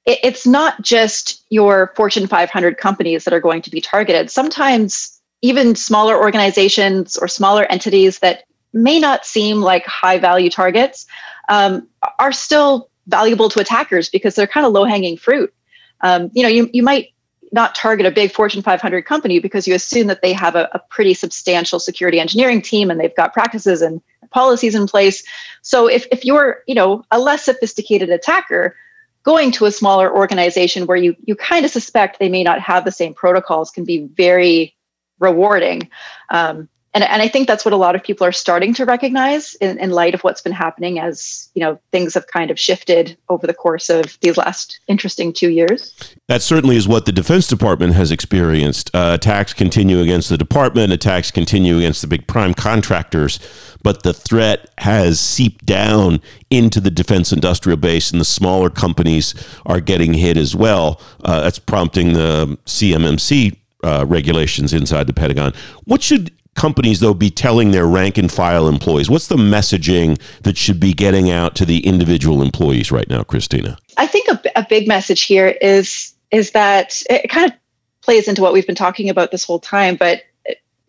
it, 0.06 0.20
it's 0.24 0.48
not 0.48 0.82
just 0.82 1.44
your 1.50 1.94
Fortune 1.96 2.26
500 2.26 2.78
companies 2.78 3.26
that 3.26 3.34
are 3.34 3.40
going 3.42 3.62
to 3.62 3.70
be 3.70 3.82
targeted. 3.82 4.32
Sometimes 4.32 5.20
even 5.42 5.76
smaller 5.76 6.18
organizations 6.18 7.18
or 7.18 7.28
smaller 7.28 7.66
entities 7.66 8.20
that 8.20 8.44
may 8.72 9.00
not 9.00 9.26
seem 9.26 9.62
like 9.62 9.86
high 9.86 10.18
value 10.18 10.50
targets 10.50 11.06
um, 11.50 11.88
are 12.18 12.32
still 12.32 12.90
valuable 13.08 13.50
to 13.50 13.60
attackers 13.60 14.10
because 14.10 14.36
they're 14.36 14.48
kind 14.48 14.66
of 14.66 14.72
low 14.72 14.86
hanging 14.86 15.18
fruit. 15.18 15.54
Um, 16.02 16.32
you 16.34 16.44
know, 16.44 16.50
you, 16.50 16.70
you 16.72 16.84
might 16.84 17.10
not 17.52 17.76
target 17.76 18.06
a 18.06 18.12
big 18.12 18.32
Fortune 18.32 18.62
500 18.62 19.06
company 19.06 19.40
because 19.40 19.68
you 19.68 19.76
assume 19.76 20.08
that 20.08 20.22
they 20.22 20.34
have 20.34 20.56
a, 20.56 20.70
a, 20.74 20.80
pretty 20.90 21.14
substantial 21.14 21.80
security 21.80 22.20
engineering 22.20 22.62
team 22.62 22.92
and 22.92 23.00
they've 23.00 23.16
got 23.16 23.34
practices 23.34 23.82
and 23.82 24.02
policies 24.30 24.76
in 24.76 24.88
place. 24.88 25.24
So 25.62 25.88
if, 25.88 26.06
if 26.12 26.24
you're, 26.24 26.64
you 26.68 26.76
know, 26.76 27.04
a 27.12 27.20
less 27.20 27.46
sophisticated 27.46 28.10
attacker, 28.10 28.76
going 29.24 29.52
to 29.52 29.66
a 29.66 29.72
smaller 29.72 30.16
organization 30.16 30.86
where 30.86 30.98
you 30.98 31.16
you 31.26 31.36
kind 31.36 31.66
of 31.66 31.72
suspect 31.72 32.20
they 32.20 32.30
may 32.30 32.44
not 32.44 32.60
have 32.60 32.86
the 32.86 32.92
same 32.92 33.14
protocols 33.14 33.70
can 33.70 33.84
be 33.84 34.00
very 34.16 34.76
rewarding. 35.20 35.90
Um, 36.30 36.70
and, 36.94 37.04
and 37.04 37.22
I 37.22 37.28
think 37.28 37.48
that's 37.48 37.64
what 37.64 37.74
a 37.74 37.78
lot 37.78 37.96
of 37.96 38.04
people 38.04 38.26
are 38.26 38.32
starting 38.32 38.74
to 38.76 38.86
recognize 38.86 39.54
in, 39.56 39.78
in 39.78 39.92
light 39.92 40.16
of 40.16 40.22
what's 40.22 40.42
been 40.42 40.54
happening 40.54 41.00
as 41.00 41.50
you 41.54 41.62
know 41.62 41.80
things 41.92 42.16
have 42.16 42.26
kind 42.28 42.50
of 42.50 42.60
shifted 42.60 43.16
over 43.30 43.46
the 43.46 43.54
course 43.54 43.90
of 43.90 44.18
these 44.22 44.38
last 44.38 44.80
interesting 44.88 45.32
two 45.32 45.50
years. 45.52 45.94
That 46.28 46.42
certainly 46.42 46.78
is 46.78 46.88
what 46.88 47.06
the 47.06 47.12
Defense 47.12 47.48
Department 47.48 47.94
has 47.94 48.12
experienced. 48.12 48.90
Uh, 48.94 49.12
attacks 49.14 49.54
continue 49.54 50.00
against 50.00 50.30
the 50.30 50.38
department, 50.38 50.92
attacks 50.92 51.30
continue 51.30 51.78
against 51.78 52.02
the 52.02 52.08
big 52.08 52.28
prime 52.28 52.56
contractors, 52.56 53.40
but 53.84 54.02
the 54.04 54.14
threat 54.14 54.70
has 54.80 55.20
seeped 55.20 55.66
down 55.66 56.22
into 56.50 56.80
the 56.80 56.92
defense 56.92 57.32
industrial 57.32 57.78
base, 57.78 58.10
and 58.12 58.20
the 58.20 58.26
smaller 58.26 58.70
companies 58.70 59.36
are 59.66 59.80
getting 59.80 60.16
hit 60.16 60.38
as 60.38 60.56
well. 60.56 61.00
Uh, 61.24 61.42
that's 61.42 61.60
prompting 61.60 62.14
the 62.14 62.58
CMMC 62.66 63.56
uh, 63.84 64.06
regulations 64.08 64.74
inside 64.74 65.08
the 65.08 65.14
Pentagon. 65.14 65.54
What 65.86 66.02
should 66.02 66.32
companies, 66.60 67.00
though, 67.00 67.14
be 67.14 67.30
telling 67.30 67.72
their 67.72 67.88
rank 67.88 68.18
and 68.18 68.32
file 68.32 68.68
employees? 68.68 69.10
What's 69.10 69.28
the 69.28 69.38
messaging 69.38 70.22
that 70.42 70.58
should 70.58 70.80
be 70.80 70.94
getting 70.94 71.32
out 71.32 71.56
to 71.56 71.66
the 71.66 71.80
individual 71.86 72.42
employees 72.42 72.92
right 72.92 73.10
now, 73.10 73.24
Kristina? 73.24 73.78
I 73.98 74.06
think 74.06 74.28
a, 74.28 74.42
a 74.58 74.66
big 74.70 74.88
message 74.88 75.24
here 75.24 75.56
is 75.62 76.14
is 76.32 76.52
that 76.52 77.02
it 77.10 77.30
kind 77.30 77.52
of 77.52 77.58
plays 78.02 78.28
into 78.28 78.42
what 78.42 78.54
we've 78.54 78.68
been 78.68 78.76
talking 78.76 79.10
about 79.10 79.32
this 79.32 79.44
whole 79.44 79.60
time, 79.60 79.96
but 79.96 80.22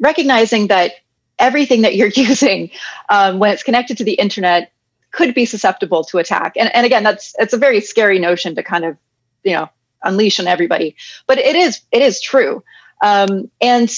recognizing 0.00 0.66
that 0.66 0.92
everything 1.38 1.82
that 1.82 1.96
you're 1.96 2.08
using 2.14 2.70
um, 3.08 3.38
when 3.38 3.52
it's 3.52 3.62
connected 3.62 3.96
to 3.98 4.04
the 4.04 4.14
internet 4.14 4.72
could 5.12 5.34
be 5.34 5.44
susceptible 5.44 6.04
to 6.04 6.18
attack. 6.18 6.52
And, 6.56 6.74
and 6.74 6.84
again, 6.84 7.02
that's 7.04 7.34
it's 7.38 7.54
a 7.54 7.58
very 7.58 7.80
scary 7.80 8.18
notion 8.18 8.54
to 8.56 8.62
kind 8.62 8.84
of 8.84 8.96
you 9.44 9.52
know 9.52 9.68
unleash 10.02 10.40
on 10.40 10.48
everybody, 10.48 10.96
but 11.28 11.38
it 11.38 11.54
is 11.54 11.80
it 11.92 12.02
is 12.02 12.20
true. 12.20 12.64
Um, 13.02 13.50
and 13.60 13.90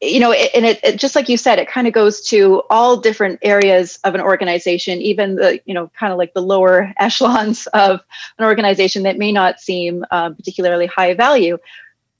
you 0.00 0.18
know, 0.18 0.32
it, 0.32 0.50
and 0.54 0.64
it, 0.64 0.80
it, 0.82 0.96
just 0.96 1.14
like 1.14 1.28
you 1.28 1.36
said, 1.36 1.58
it 1.58 1.68
kind 1.68 1.86
of 1.86 1.92
goes 1.92 2.22
to 2.28 2.62
all 2.70 2.96
different 2.96 3.38
areas 3.42 3.98
of 4.04 4.14
an 4.14 4.20
organization, 4.20 5.00
even 5.00 5.36
the, 5.36 5.60
you 5.66 5.74
know, 5.74 5.90
kind 5.98 6.10
of 6.12 6.18
like 6.18 6.32
the 6.32 6.40
lower 6.40 6.92
echelons 6.98 7.66
of 7.68 8.00
an 8.38 8.44
organization 8.44 9.02
that 9.02 9.18
may 9.18 9.30
not 9.30 9.60
seem 9.60 10.04
um, 10.10 10.34
particularly 10.34 10.86
high 10.86 11.12
value. 11.14 11.58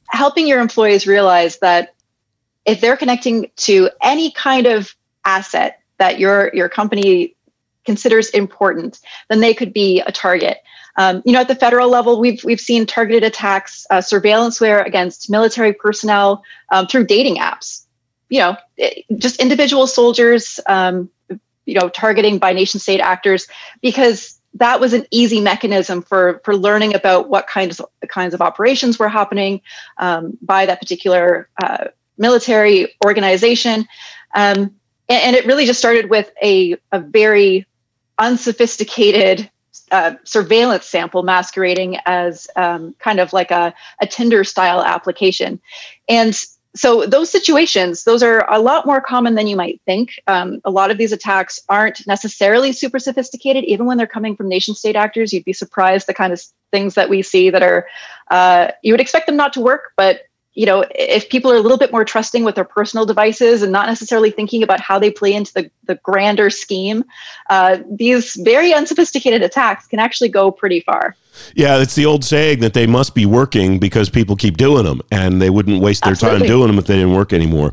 Helping 0.09 0.47
your 0.47 0.61
employees 0.61 1.07
realize 1.07 1.59
that 1.61 1.95
if 2.67 2.81
they're 2.81 2.97
connecting 2.97 3.51
to 3.57 3.89
any 4.03 4.31
kind 4.33 4.67
of 4.67 4.95
asset 5.25 5.81
that 5.99 6.19
your 6.19 6.51
your 6.55 6.69
company 6.69 7.37
considers 7.85 8.29
important, 8.31 9.01
then 9.29 9.41
they 9.41 9.55
could 9.55 9.73
be 9.73 10.01
a 10.01 10.13
target. 10.13 10.59
Um, 11.01 11.23
you 11.25 11.33
know, 11.33 11.41
at 11.41 11.49
the 11.49 11.55
federal 11.55 11.89
level, 11.89 12.21
we've 12.21 12.45
we've 12.45 12.61
seen 12.61 12.85
targeted 12.85 13.25
attacks, 13.25 13.87
uh, 13.89 13.99
surveillanceware 13.99 14.85
against 14.87 15.31
military 15.31 15.73
personnel 15.73 16.45
um, 16.71 16.87
through 16.87 17.07
dating 17.07 17.37
apps. 17.37 17.87
You 18.29 18.41
know, 18.41 18.57
it, 18.77 19.07
just 19.17 19.41
individual 19.41 19.87
soldiers, 19.87 20.61
um, 20.67 21.09
you 21.65 21.73
know, 21.73 21.89
targeting 21.89 22.37
by 22.37 22.53
nation 22.53 22.81
state 22.81 23.01
actors 23.01 23.49
because 23.81 24.39
that 24.55 24.79
was 24.79 24.93
an 24.93 25.07
easy 25.11 25.41
mechanism 25.41 26.03
for 26.03 26.43
for 26.45 26.55
learning 26.55 26.95
about 26.95 27.31
what 27.31 27.47
kinds 27.47 27.81
of 27.81 27.87
kinds 28.09 28.35
of 28.35 28.43
operations 28.43 28.99
were 28.99 29.09
happening 29.09 29.63
um, 29.97 30.37
by 30.43 30.67
that 30.67 30.81
particular 30.81 31.49
uh, 31.63 31.87
military 32.19 32.95
organization. 33.03 33.89
Um, 34.35 34.75
and, 35.09 35.23
and, 35.25 35.37
it 35.37 35.47
really 35.47 35.65
just 35.65 35.79
started 35.79 36.11
with 36.11 36.31
a, 36.43 36.77
a 36.93 37.01
very 37.01 37.67
unsophisticated 38.19 39.51
uh, 39.91 40.15
surveillance 40.25 40.87
sample 40.87 41.23
masquerading 41.23 41.99
as 42.07 42.49
um, 42.57 42.95
kind 42.99 43.21
of 43.21 43.33
like 43.33 43.51
a, 43.51 43.75
a 44.01 44.07
Tinder 44.07 44.45
style 44.45 44.83
application. 44.83 45.61
And 46.09 46.39
so 46.75 47.05
those 47.05 47.31
situations 47.31 48.05
those 48.05 48.23
are 48.23 48.47
a 48.53 48.61
lot 48.61 48.87
more 48.87 49.01
common 49.01 49.35
than 49.35 49.47
you 49.47 49.57
might 49.57 49.81
think 49.87 50.21
um, 50.27 50.61
a 50.65 50.71
lot 50.71 50.91
of 50.91 50.99
these 50.99 51.13
attacks 51.13 51.59
aren't 51.69 52.07
necessarily 52.07 52.73
super 52.73 52.99
sophisticated 52.99 53.65
even 53.65 53.87
when 53.87 53.99
they're 53.99 54.07
coming 54.07 54.37
from 54.37 54.49
nation 54.49 54.75
state 54.75 54.95
actors 54.95 55.33
you'd 55.33 55.45
be 55.45 55.53
surprised 55.53 56.07
the 56.07 56.15
kind 56.15 56.33
of 56.33 56.41
things 56.71 56.95
that 56.95 57.11
we 57.11 57.23
see 57.23 57.51
that 57.51 57.63
are 57.63 57.89
uh, 58.31 58.71
you 58.83 58.93
would 58.93 59.01
expect 59.01 59.27
them 59.27 59.37
not 59.37 59.53
to 59.53 59.61
work 59.61 59.93
but 59.97 60.21
you 60.61 60.67
know, 60.67 60.85
if 60.95 61.31
people 61.31 61.51
are 61.51 61.57
a 61.57 61.61
little 61.61 61.79
bit 61.79 61.91
more 61.91 62.05
trusting 62.05 62.45
with 62.45 62.55
their 62.55 62.65
personal 62.65 63.07
devices 63.07 63.63
and 63.63 63.73
not 63.73 63.87
necessarily 63.87 64.31
thinking 64.31 64.63
about 64.63 64.79
how 64.79 64.99
they 64.99 65.11
play 65.11 65.33
into 65.33 65.51
the, 65.55 65.71
the 65.85 65.95
grander 65.95 66.51
scheme, 66.51 67.03
uh, 67.49 67.79
these 67.91 68.35
very 68.45 68.75
unsophisticated 68.75 69.41
attacks 69.41 69.87
can 69.87 69.99
actually 69.99 70.29
go 70.29 70.51
pretty 70.51 70.81
far. 70.81 71.17
Yeah, 71.55 71.81
it's 71.81 71.95
the 71.95 72.05
old 72.05 72.27
saying 72.27 72.61
that 72.61 72.75
they 72.75 72.87
must 72.87 73.15
be 73.15 73.25
working 73.25 73.79
because 73.79 74.11
people 74.11 74.37
keep 74.37 74.59
doing 74.59 74.85
them 74.85 75.01
and 75.11 75.41
they 75.41 75.49
wouldn't 75.49 75.81
waste 75.81 76.05
their 76.05 76.11
Absolutely. 76.11 76.41
time 76.41 76.49
doing 76.49 76.67
them 76.67 76.79
if 76.79 76.85
they 76.85 76.97
didn't 76.97 77.15
work 77.15 77.33
anymore. 77.33 77.73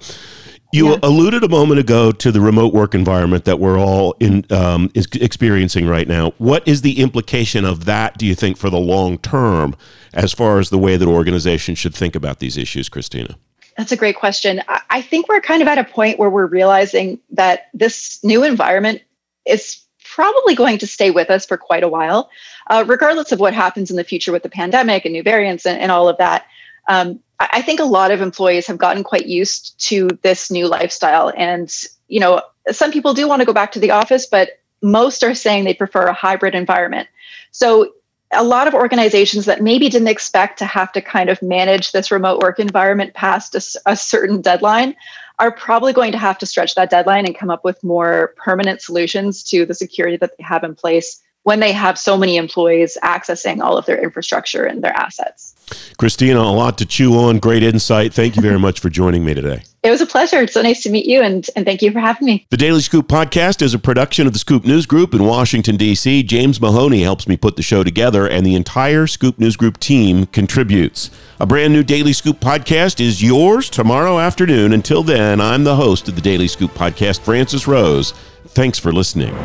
You 0.74 0.90
Yeah. 0.92 0.98
alluded 1.02 1.44
a 1.44 1.48
moment 1.48 1.80
ago 1.80 2.12
to 2.12 2.32
the 2.32 2.42
remote 2.42 2.74
work 2.74 2.94
environment 2.94 3.46
that 3.46 3.58
we're 3.60 3.80
all 3.80 4.16
in 4.20 4.46
um, 4.50 4.92
is 4.94 5.08
experiencing 5.14 5.88
right 5.88 6.08
now. 6.08 6.34
What 6.40 6.68
is 6.68 6.82
the 6.82 7.00
implication 7.00 7.64
of 7.64 7.86
that? 7.86 8.18
Do 8.18 8.26
you 8.26 8.36
think 8.36 8.58
for 8.58 8.70
the 8.70 8.78
long 8.80 9.18
term, 9.18 9.76
as 10.14 10.34
far 10.34 10.60
as 10.60 10.70
the 10.70 10.78
way 10.78 10.98
that 10.98 11.08
organizations 11.08 11.78
should 11.80 11.96
think 11.96 12.16
about 12.16 12.40
these 12.40 12.58
issues, 12.58 12.90
Kristina? 12.90 13.36
That's 13.78 13.92
a 13.92 13.96
great 13.96 14.18
question. 14.18 14.62
I- 14.90 15.02
think 15.02 15.30
we're 15.30 15.40
kind 15.40 15.62
of 15.62 15.68
at 15.70 15.78
a 15.78 15.84
point 15.84 16.20
where 16.20 16.30
we're 16.30 16.48
realizing 16.48 17.20
that 17.32 17.68
this 17.74 18.20
new 18.24 18.44
environment 18.44 19.02
is 19.46 19.80
probably 20.04 20.56
going 20.56 20.80
to 20.80 20.88
stay 20.88 21.12
with 21.12 21.30
us 21.30 21.46
for 21.46 21.56
quite 21.58 21.84
a 21.84 21.88
while, 21.88 22.30
uh, 22.70 22.84
regardless 22.88 23.32
of 23.32 23.40
what 23.40 23.54
happens 23.54 23.90
in 23.92 23.96
the 23.96 24.04
future 24.04 24.32
with 24.32 24.44
the 24.44 24.50
pandemic 24.50 25.06
and 25.06 25.14
new 25.14 25.24
variants 25.24 25.66
and, 25.66 25.80
and 25.80 25.92
all 25.92 26.10
of 26.10 26.18
that. 26.18 26.46
Um, 26.88 27.20
I 27.40 27.50
I 27.54 27.62
think 27.62 27.80
a 27.80 27.86
lot 27.86 28.12
of 28.12 28.22
employees 28.22 28.68
have 28.68 28.78
gotten 28.78 29.04
quite 29.04 29.28
used 29.28 29.80
to 29.88 30.08
this 30.22 30.50
new 30.52 30.68
lifestyle. 30.68 31.32
And, 31.36 31.72
you 32.08 32.20
know, 32.20 32.42
some 32.72 32.92
people 32.92 33.14
do 33.14 33.28
want 33.28 33.42
to 33.42 33.46
go 33.46 33.54
back 33.54 33.72
to 33.74 33.80
the 33.80 33.92
office, 33.92 34.26
but 34.26 34.60
most 34.82 35.24
are 35.24 35.36
saying 35.36 35.64
they 35.64 35.74
prefer 35.74 36.08
a 36.08 36.14
hybrid 36.14 36.56
environment. 36.56 37.08
So 37.52 37.94
a 38.32 38.44
lot 38.44 38.68
of 38.68 38.74
organizations 38.74 39.46
that 39.46 39.62
maybe 39.62 39.90
didn't 39.90 40.08
expect 40.08 40.60
to 40.60 40.66
have 40.66 40.92
to 40.92 41.02
kind 41.02 41.30
of 41.30 41.42
manage 41.42 41.92
this 41.92 42.12
remote 42.12 42.42
work 42.42 42.60
environment 42.60 43.14
past 43.14 43.56
a 43.86 43.96
certain 43.96 44.42
deadline 44.42 44.96
are 45.40 45.52
probably 45.52 45.94
going 45.94 46.12
to 46.12 46.18
have 46.18 46.38
to 46.40 46.46
stretch 46.46 46.76
that 46.76 46.90
deadline 46.90 47.26
and 47.26 47.38
come 47.38 47.50
up 47.50 47.64
with 47.64 47.84
more 47.84 48.34
permanent 48.38 48.82
solutions 48.82 49.44
to 49.44 49.66
the 49.66 49.74
security 49.74 50.18
that 50.18 50.32
they 50.38 50.44
have 50.44 50.64
in 50.64 50.76
place 50.76 51.22
when 51.44 51.60
they 51.60 51.72
have 51.72 51.98
so 51.98 52.18
many 52.18 52.36
employees 52.36 52.98
accessing 53.04 53.62
all 53.62 53.78
of 53.78 53.86
their 53.86 54.02
infrastructure 54.02 54.66
and 54.66 54.84
their 54.84 54.94
assets. 54.94 55.56
Kristina, 55.68 56.38
a 56.38 56.50
lot 56.50 56.78
to 56.78 56.86
chew 56.86 57.18
on. 57.18 57.40
Great 57.40 57.64
insight. 57.64 58.14
Thank 58.14 58.36
you 58.36 58.42
very 58.42 58.60
much 58.60 58.80
for 58.80 58.90
joining 58.90 59.26
me 59.26 59.34
today. 59.34 59.64
It 59.84 59.92
was 59.92 60.02
a 60.02 60.06
pleasure. 60.06 60.42
It's 60.42 60.54
so 60.54 60.62
nice 60.62 60.84
to 60.84 60.90
meet 60.90 61.06
you 61.06 61.22
and, 61.22 61.48
and 61.56 61.66
thank 61.66 61.82
you 61.82 61.92
for 61.92 62.00
having 62.00 62.26
me. 62.26 62.46
The 62.50 62.58
Daily 62.58 62.82
Scoop 62.82 63.08
podcast 63.08 63.62
is 63.62 63.74
a 63.74 63.80
production 63.80 64.28
of 64.28 64.34
the 64.34 64.40
Scoop 64.40 64.66
News 64.66 64.86
Group 64.86 65.14
in 65.14 65.24
Washington, 65.24 65.78
D.C. 65.78 66.24
James 66.24 66.60
Mahoney 66.60 67.04
helps 67.04 67.28
me 67.28 67.38
put 67.38 67.56
the 67.56 67.64
show 67.64 67.84
together, 67.84 68.28
and 68.28 68.46
the 68.46 68.56
entire 68.56 69.08
Scoop 69.08 69.40
News 69.40 69.56
Group 69.56 69.80
team 69.80 70.26
contributes. 70.26 71.10
A 71.40 71.46
brand 71.46 71.74
new 71.74 71.84
Daily 71.84 72.12
Scoop 72.12 72.40
podcast 72.40 73.00
is 73.00 73.24
yours 73.24 73.70
tomorrow 73.70 74.20
afternoon. 74.20 74.74
Until 74.74 75.04
then, 75.04 75.40
I'm 75.40 75.64
the 75.64 75.76
host 75.76 76.10
of 76.10 76.16
the 76.16 76.22
Daily 76.22 76.48
Scoop 76.48 76.72
podcast, 76.72 77.22
Francis 77.22 77.68
Rose. 77.68 78.12
Thanks 78.48 78.80
for 78.80 78.92
listening. 78.92 79.36